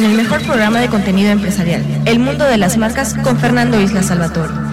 Con 0.00 0.10
el 0.10 0.16
mejor 0.16 0.40
programa 0.46 0.80
de 0.80 0.88
contenido 0.88 1.30
empresarial, 1.30 1.84
El 2.06 2.20
Mundo 2.20 2.46
de 2.46 2.56
las 2.56 2.78
Marcas, 2.78 3.12
con 3.22 3.38
Fernando 3.38 3.78
Isla 3.78 4.02
Salvatore. 4.02 4.69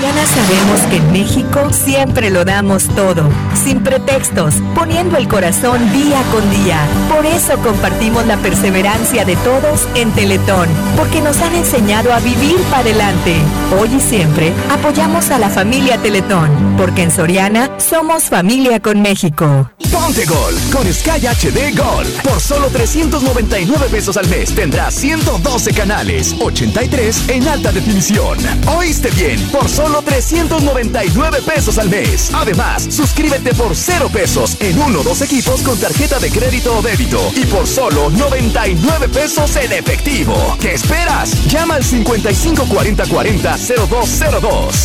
Diana 0.00 0.24
sabemos 0.24 0.80
que 0.88 0.96
en 0.96 1.12
México 1.12 1.68
siempre 1.72 2.30
lo 2.30 2.46
damos 2.46 2.84
todo, 2.96 3.28
sin 3.62 3.82
pretextos, 3.82 4.54
poniendo 4.74 5.18
el 5.18 5.28
corazón 5.28 5.92
día 5.92 6.22
con 6.32 6.50
día. 6.64 6.78
Por 7.14 7.26
eso 7.26 7.58
compartimos 7.58 8.26
la 8.26 8.38
perseverancia 8.38 9.26
de 9.26 9.36
todos 9.36 9.86
en 9.94 10.10
Teletón, 10.12 10.68
porque 10.96 11.20
nos 11.20 11.38
han 11.42 11.54
enseñado 11.54 12.14
a 12.14 12.20
vivir 12.20 12.56
para 12.70 12.80
adelante. 12.80 13.34
Hoy 13.78 13.90
y 13.94 14.00
siempre 14.00 14.54
apoyamos 14.70 15.30
a 15.30 15.38
la 15.38 15.50
familia 15.50 15.98
Teletón, 15.98 16.48
porque 16.78 17.02
en 17.02 17.10
Soriana 17.10 17.68
somos 17.78 18.22
familia 18.24 18.80
con 18.80 19.02
México. 19.02 19.70
Ponte 19.92 20.24
Gol 20.24 20.54
con 20.72 20.90
Sky 20.90 21.26
HD 21.26 21.76
Gol. 21.76 22.06
Por 22.22 22.40
solo 22.40 22.68
399 22.68 23.88
pesos 23.90 24.16
al 24.16 24.28
mes 24.28 24.54
tendrás 24.54 24.94
112 24.94 25.74
canales, 25.74 26.34
83 26.40 27.28
en 27.28 27.48
alta 27.48 27.72
definición. 27.72 28.38
¿Oíste 28.78 29.10
bien? 29.10 29.40
Por 29.50 29.68
solo 29.68 29.89
399 29.98 31.42
pesos 31.42 31.78
al 31.78 31.90
mes. 31.90 32.30
Además, 32.32 32.86
suscríbete 32.90 33.54
por 33.54 33.74
0 33.74 34.08
pesos 34.12 34.56
en 34.60 34.78
uno 34.80 35.00
o 35.00 35.02
dos 35.02 35.20
equipos 35.22 35.62
con 35.62 35.78
tarjeta 35.78 36.18
de 36.18 36.30
crédito 36.30 36.78
o 36.78 36.82
débito 36.82 37.20
y 37.34 37.44
por 37.46 37.66
solo 37.66 38.08
99 38.10 39.08
pesos 39.08 39.54
en 39.56 39.72
efectivo. 39.72 40.56
¿Qué 40.60 40.74
esperas? 40.74 41.32
Llama 41.46 41.74
al 41.74 41.84
554040 41.84 43.56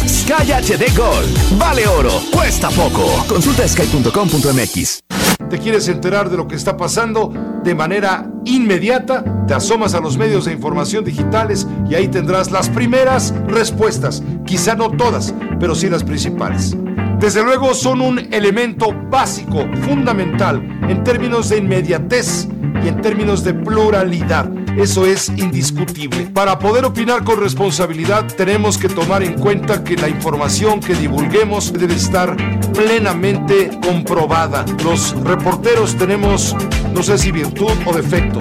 Sky 0.07 0.51
HD 0.51 0.97
Gol. 0.97 1.25
Vale 1.57 1.87
oro, 1.87 2.21
cuesta 2.31 2.69
poco. 2.69 3.23
Consulta 3.27 3.67
sky.com.mx. 3.67 5.24
¿Te 5.49 5.59
quieres 5.59 5.87
enterar 5.87 6.29
de 6.29 6.37
lo 6.37 6.47
que 6.47 6.55
está 6.55 6.75
pasando 6.75 7.31
de 7.63 7.75
manera 7.75 8.29
inmediata? 8.45 9.45
Te 9.47 9.53
asomas 9.53 9.93
a 9.93 9.99
los 9.99 10.17
medios 10.17 10.45
de 10.45 10.53
información 10.53 11.03
digitales 11.03 11.67
y 11.89 11.93
ahí 11.93 12.07
tendrás 12.07 12.51
las 12.51 12.69
primeras 12.69 13.33
respuestas. 13.47 14.23
Quizá 14.45 14.75
no 14.75 14.89
todas, 14.91 15.35
pero 15.59 15.75
sí 15.75 15.87
las 15.87 16.03
principales. 16.03 16.75
Desde 17.19 17.43
luego 17.43 17.73
son 17.73 18.01
un 18.01 18.19
elemento 18.33 18.87
básico, 19.09 19.65
fundamental, 19.83 20.61
en 20.89 21.03
términos 21.03 21.49
de 21.49 21.59
inmediatez 21.59 22.47
y 22.83 22.87
en 22.87 23.01
términos 23.01 23.43
de 23.43 23.53
pluralidad. 23.53 24.49
Eso 24.77 25.05
es 25.05 25.29
indiscutible. 25.29 26.29
Para 26.33 26.59
poder 26.59 26.85
opinar 26.85 27.23
con 27.23 27.39
responsabilidad 27.39 28.27
tenemos 28.35 28.77
que 28.77 28.89
tomar 28.89 29.23
en 29.23 29.39
cuenta 29.39 29.81
que 29.83 29.95
la 29.95 30.09
información 30.09 30.81
que 30.81 30.95
divulguemos 30.95 31.71
debe 31.71 31.95
estar 31.95 32.35
plenamente 32.73 33.71
comprobada. 33.81 34.65
Los 34.83 35.15
reporteros 35.23 35.95
tenemos, 35.95 36.55
no 36.93 37.01
sé 37.03 37.17
si 37.17 37.31
virtud 37.31 37.71
o 37.85 37.93
defecto. 37.93 38.39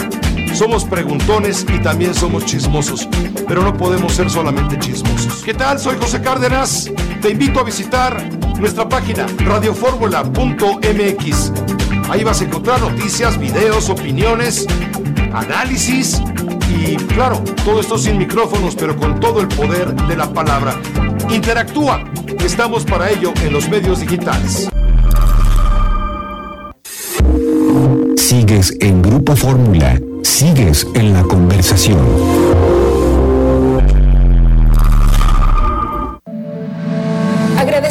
Somos 0.55 0.85
preguntones 0.85 1.65
y 1.73 1.79
también 1.81 2.15
somos 2.15 2.45
chismosos, 2.45 3.09
pero 3.49 3.63
no 3.63 3.77
podemos 3.77 4.13
ser 4.13 4.29
solamente 4.29 4.79
chismosos. 4.79 5.43
¿Qué 5.45 5.55
tal? 5.55 5.79
Soy 5.79 5.97
José 5.99 6.21
Cárdenas. 6.21 6.91
Te 7.23 7.31
invito 7.31 7.61
a 7.61 7.65
visitar 7.65 8.29
nuestra 8.59 8.89
página 8.89 9.27
radioformula.mx. 9.39 11.53
Ahí 12.09 12.23
vas 12.23 12.41
a 12.41 12.45
encontrar 12.45 12.81
noticias, 12.81 13.39
videos, 13.39 13.89
opiniones, 13.89 14.67
análisis 15.35 16.23
y 16.69 16.97
claro, 16.97 17.43
todo 17.65 17.81
esto 17.81 17.99
sin 17.99 18.19
micrófonos, 18.19 18.75
pero 18.77 18.97
con 18.97 19.21
todo 19.21 19.41
el 19.41 19.49
poder 19.49 19.95
de 19.95 20.17
la 20.17 20.33
palabra. 20.33 20.75
Interactúa. 21.31 22.05
Estamos 22.45 22.85
para 22.85 23.11
ello 23.11 23.33
en 23.43 23.53
los 23.53 23.69
medios 23.69 24.01
digitales. 24.01 24.69
Sigues 28.17 28.77
en 28.81 29.03
Grupo 29.03 29.37
Fórmula. 29.37 30.01
Sigues 30.23 30.87
en 30.95 31.13
la 31.13 31.23
conversación. 31.23 31.99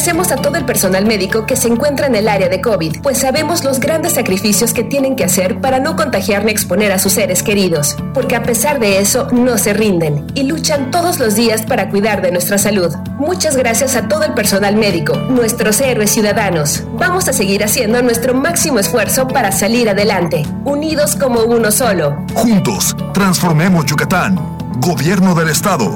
Agradecemos 0.03 0.37
a 0.37 0.41
todo 0.41 0.57
el 0.57 0.65
personal 0.65 1.05
médico 1.05 1.45
que 1.45 1.55
se 1.55 1.69
encuentra 1.69 2.07
en 2.07 2.15
el 2.15 2.27
área 2.27 2.49
de 2.49 2.59
COVID, 2.59 2.99
pues 3.01 3.19
sabemos 3.19 3.63
los 3.63 3.79
grandes 3.79 4.15
sacrificios 4.15 4.73
que 4.73 4.83
tienen 4.83 5.15
que 5.15 5.23
hacer 5.23 5.61
para 5.61 5.79
no 5.79 5.95
contagiar 5.95 6.43
ni 6.43 6.51
exponer 6.51 6.91
a 6.91 6.99
sus 6.99 7.13
seres 7.13 7.41
queridos, 7.41 7.95
porque 8.13 8.35
a 8.35 8.43
pesar 8.43 8.81
de 8.81 8.99
eso 8.99 9.29
no 9.31 9.57
se 9.57 9.71
rinden 9.71 10.27
y 10.35 10.43
luchan 10.43 10.91
todos 10.91 11.19
los 11.19 11.35
días 11.35 11.61
para 11.61 11.89
cuidar 11.89 12.21
de 12.21 12.33
nuestra 12.33 12.57
salud. 12.57 12.93
Muchas 13.17 13.55
gracias 13.55 13.95
a 13.95 14.09
todo 14.09 14.23
el 14.23 14.33
personal 14.33 14.75
médico, 14.75 15.15
nuestros 15.15 15.79
héroes 15.79 16.11
ciudadanos. 16.11 16.83
Vamos 16.99 17.29
a 17.29 17.33
seguir 17.33 17.63
haciendo 17.63 18.01
nuestro 18.01 18.33
máximo 18.33 18.79
esfuerzo 18.79 19.29
para 19.29 19.53
salir 19.53 19.89
adelante, 19.89 20.45
unidos 20.65 21.15
como 21.15 21.43
uno 21.43 21.71
solo. 21.71 22.17
Juntos, 22.33 22.93
transformemos 23.13 23.85
Yucatán. 23.85 24.37
Gobierno 24.81 25.33
del 25.33 25.47
Estado. 25.47 25.95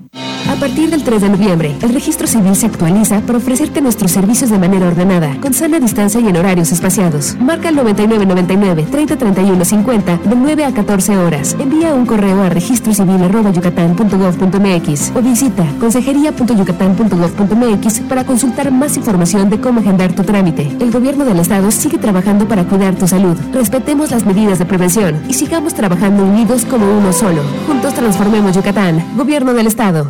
A 0.51 0.55
partir 0.55 0.89
del 0.91 1.03
3 1.03 1.21
de 1.21 1.29
noviembre, 1.29 1.77
el 1.81 1.93
registro 1.93 2.27
civil 2.27 2.53
se 2.55 2.65
actualiza 2.65 3.21
para 3.21 3.37
ofrecerte 3.37 3.79
nuestros 3.81 4.11
servicios 4.11 4.49
de 4.49 4.59
manera 4.59 4.89
ordenada, 4.89 5.37
con 5.41 5.53
sana 5.53 5.79
distancia 5.79 6.19
y 6.19 6.27
en 6.27 6.35
horarios 6.35 6.73
espaciados. 6.73 7.37
Marca 7.39 7.69
el 7.69 7.77
9999 7.77 8.85
3031 8.91 9.63
50 9.65 10.17
de 10.17 10.35
9 10.35 10.65
a 10.65 10.73
14 10.73 11.17
horas. 11.17 11.55
Envía 11.57 11.95
un 11.95 12.05
correo 12.05 12.43
a 12.43 12.49
registrocivil.yucatán.gov.mx 12.49 15.13
o 15.15 15.21
visita 15.21 15.65
consejería.yucatán.gov.mx 15.79 17.99
para 18.01 18.25
consultar 18.25 18.71
más 18.71 18.97
información 18.97 19.49
de 19.49 19.61
cómo 19.61 19.79
agendar 19.79 20.11
tu 20.13 20.23
trámite. 20.23 20.69
El 20.79 20.91
gobierno 20.91 21.23
del 21.25 21.39
estado 21.39 21.71
sigue 21.71 21.97
trabajando 21.97 22.47
para 22.47 22.65
cuidar 22.65 22.93
tu 22.95 23.07
salud. 23.07 23.37
Respetemos 23.53 24.11
las 24.11 24.25
medidas 24.25 24.59
de 24.59 24.65
prevención 24.65 25.23
y 25.29 25.33
sigamos 25.33 25.73
trabajando 25.73 26.25
unidos 26.25 26.65
como 26.65 26.85
uno 26.85 27.13
solo. 27.13 27.41
Juntos 27.65 27.93
transformemos 27.93 28.53
Yucatán. 28.53 29.01
Gobierno 29.15 29.53
del 29.53 29.67
estado. 29.67 30.00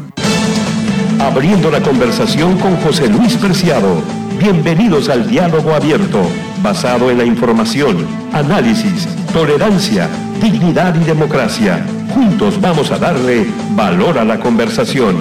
Abriendo 1.20 1.70
la 1.70 1.82
conversación 1.82 2.58
con 2.58 2.76
José 2.78 3.08
Luis 3.08 3.36
Preciado. 3.36 4.02
Bienvenidos 4.40 5.08
al 5.10 5.30
diálogo 5.30 5.74
abierto, 5.74 6.20
basado 6.64 7.12
en 7.12 7.20
la 7.20 7.26
información, 7.26 8.08
análisis, 8.34 9.08
tolerancia, 9.32 10.10
dignidad 10.42 10.96
y 11.00 11.04
democracia. 11.04 11.86
Juntos 12.14 12.60
vamos 12.60 12.92
a 12.92 12.98
darle 12.98 13.46
valor 13.76 14.18
a 14.18 14.26
la 14.26 14.40
conversación. 14.40 15.18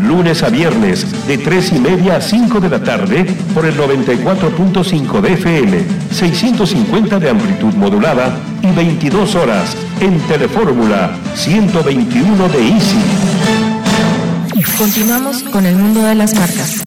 Lunes 0.00 0.42
a 0.42 0.50
viernes, 0.50 1.06
de 1.26 1.38
3 1.38 1.72
y 1.72 1.78
media 1.78 2.16
a 2.16 2.20
5 2.20 2.60
de 2.60 2.68
la 2.68 2.82
tarde, 2.82 3.24
por 3.54 3.64
el 3.64 3.76
94.5 3.76 5.20
de 5.20 5.32
FM, 5.34 5.84
650 6.10 7.18
de 7.20 7.30
amplitud 7.30 7.72
modulada 7.74 8.36
y 8.60 8.74
22 8.74 9.34
horas 9.36 9.76
en 10.00 10.18
Telefórmula 10.20 11.16
121 11.34 12.48
de 12.48 12.68
Easy. 12.68 13.33
Continuamos 14.78 15.44
con 15.44 15.66
el 15.66 15.76
mundo 15.76 16.02
de 16.02 16.16
las 16.16 16.34
marcas. 16.34 16.82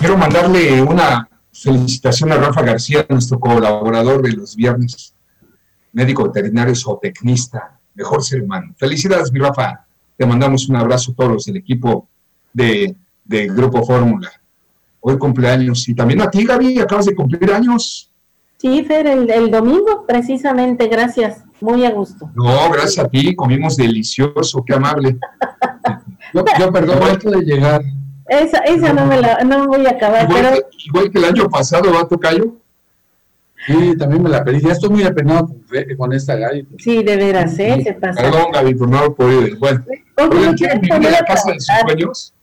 Quiero 0.00 0.16
mandarle 0.16 0.80
una 0.80 1.28
felicitación 1.52 2.32
a 2.32 2.36
Rafa 2.36 2.62
García, 2.62 3.04
nuestro 3.10 3.38
colaborador 3.38 4.22
de 4.22 4.32
los 4.32 4.56
viernes, 4.56 5.14
médico 5.92 6.24
veterinario 6.24 6.74
zootecnista, 6.74 7.78
mejor 7.94 8.24
ser 8.24 8.42
humano. 8.42 8.74
Felicidades, 8.78 9.30
mi 9.30 9.38
Rafa. 9.38 9.84
Te 10.16 10.24
mandamos 10.24 10.66
un 10.70 10.76
abrazo 10.76 11.12
a 11.12 11.14
todos 11.14 11.32
los 11.32 11.44
del 11.44 11.58
equipo 11.58 12.08
de, 12.54 12.96
de 13.22 13.48
Grupo 13.48 13.84
Fórmula. 13.84 14.30
Hoy 15.00 15.18
cumpleaños. 15.18 15.86
Y 15.90 15.94
también 15.94 16.22
a 16.22 16.30
ti, 16.30 16.46
Gaby, 16.46 16.78
acabas 16.78 17.04
de 17.04 17.14
cumplir 17.14 17.52
años. 17.52 18.10
Sí, 18.58 18.84
Fer, 18.84 19.06
el, 19.06 19.30
el 19.30 19.50
domingo, 19.50 20.04
precisamente, 20.06 20.88
gracias. 20.88 21.42
Muy 21.60 21.84
a 21.84 21.90
gusto. 21.90 22.30
No, 22.34 22.70
gracias 22.70 23.04
a 23.04 23.08
ti, 23.08 23.34
comimos 23.34 23.76
delicioso, 23.76 24.62
qué 24.64 24.74
amable. 24.74 25.18
Yo, 26.34 26.44
yo 26.58 26.72
perdón, 26.72 26.98
antes 27.02 27.30
de 27.30 27.40
llegar. 27.40 27.82
Esa, 28.28 28.58
esa 28.58 28.92
no 28.92 29.06
me 29.06 29.20
la 29.20 29.42
no 29.44 29.68
voy 29.68 29.86
a 29.86 29.90
acabar, 29.90 30.28
Igual, 30.28 30.42
pero 30.42 30.54
que, 30.56 30.76
igual 30.86 31.10
que 31.10 31.18
el 31.18 31.24
año 31.24 31.48
pasado, 31.48 31.92
¿va, 31.94 32.06
Tocayo? 32.06 32.56
Sí, 33.66 33.96
también 33.96 34.22
me 34.22 34.28
la 34.28 34.44
pedí. 34.44 34.60
Ya 34.60 34.72
estoy 34.72 34.90
muy 34.90 35.04
apenado 35.04 35.48
con, 35.96 36.12
esta 36.12 36.36
Gaby. 36.36 36.66
sí, 36.78 37.02
de 37.02 37.16
veras, 37.16 37.58
¿eh? 37.58 37.80
Se 37.82 37.92
pasó. 37.94 38.20
Perdón, 38.20 38.52
Gaby, 38.52 38.74
por 38.74 38.88
no 38.88 38.98
haber 38.98 39.12
podido 39.12 39.46
ir. 39.46 39.58
Bueno, 39.58 39.84
¿Cómo 40.16 40.30
oigan, 40.32 40.50
no 40.50 40.54
¿quieren 40.56 40.80
quieres 40.80 40.98
vivir 40.98 41.10
la 41.12 41.24
casa 41.24 41.52
de 41.52 41.60
sus 41.60 41.74
sueños? 41.86 42.34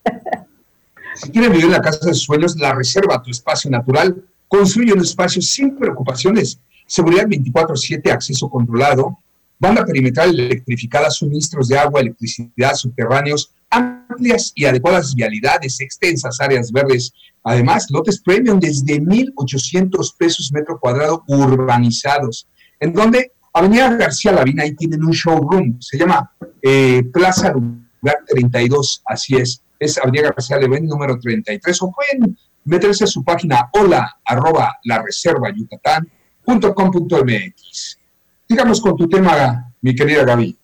Si 1.15 1.29
quieren 1.29 1.51
vivir 1.51 1.65
en 1.65 1.71
la 1.71 1.81
casa 1.81 2.05
de 2.05 2.13
sus 2.13 2.23
sueños, 2.23 2.55
la 2.57 2.73
reserva 2.73 3.21
tu 3.21 3.29
espacio 3.29 3.69
natural. 3.69 4.15
Construye 4.53 4.93
un 4.93 5.01
espacio 5.01 5.41
sin 5.41 5.75
preocupaciones. 5.75 6.59
Seguridad 6.85 7.25
24-7, 7.25 8.11
acceso 8.11 8.47
controlado, 8.51 9.17
banda 9.57 9.83
perimetral 9.83 10.29
electrificada, 10.29 11.09
suministros 11.09 11.69
de 11.69 11.79
agua, 11.79 12.01
electricidad, 12.01 12.75
subterráneos, 12.75 13.51
amplias 13.71 14.51
y 14.53 14.65
adecuadas 14.65 15.15
vialidades, 15.15 15.81
extensas 15.81 16.39
áreas 16.39 16.71
verdes. 16.71 17.11
Además, 17.43 17.87
lotes 17.89 18.21
premium 18.21 18.59
desde 18.59 19.01
1.800 19.01 20.15
pesos 20.19 20.51
metro 20.53 20.79
cuadrado 20.79 21.23
urbanizados. 21.25 22.47
En 22.79 22.93
donde 22.93 23.31
Avenida 23.53 23.95
García 23.95 24.33
Lavina, 24.33 24.61
ahí 24.61 24.75
tienen 24.75 25.03
un 25.03 25.13
showroom, 25.13 25.81
se 25.81 25.97
llama 25.97 26.31
eh, 26.61 27.01
Plaza 27.11 27.53
Lugar 27.53 28.17
32, 28.27 29.01
así 29.07 29.35
es, 29.35 29.63
es 29.79 29.97
Avenida 29.97 30.29
García 30.29 30.59
Lavina 30.59 30.85
número 30.85 31.19
33, 31.19 31.81
o 31.81 31.91
pueden 31.91 32.37
meterse 32.65 33.03
a 33.03 33.07
su 33.07 33.23
página 33.23 33.69
hola 33.73 34.17
arroba 34.25 34.77
la 34.83 35.01
reserva 35.01 35.49
yucatán.com.mx. 35.55 37.99
Digamos 38.47 38.81
con 38.81 38.97
tu 38.97 39.07
tema, 39.07 39.71
mi 39.81 39.95
querida 39.95 40.23
Gaby. 40.23 40.57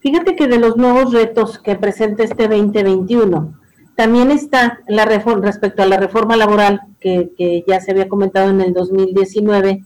Fíjate 0.00 0.34
que 0.34 0.48
de 0.48 0.58
los 0.58 0.76
nuevos 0.76 1.12
retos 1.12 1.58
que 1.58 1.76
presenta 1.76 2.24
este 2.24 2.48
2021, 2.48 3.58
también 3.94 4.30
está 4.30 4.80
la 4.88 5.04
reforma, 5.04 5.46
respecto 5.46 5.82
a 5.82 5.86
la 5.86 5.96
reforma 5.96 6.36
laboral 6.36 6.80
que, 6.98 7.30
que 7.36 7.62
ya 7.68 7.80
se 7.80 7.92
había 7.92 8.08
comentado 8.08 8.50
en 8.50 8.60
el 8.60 8.72
2019. 8.72 9.84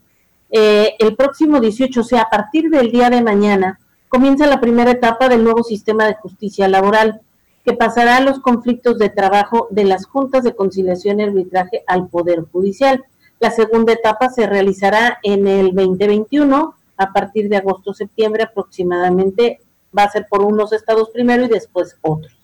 eh, 0.51 0.95
el 0.99 1.17
próximo 1.17 1.61
18, 1.61 2.01
o 2.01 2.05
sea, 2.05 2.23
a 2.23 2.31
partir 2.31 2.71
del 2.71 2.91
día 2.91 3.11
de 3.11 3.21
mañana, 3.21 3.79
comienza 4.09 4.47
la 4.47 4.61
primera 4.61 4.93
etapa 4.93 5.29
del 5.29 5.45
nuevo 5.45 5.63
sistema 5.63 6.07
de 6.07 6.15
justicia 6.15 6.69
laboral, 6.69 7.21
que 7.67 7.73
pasará 7.73 8.21
los 8.21 8.39
conflictos 8.39 8.97
de 8.97 9.11
trabajo 9.11 9.67
de 9.71 9.83
las 9.83 10.07
juntas 10.07 10.45
de 10.45 10.55
conciliación 10.55 11.19
y 11.19 11.25
arbitraje 11.25 11.83
al 11.89 12.07
Poder 12.07 12.45
Judicial. 12.53 13.05
La 13.41 13.51
segunda 13.51 13.93
etapa 13.93 14.31
se 14.31 14.47
realizará 14.47 15.19
en 15.25 15.49
el 15.49 15.75
2021, 15.75 16.77
a 16.97 17.13
partir 17.13 17.49
de 17.49 17.57
agosto-septiembre 17.57 18.45
aproximadamente, 18.45 19.59
va 19.97 20.05
a 20.05 20.11
ser 20.13 20.29
por 20.31 20.43
unos 20.43 20.73
estados 20.73 21.11
primero 21.11 21.45
y 21.45 21.49
después 21.49 21.97
otros. 22.03 22.39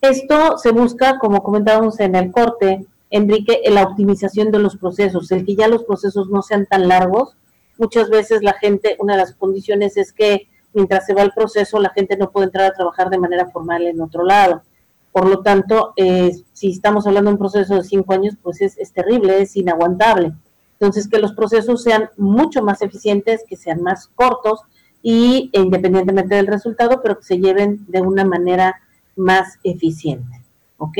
Esto 0.00 0.56
se 0.56 0.70
busca, 0.70 1.18
como 1.18 1.42
comentábamos 1.42 2.00
en 2.00 2.14
el 2.14 2.32
corte, 2.32 2.86
Enrique, 3.10 3.60
en 3.64 3.74
la 3.74 3.82
optimización 3.82 4.50
de 4.50 4.58
los 4.58 4.78
procesos, 4.78 5.30
el 5.32 5.44
que 5.44 5.54
ya 5.54 5.68
los 5.68 5.84
procesos 5.84 6.30
no 6.30 6.40
sean 6.40 6.64
tan 6.64 6.88
largos. 6.88 7.36
Muchas 7.76 8.08
veces 8.08 8.42
la 8.42 8.54
gente, 8.54 8.96
una 9.00 9.16
de 9.16 9.20
las 9.20 9.34
condiciones 9.34 9.98
es 9.98 10.14
que 10.14 10.48
mientras 10.74 11.06
se 11.06 11.14
va 11.14 11.22
el 11.22 11.32
proceso, 11.32 11.80
la 11.80 11.90
gente 11.90 12.16
no 12.16 12.30
puede 12.30 12.46
entrar 12.46 12.66
a 12.66 12.74
trabajar 12.74 13.10
de 13.10 13.18
manera 13.18 13.48
formal 13.50 13.86
en 13.86 14.00
otro 14.00 14.24
lado. 14.24 14.62
Por 15.12 15.28
lo 15.28 15.42
tanto, 15.42 15.92
eh, 15.96 16.32
si 16.52 16.70
estamos 16.70 17.06
hablando 17.06 17.30
de 17.30 17.34
un 17.34 17.38
proceso 17.38 17.74
de 17.74 17.84
cinco 17.84 18.14
años, 18.14 18.34
pues 18.42 18.62
es, 18.62 18.78
es 18.78 18.92
terrible, 18.92 19.42
es 19.42 19.56
inaguantable. 19.56 20.32
Entonces, 20.74 21.06
que 21.06 21.18
los 21.18 21.32
procesos 21.34 21.82
sean 21.82 22.08
mucho 22.16 22.62
más 22.62 22.82
eficientes, 22.82 23.44
que 23.46 23.56
sean 23.56 23.82
más 23.82 24.08
cortos 24.14 24.60
y 25.02 25.50
e 25.52 25.60
independientemente 25.60 26.34
del 26.34 26.46
resultado, 26.46 27.00
pero 27.02 27.18
que 27.18 27.24
se 27.24 27.38
lleven 27.38 27.84
de 27.88 28.00
una 28.00 28.24
manera 28.24 28.80
más 29.16 29.58
eficiente. 29.64 30.42
¿Ok? 30.78 30.98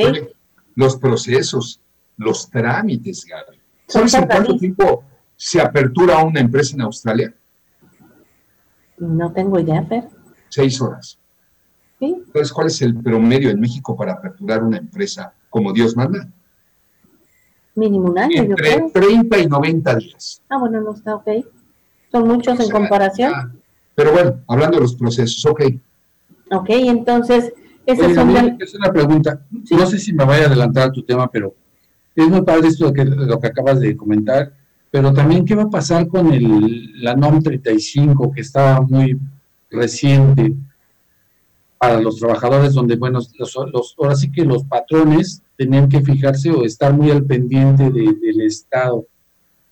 Los 0.75 0.97
procesos, 0.97 1.81
los 2.17 2.49
trámites, 2.49 3.25
Gaby. 3.25 3.59
¿Sabes 3.87 4.13
en 4.13 4.25
cuánto 4.25 4.57
tiempo 4.57 5.03
se 5.35 5.59
apertura 5.59 6.23
una 6.23 6.39
empresa 6.39 6.75
en 6.75 6.81
Australia? 6.81 7.33
No 8.97 9.31
tengo 9.31 9.59
idea, 9.59 9.83
Fer. 9.83 10.05
Seis 10.49 10.79
horas. 10.81 11.17
¿Sí? 11.99 12.15
Entonces, 12.25 12.51
¿cuál 12.51 12.67
es 12.67 12.81
el 12.81 12.95
promedio 12.95 13.49
en 13.49 13.59
México 13.59 13.95
para 13.95 14.13
aperturar 14.13 14.63
una 14.63 14.77
empresa 14.77 15.33
como 15.49 15.71
Dios 15.73 15.95
manda? 15.95 16.27
Mínimo 17.75 18.09
un 18.09 18.19
año, 18.19 18.35
yo 18.35 18.41
Entre 18.41 18.55
creo. 18.55 18.91
30 18.93 19.37
y 19.39 19.47
90 19.47 19.95
días. 19.95 20.41
Ah, 20.49 20.57
bueno, 20.59 20.81
no 20.81 20.93
está 20.93 21.15
ok. 21.15 21.27
Son 22.11 22.27
muchos 22.27 22.59
en 22.59 22.69
comparación. 22.69 23.59
Pero 23.95 24.11
bueno, 24.11 24.39
hablando 24.47 24.77
de 24.77 24.83
los 24.83 24.95
procesos, 24.95 25.43
ok. 25.45 25.61
Ok, 26.51 26.69
entonces, 26.69 27.51
son 27.87 28.13
Gabriel, 28.13 28.57
las- 28.59 28.69
es 28.69 28.75
una 28.75 28.91
pregunta. 28.91 29.39
No 29.71 29.85
sé 29.87 29.97
si 29.97 30.13
me 30.13 30.23
vaya 30.25 30.43
a 30.43 30.47
adelantar 30.47 30.89
a 30.89 30.91
tu 30.91 31.01
tema, 31.03 31.29
pero 31.31 31.55
es 32.15 32.27
muy 32.27 32.41
padre 32.43 32.67
esto 32.67 32.91
de 32.91 32.93
que, 32.93 33.05
lo 33.05 33.39
que 33.39 33.47
acabas 33.47 33.79
de 33.79 33.97
comentar. 33.97 34.53
Pero 34.93 35.11
también, 35.11 35.43
¿qué 35.43 35.55
va 35.55 35.63
a 35.63 35.69
pasar 35.71 36.07
con 36.07 36.31
el, 36.31 37.01
la 37.03 37.15
NOM 37.15 37.41
35, 37.41 38.31
que 38.31 38.41
está 38.41 38.79
muy 38.79 39.17
reciente 39.71 40.53
para 41.79 41.99
los 41.99 42.17
trabajadores, 42.19 42.75
donde, 42.75 42.95
bueno, 42.95 43.17
los, 43.39 43.55
los- 43.73 43.95
ahora 43.97 44.15
sí 44.15 44.31
que 44.31 44.45
los 44.45 44.63
patrones 44.65 45.41
tenían 45.57 45.89
que 45.89 45.99
fijarse 46.01 46.51
o 46.51 46.63
estar 46.63 46.93
muy 46.93 47.09
al 47.09 47.23
pendiente 47.23 47.89
de- 47.89 48.13
del 48.21 48.41
estado 48.41 49.07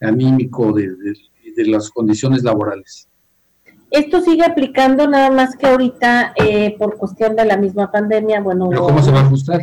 anímico 0.02 0.74
de, 0.74 0.88
de- 0.90 1.54
de 1.56 1.66
las 1.68 1.92
condiciones 1.92 2.42
laborales? 2.42 3.08
Esto 3.92 4.22
sigue 4.22 4.44
aplicando 4.44 5.08
nada 5.08 5.30
más 5.30 5.56
que 5.56 5.68
ahorita 5.68 6.34
eh, 6.36 6.76
por 6.80 6.98
cuestión 6.98 7.36
de 7.36 7.46
la 7.46 7.58
misma 7.58 7.92
pandemia. 7.92 8.42
Bueno, 8.42 8.70
¿Pero 8.70 8.82
hubo- 8.82 8.88
cómo 8.88 9.04
se 9.04 9.12
va 9.12 9.20
a 9.20 9.26
ajustar? 9.28 9.62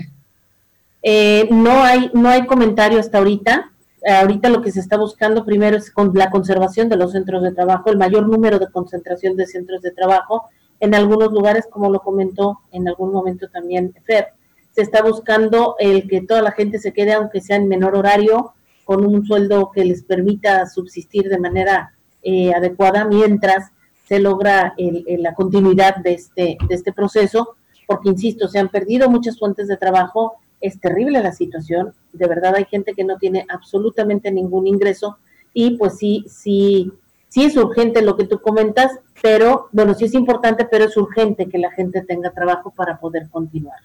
Eh, 1.02 1.48
no 1.50 1.82
hay 1.82 2.12
no 2.14 2.28
hay 2.28 2.46
comentario 2.46 3.00
hasta 3.00 3.18
ahorita. 3.18 3.72
Ahorita 4.07 4.49
lo 4.49 4.62
que 4.62 4.70
se 4.70 4.80
está 4.80 4.96
buscando 4.96 5.44
primero 5.44 5.76
es 5.76 5.90
con 5.90 6.12
la 6.14 6.30
conservación 6.30 6.88
de 6.88 6.96
los 6.96 7.12
centros 7.12 7.42
de 7.42 7.53
trabajo, 7.53 7.90
el 7.90 7.99
mayor 7.99 8.28
número 8.28 8.59
de 8.59 8.70
concentración 8.70 9.36
de 9.36 9.46
centros 9.46 9.82
de 9.82 9.90
trabajo. 9.90 10.44
En 10.80 10.94
algunos 10.94 11.32
lugares, 11.32 11.66
como 11.68 11.90
lo 11.90 12.01
comentó 12.01 12.61
en 12.70 12.86
algún 12.86 13.12
momento 13.12 13.49
también 13.49 13.92
Fer, 14.05 14.28
se 14.72 14.82
está 14.82 15.03
buscando 15.03 15.74
el 15.80 16.09
que 16.09 16.20
toda 16.20 16.42
la 16.42 16.53
gente 16.53 16.78
se 16.78 16.92
quede, 16.92 17.12
aunque 17.12 17.40
sea 17.40 17.57
en 17.57 17.66
menor 17.66 17.96
horario, 17.96 18.53
con 18.84 19.05
un 19.05 19.26
sueldo 19.26 19.72
que 19.72 19.84
les 19.84 20.05
permita 20.05 20.64
subsistir 20.66 21.28
de 21.28 21.38
manera 21.38 21.94
eh, 22.22 22.55
adecuada, 22.55 23.05
mientras 23.05 23.72
se 24.09 24.20
logra 24.20 24.74
la 24.76 25.34
continuidad 25.34 25.96
de 25.96 26.14
este, 26.14 26.57
de 26.66 26.74
este 26.74 26.92
proceso, 26.92 27.57
porque, 27.86 28.09
insisto, 28.09 28.49
se 28.49 28.59
han 28.59 28.68
perdido 28.68 29.11
muchas 29.11 29.38
fuentes 29.38 29.68
de 29.68 29.76
trabajo, 29.76 30.36
es 30.61 30.80
terrible 30.80 31.22
la 31.22 31.32
situación, 31.32 31.92
de 32.12 32.26
verdad 32.26 32.54
hay 32.56 32.64
gente 32.64 32.94
que 32.94 33.04
no 33.04 33.18
tiene 33.18 33.46
absolutamente 33.48 34.30
ningún 34.30 34.66
ingreso 34.66 35.18
y 35.52 35.76
pues 35.76 35.98
sí, 35.98 36.24
sí, 36.28 36.92
sí 37.28 37.44
es 37.44 37.56
urgente 37.56 38.02
lo 38.02 38.16
que 38.16 38.24
tú 38.24 38.40
comentas, 38.40 38.92
pero 39.22 39.68
bueno, 39.72 39.94
sí 39.94 40.06
es 40.06 40.14
importante, 40.14 40.64
pero 40.64 40.84
es 40.84 40.96
urgente 40.96 41.48
que 41.48 41.59
la 41.59 41.70
gente 41.70 42.02
tenga 42.02 42.30
trabajo 42.30 42.70
para 42.70 42.98
poder 42.98 43.28
continuar. 43.30 43.78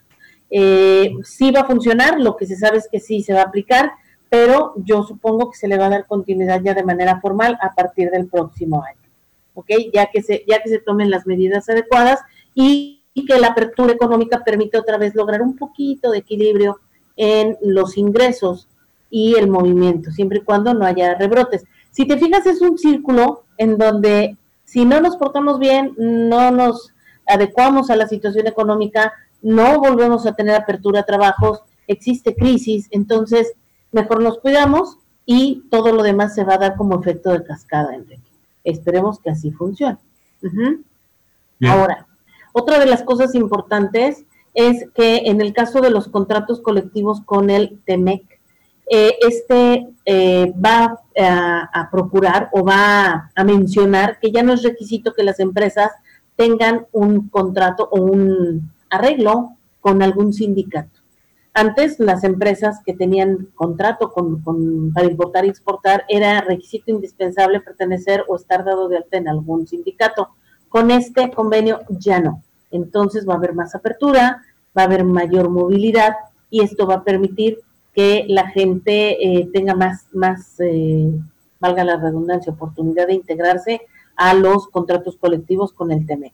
Eh, 0.49 1.11
sí 1.24 1.51
va 1.51 1.61
a 1.61 1.65
funcionar, 1.65 2.19
lo 2.19 2.38
que 2.38 2.45
se 2.45 2.55
sabe 2.55 2.78
es 2.78 2.88
que 2.91 2.99
sí 2.99 3.24
se 3.24 3.34
va 3.34 3.41
a 3.41 3.45
aplicar, 3.45 3.91
pero 4.30 4.74
yo 4.78 5.03
supongo 5.03 5.51
que 5.51 5.57
se 5.57 5.67
le 5.67 5.78
va 5.78 5.88
a 5.88 5.89
dar 5.89 6.05
continuidad 6.05 6.61
ya 6.63 6.74
de 6.74 6.84
manera 6.84 7.19
formal 7.21 7.57
a 7.61 7.74
partir 7.74 8.09
del 8.11 8.28
próximo 8.28 8.84
año, 8.84 8.99
¿ok? 9.53 9.69
Ya 9.93 10.07
que 10.07 10.21
se, 10.21 10.43
ya 10.47 10.61
que 10.61 10.69
se 10.69 10.80
tomen 10.80 11.09
las 11.09 11.26
medidas 11.26 11.69
adecuadas 11.69 12.19
y, 12.53 12.93
que 13.14 13.39
la 13.39 13.49
apertura 13.49 13.93
económica 13.93 14.43
permite 14.43 14.78
otra 14.78 14.97
vez 14.97 15.16
lograr 15.16 15.41
un 15.41 15.55
poquito 15.55 16.11
de 16.11 16.20
equilibrio 16.20 16.80
en 17.16 17.57
los 17.61 17.97
ingresos 17.97 18.68
y 19.09 19.36
el 19.36 19.47
movimiento, 19.47 20.11
siempre 20.11 20.39
y 20.39 20.41
cuando 20.41 20.74
no 20.74 20.86
haya 20.86 21.14
rebrotes. 21.16 21.64
Si 21.91 22.07
te 22.07 22.18
fijas, 22.18 22.45
es 22.47 22.61
un 22.61 22.78
círculo 22.78 23.43
en 23.57 23.78
donde 23.78 24.38
si 24.66 24.86
no 24.86 24.99
nos 24.99 25.18
portamos 25.18 25.59
bien, 25.59 25.93
no 25.97 26.49
nos 26.49 26.93
adecuamos 27.28 27.91
a 27.91 27.95
la 27.95 28.07
situación 28.07 28.47
económica, 28.47 29.14
no 29.43 29.80
volvemos 29.80 30.26
a 30.26 30.34
tener 30.34 30.55
apertura 30.55 31.01
a 31.01 31.05
trabajos, 31.05 31.61
existe 31.88 32.36
crisis, 32.36 32.88
entonces 32.89 33.53
mejor 33.91 34.24
nos 34.24 34.39
cuidamos 34.39 34.97
y 35.26 35.64
todo 35.70 35.93
lo 35.93 36.01
demás 36.01 36.34
se 36.34 36.43
va 36.43 36.55
a 36.55 36.57
dar 36.57 36.76
como 36.76 36.99
efecto 36.99 37.32
de 37.32 37.43
cascada, 37.43 37.93
Enrique. 37.93 38.24
Esperemos 38.64 39.20
que 39.20 39.30
así 39.30 39.51
funcione. 39.51 39.99
Ahora, 41.61 42.07
otra 42.54 42.80
de 42.80 42.86
las 42.86 43.04
cosas 43.04 43.36
importantes 43.36 44.26
es 44.54 44.86
que 44.93 45.24
en 45.26 45.41
el 45.41 45.54
caso 45.54 45.82
de 45.82 45.89
los 45.89 46.08
contratos 46.08 46.62
colectivos 46.62 47.22
con 47.22 47.49
el 47.49 47.80
TEMEC, 47.86 48.24
eh, 48.89 49.18
este 49.28 49.88
eh, 50.06 50.54
va 50.64 50.99
a, 51.18 51.89
procurar 51.91 52.49
o 52.51 52.64
va 52.64 53.32
a 53.34 53.43
mencionar 53.43 54.20
que 54.20 54.32
ya 54.32 54.43
no 54.43 54.54
es 54.54 54.64
requisito 54.64 55.14
que 55.14 55.24
las 55.24 55.39
empresas 55.39 55.91
tengan 56.36 56.86
un 56.91 57.30
contrato 57.30 57.88
o 57.91 58.01
un 58.01 58.72
arreglo 58.89 59.56
con 59.80 60.01
algún 60.01 60.34
sindicato. 60.34 60.99
Antes 61.54 61.99
las 61.99 62.24
empresas 62.24 62.82
que 62.84 62.93
tenían 62.93 63.49
contrato 63.56 64.12
con, 64.12 64.43
para 64.93 65.06
importar 65.06 65.45
y 65.45 65.49
exportar 65.49 66.04
era 66.08 66.41
requisito 66.41 66.91
indispensable 66.91 67.62
pertenecer 67.62 68.24
o 68.28 68.36
estar 68.36 68.66
dado 68.66 68.89
de 68.89 68.97
alta 68.97 69.18
en 69.18 69.28
algún 69.28 69.68
sindicato. 69.68 70.30
Con 70.74 70.89
este 70.89 71.30
convenio 71.30 71.82
ya 71.88 72.19
no. 72.19 72.41
Entonces 72.71 73.30
va 73.30 73.36
a 73.36 73.38
haber 73.38 73.53
más 73.53 73.76
apertura, 73.76 74.41
va 74.76 74.82
a 74.82 74.86
haber 74.86 75.03
mayor 75.03 75.51
movilidad 75.51 76.15
y 76.49 76.63
esto 76.63 76.88
va 76.88 76.95
a 76.95 77.03
permitir 77.03 77.59
que 77.93 78.26
la 78.28 78.47
gente 78.47 79.24
eh, 79.24 79.47
tenga 79.53 79.76
más, 79.76 80.07
más 80.13 80.55
eh, 80.61 81.11
valga 81.59 81.84
la 81.84 81.97
redundancia, 81.97 82.53
oportunidad 82.53 83.05
de 83.05 83.13
integrarse 83.13 83.82
a 84.15 84.34
los 84.34 84.67
contratos 84.67 85.15
colectivos 85.17 85.74
con 85.74 85.91
el 85.91 86.07
TEMEC. 86.07 86.34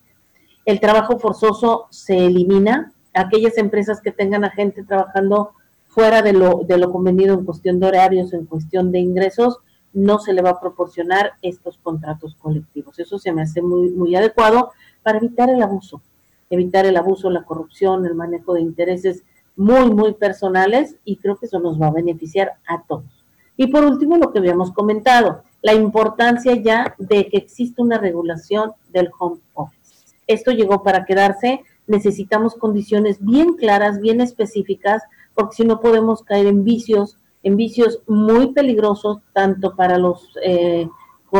El 0.64 0.80
trabajo 0.80 1.20
forzoso 1.20 1.88
se 1.90 2.28
elimina, 2.28 2.94
aquellas 3.14 3.58
empresas 3.58 4.00
que 4.00 4.14
tengan 4.14 4.46
a 4.46 4.52
gente 4.52 4.86
trabajando 4.86 5.52
fuera 5.90 6.22
de 6.22 6.32
lo, 6.32 6.62
de 6.66 6.78
lo 6.78 6.94
convenido 6.94 7.34
en 7.34 7.44
cuestión 7.44 7.82
de 7.82 7.88
horarios, 7.88 8.32
en 8.32 8.46
cuestión 8.46 8.94
de 8.94 9.00
ingresos, 9.00 9.58
no 9.94 10.20
se 10.20 10.34
le 10.34 10.42
va 10.42 10.52
a 10.52 10.60
proporcionar 10.60 11.34
estos 11.42 11.78
contratos 11.78 12.36
colectivos. 12.36 13.00
Eso 13.00 13.18
se 13.20 13.32
me 13.32 13.42
hace 13.42 13.62
muy, 13.62 13.90
muy 13.90 14.16
adecuado 14.16 14.72
para 15.04 15.18
evitar 15.18 15.50
el 15.50 15.62
abuso, 15.62 16.02
evitar 16.50 16.86
el 16.86 16.98
abuso, 16.98 17.30
la 17.30 17.44
corrupción, 17.44 18.06
el 18.06 18.16
manejo 18.16 18.54
de 18.54 18.62
intereses 18.62 19.24
muy, 19.56 19.92
muy 19.92 20.14
personales 20.14 20.96
y 21.04 21.18
creo 21.18 21.38
que 21.38 21.48
eso 21.48 21.60
nos 21.60 21.82
va 21.82 21.88
a 21.88 21.92
beneficiar 21.92 22.54
a 22.68 22.82
todos. 22.84 23.26
Y 23.58 23.68
por 23.68 23.84
último, 23.84 24.18
lo 24.18 24.32
que 24.32 24.40
habíamos 24.40 24.72
comentado, 24.72 25.44
la 25.62 25.74
importancia 25.74 26.56
ya 26.56 26.96
de 26.98 27.28
que 27.28 27.38
existe 27.38 27.82
una 27.82 27.98
regulación 27.98 28.72
del 28.94 29.10
home 29.20 29.42
office. 29.54 30.16
Esto 30.28 30.52
llegó 30.52 30.82
para 30.82 31.06
quedarse, 31.06 31.62
necesitamos 31.88 32.56
condiciones 32.56 33.18
bien 33.20 33.56
claras, 33.56 34.00
bien 34.00 34.22
específicas, 34.22 35.04
porque 35.34 35.58
si 35.58 35.66
no 35.66 35.82
podemos 35.82 36.24
caer 36.24 36.46
en 36.46 36.64
vicios, 36.64 37.18
en 37.44 37.56
vicios 37.56 38.02
muy 38.08 38.54
peligrosos, 38.54 39.20
tanto 39.34 39.76
para 39.76 39.98
los 39.98 40.30
eh, 40.44 40.88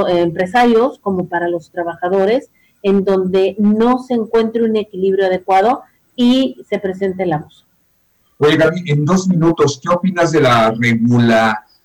empresarios 0.08 1.00
como 1.00 1.28
para 1.28 1.50
los 1.50 1.72
trabajadores, 1.72 2.50
en 2.84 3.04
donde 3.04 3.56
no 3.58 4.00
se 4.00 4.14
encuentre 4.14 4.64
un 4.64 4.76
equilibrio 4.76 5.26
adecuado 5.26 5.82
y 6.16 6.58
se 6.68 6.80
presente 6.80 7.24
el 7.24 7.34
abuso. 7.34 7.66
Oye, 8.38 8.56
Gaby, 8.56 8.84
en 8.88 9.04
dos 9.04 9.28
minutos, 9.28 9.82
¿qué 9.84 9.90
opinas 9.94 10.32
de 10.32 10.42
la 10.42 10.74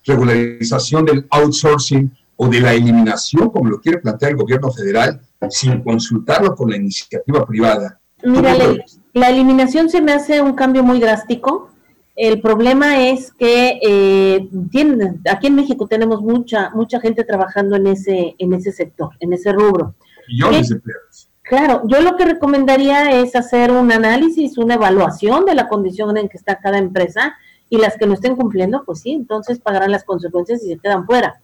regularización 0.06 1.04
del 1.04 1.26
outsourcing 1.30 2.12
o 2.36 2.48
de 2.48 2.60
la 2.60 2.74
eliminación, 2.74 3.50
como 3.50 3.70
lo 3.70 3.80
quiere 3.80 3.98
plantear 3.98 4.32
el 4.32 4.36
gobierno 4.36 4.70
federal, 4.70 5.20
sin 5.50 5.82
consultarlo 5.82 6.54
con 6.54 6.70
la 6.70 6.76
iniciativa 6.76 7.44
privada? 7.44 8.00
Mira, 8.22 8.54
la, 9.12 9.28
eliminación 9.30 9.90
se 9.90 10.00
me 10.00 10.12
hace 10.12 10.40
un 10.40 10.54
cambio 10.54 10.82
muy 10.82 11.00
drástico. 11.00 11.70
El 12.16 12.40
problema 12.40 13.08
es 13.08 13.32
que 13.32 13.80
eh, 13.82 14.48
aquí 15.30 15.46
en 15.48 15.54
México 15.56 15.86
tenemos 15.88 16.22
mucha 16.22 16.70
mucha 16.70 17.00
gente 17.00 17.24
trabajando 17.24 17.74
en 17.76 17.88
ese 17.88 18.36
en 18.38 18.52
ese 18.52 18.70
sector, 18.70 19.10
en 19.20 19.32
ese 19.32 19.52
rubro. 19.52 19.94
Millones 20.28 20.68
de 20.68 20.76
empleados. 20.76 21.28
Claro, 21.42 21.82
yo 21.86 22.00
lo 22.00 22.16
que 22.16 22.24
recomendaría 22.24 23.20
es 23.20 23.36
hacer 23.36 23.70
un 23.70 23.92
análisis, 23.92 24.56
una 24.56 24.74
evaluación 24.74 25.44
de 25.44 25.54
la 25.54 25.68
condición 25.68 26.16
en 26.16 26.30
que 26.30 26.38
está 26.38 26.58
cada 26.58 26.78
empresa 26.78 27.34
y 27.68 27.76
las 27.76 27.98
que 27.98 28.06
no 28.06 28.14
estén 28.14 28.34
cumpliendo, 28.34 28.82
pues 28.86 29.00
sí, 29.00 29.12
entonces 29.12 29.60
pagarán 29.60 29.90
las 29.90 30.04
consecuencias 30.04 30.62
y 30.64 30.68
se 30.68 30.78
quedan 30.78 31.04
fuera. 31.04 31.42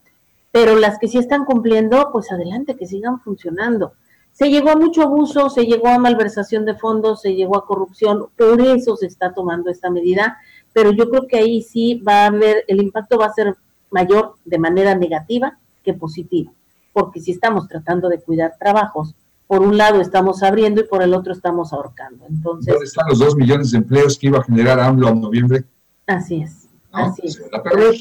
Pero 0.53 0.77
las 0.77 0.99
que 0.99 1.07
sí 1.07 1.19
están 1.19 1.45
cumpliendo, 1.45 2.11
pues 2.13 2.33
adelante, 2.33 2.77
que 2.77 2.87
sigan 2.87 3.21
funcionando. 3.21 3.93
Se 4.33 4.49
llegó 4.49 4.71
a 4.71 4.77
mucho 4.77 5.03
abuso, 5.03 5.51
se 5.51 5.67
llegó 5.67 5.89
a 5.89 5.99
malversación 5.99 6.65
de 6.65 6.77
fondos, 6.77 7.21
se 7.21 7.35
llegó 7.35 7.59
a 7.59 7.67
corrupción, 7.67 8.29
por 8.39 8.61
eso 8.61 8.97
se 8.97 9.07
está 9.07 9.35
tomando 9.35 9.71
esta 9.71 9.91
medida, 9.91 10.39
pero 10.73 10.93
yo 10.93 11.11
creo 11.11 11.27
que 11.27 11.39
ahí 11.39 11.63
sí 11.63 11.97
va 11.97 12.25
a 12.25 12.27
haber, 12.27 12.65
el 12.69 12.83
impacto 12.83 13.19
va 13.19 13.27
a 13.27 13.33
ser 13.33 13.55
mayor 13.91 14.37
de 14.45 14.59
manera 14.59 14.95
negativa 14.95 15.59
que 15.85 15.95
positiva, 15.95 16.53
porque 16.93 17.21
si 17.21 17.33
estamos 17.33 17.69
tratando 17.69 18.09
de 18.09 18.21
cuidar 18.21 18.55
trabajos, 18.59 19.15
por 19.47 19.63
un 19.63 19.77
lado 19.77 20.01
estamos 20.01 20.45
abriendo 20.45 20.81
y 20.81 20.85
por 20.85 21.03
el 21.03 21.13
otro 21.13 21.33
estamos 21.33 21.73
ahorcando. 21.73 22.25
Entonces, 22.29 22.73
¿Dónde 22.73 22.87
están 22.87 23.09
los 23.09 23.19
dos 23.19 23.35
millones 23.35 23.73
de 23.73 23.79
empleos 23.79 24.17
que 24.17 24.29
iba 24.29 24.39
a 24.39 24.45
generar 24.45 24.79
AMLO 24.79 25.09
en 25.09 25.21
noviembre? 25.21 25.65
Así 26.07 26.43
es. 26.43 26.69
así 26.93 27.29
se 27.29 27.43
van 27.43 27.61
a 27.61 27.63
perder. 27.63 27.97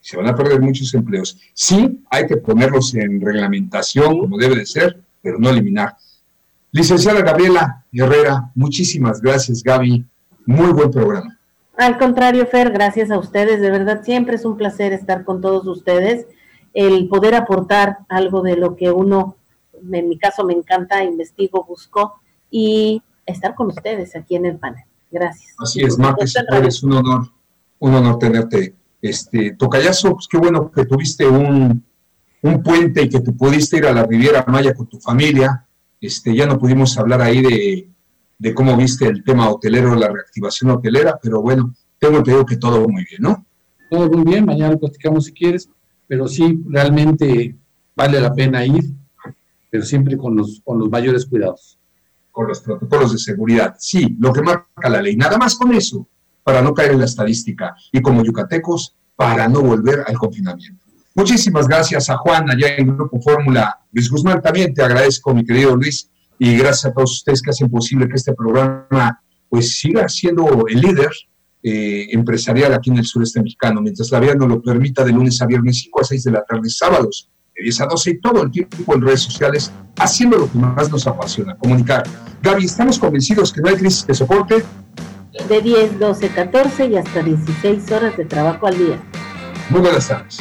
Se 0.00 0.16
van 0.16 0.26
a 0.26 0.34
perder 0.34 0.60
muchos 0.60 0.92
empleos. 0.94 1.38
Sí, 1.54 2.04
hay 2.10 2.26
que 2.26 2.36
ponerlos 2.36 2.94
en 2.94 3.20
reglamentación 3.20 4.18
como 4.18 4.38
debe 4.38 4.56
de 4.56 4.66
ser, 4.66 5.00
pero 5.22 5.38
no 5.38 5.50
eliminar. 5.50 5.96
Licenciada 6.72 7.22
Gabriela 7.22 7.84
Herrera, 7.92 8.50
muchísimas 8.54 9.20
gracias, 9.20 9.62
Gaby. 9.62 10.04
Muy 10.46 10.72
buen 10.72 10.90
programa. 10.90 11.37
Al 11.78 11.96
contrario, 11.96 12.44
Fer, 12.44 12.72
gracias 12.72 13.08
a 13.12 13.18
ustedes. 13.18 13.60
De 13.60 13.70
verdad, 13.70 14.02
siempre 14.02 14.34
es 14.34 14.44
un 14.44 14.56
placer 14.56 14.92
estar 14.92 15.24
con 15.24 15.40
todos 15.40 15.64
ustedes. 15.68 16.26
El 16.74 17.08
poder 17.08 17.36
aportar 17.36 17.98
algo 18.08 18.42
de 18.42 18.56
lo 18.56 18.74
que 18.74 18.90
uno, 18.90 19.36
en 19.92 20.08
mi 20.08 20.18
caso, 20.18 20.44
me 20.44 20.54
encanta, 20.54 21.04
investigo, 21.04 21.64
busco 21.64 22.20
y 22.50 23.00
estar 23.24 23.54
con 23.54 23.68
ustedes 23.68 24.16
aquí 24.16 24.34
en 24.34 24.46
el 24.46 24.58
panel. 24.58 24.82
Gracias. 25.08 25.54
Así 25.56 25.80
es, 25.82 25.96
Martes, 25.96 26.34
es 26.66 26.82
un 26.82 26.94
honor, 26.94 27.30
un 27.78 27.94
honor 27.94 28.18
tenerte. 28.18 28.74
Este, 29.00 29.52
Tocayazo, 29.52 30.14
pues 30.14 30.26
qué 30.26 30.36
bueno 30.36 30.72
que 30.72 30.84
tuviste 30.84 31.28
un, 31.28 31.84
un 32.42 32.62
puente 32.64 33.02
y 33.02 33.08
que 33.08 33.20
tú 33.20 33.36
pudiste 33.36 33.76
ir 33.76 33.86
a 33.86 33.92
la 33.92 34.04
Riviera 34.04 34.44
Maya 34.48 34.74
con 34.74 34.88
tu 34.88 34.98
familia. 34.98 35.64
Este, 36.00 36.34
ya 36.34 36.44
no 36.46 36.58
pudimos 36.58 36.98
hablar 36.98 37.22
ahí 37.22 37.40
de, 37.40 37.88
de 38.38 38.54
cómo 38.54 38.76
viste 38.76 39.06
el 39.06 39.24
tema 39.24 39.50
hotelero, 39.50 39.94
la 39.94 40.08
reactivación 40.08 40.70
hotelera, 40.70 41.18
pero 41.20 41.42
bueno, 41.42 41.74
tengo 41.98 42.18
entendido 42.18 42.46
que 42.46 42.56
todo 42.56 42.88
muy 42.88 43.04
bien, 43.04 43.22
¿no? 43.22 43.44
Todo 43.90 44.08
muy 44.10 44.24
bien, 44.24 44.44
mañana 44.44 44.76
platicamos 44.76 45.24
si 45.24 45.32
quieres, 45.32 45.68
pero 46.06 46.28
sí, 46.28 46.62
realmente 46.66 47.56
vale 47.96 48.20
la 48.20 48.32
pena 48.32 48.64
ir, 48.64 48.84
pero 49.70 49.84
siempre 49.84 50.16
con 50.16 50.36
los, 50.36 50.60
con 50.64 50.78
los 50.78 50.88
mayores 50.88 51.26
cuidados. 51.26 51.78
Con 52.30 52.46
los 52.46 52.60
protocolos 52.60 53.12
de 53.12 53.18
seguridad, 53.18 53.74
sí, 53.78 54.16
lo 54.20 54.32
que 54.32 54.42
marca 54.42 54.88
la 54.88 55.02
ley, 55.02 55.16
nada 55.16 55.36
más 55.36 55.56
con 55.56 55.74
eso, 55.74 56.06
para 56.44 56.62
no 56.62 56.72
caer 56.72 56.92
en 56.92 57.00
la 57.00 57.06
estadística, 57.06 57.74
y 57.90 58.00
como 58.00 58.22
yucatecos, 58.22 58.94
para 59.16 59.48
no 59.48 59.60
volver 59.60 60.04
al 60.06 60.16
confinamiento. 60.16 60.84
Muchísimas 61.14 61.66
gracias 61.66 62.08
a 62.08 62.16
Juan 62.18 62.48
allá 62.48 62.76
en 62.76 62.96
Grupo 62.96 63.20
Fórmula. 63.20 63.80
Luis 63.90 64.08
Guzmán, 64.08 64.40
también 64.40 64.72
te 64.72 64.82
agradezco, 64.82 65.34
mi 65.34 65.44
querido 65.44 65.74
Luis, 65.74 66.08
y 66.38 66.56
gracias 66.56 66.86
a 66.86 66.92
todos 66.92 67.12
ustedes 67.12 67.42
que 67.42 67.50
hacen 67.50 67.70
posible 67.70 68.08
que 68.08 68.14
este 68.14 68.34
programa 68.34 69.20
pues 69.48 69.78
siga 69.78 70.08
siendo 70.08 70.66
el 70.68 70.80
líder 70.80 71.10
eh, 71.62 72.06
empresarial 72.12 72.72
aquí 72.74 72.90
en 72.90 72.98
el 72.98 73.04
sureste 73.04 73.42
mexicano, 73.42 73.80
mientras 73.80 74.10
la 74.10 74.20
vida 74.20 74.34
nos 74.34 74.48
lo 74.48 74.62
permita 74.62 75.04
de 75.04 75.12
lunes 75.12 75.40
a 75.42 75.46
viernes, 75.46 75.80
5 75.82 76.00
a 76.00 76.04
6 76.04 76.24
de 76.24 76.30
la 76.30 76.44
tarde, 76.44 76.70
sábados 76.70 77.30
de 77.56 77.64
10 77.64 77.80
a 77.80 77.86
12 77.86 78.10
y 78.10 78.20
todo 78.20 78.42
el 78.42 78.50
tiempo 78.50 78.94
en 78.94 79.02
redes 79.02 79.22
sociales, 79.22 79.72
haciendo 79.96 80.38
lo 80.38 80.52
que 80.52 80.58
más 80.58 80.90
nos 80.90 81.06
apasiona, 81.06 81.56
comunicar. 81.56 82.04
Gaby, 82.42 82.64
estamos 82.64 82.98
convencidos 82.98 83.52
que 83.52 83.60
no 83.60 83.70
hay 83.70 83.76
crisis 83.76 84.06
de 84.06 84.14
soporte. 84.14 84.62
De 85.48 85.60
10, 85.60 85.98
12, 85.98 86.28
14 86.28 86.86
y 86.86 86.96
hasta 86.96 87.22
16 87.22 87.90
horas 87.92 88.16
de 88.16 88.24
trabajo 88.24 88.66
al 88.66 88.78
día. 88.78 89.02
Muy 89.70 89.80
buenas 89.80 90.08
tardes. 90.08 90.38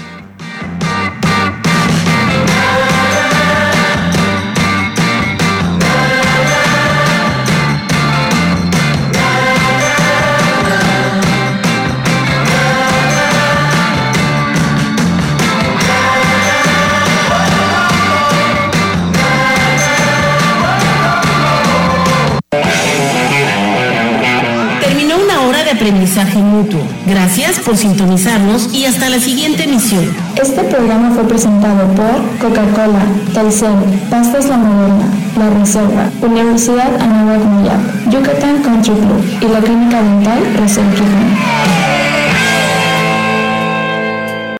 Aprendizaje 25.77 26.39
mutuo. 26.39 26.81
Gracias 27.05 27.59
por 27.59 27.77
sintonizarnos 27.77 28.73
y 28.73 28.85
hasta 28.85 29.09
la 29.09 29.19
siguiente 29.19 29.63
emisión. 29.63 30.05
Este 30.35 30.63
programa 30.63 31.11
fue 31.11 31.23
presentado 31.25 31.87
por 31.93 32.39
Coca-Cola, 32.39 33.05
Telcel, 33.33 33.75
Pastas 34.09 34.47
La 34.47 34.57
Moderna, 34.57 35.05
La 35.37 35.49
Reserva, 35.51 36.09
Universidad 36.21 36.99
Anáhuac 36.99 37.43
Mayab, 37.45 38.09
Yucatán 38.09 38.63
Country 38.63 38.93
Club 38.93 39.23
y 39.41 39.53
la 39.53 39.59
Clínica 39.59 40.01
Dental 40.01 40.39
Reserva 40.59 41.76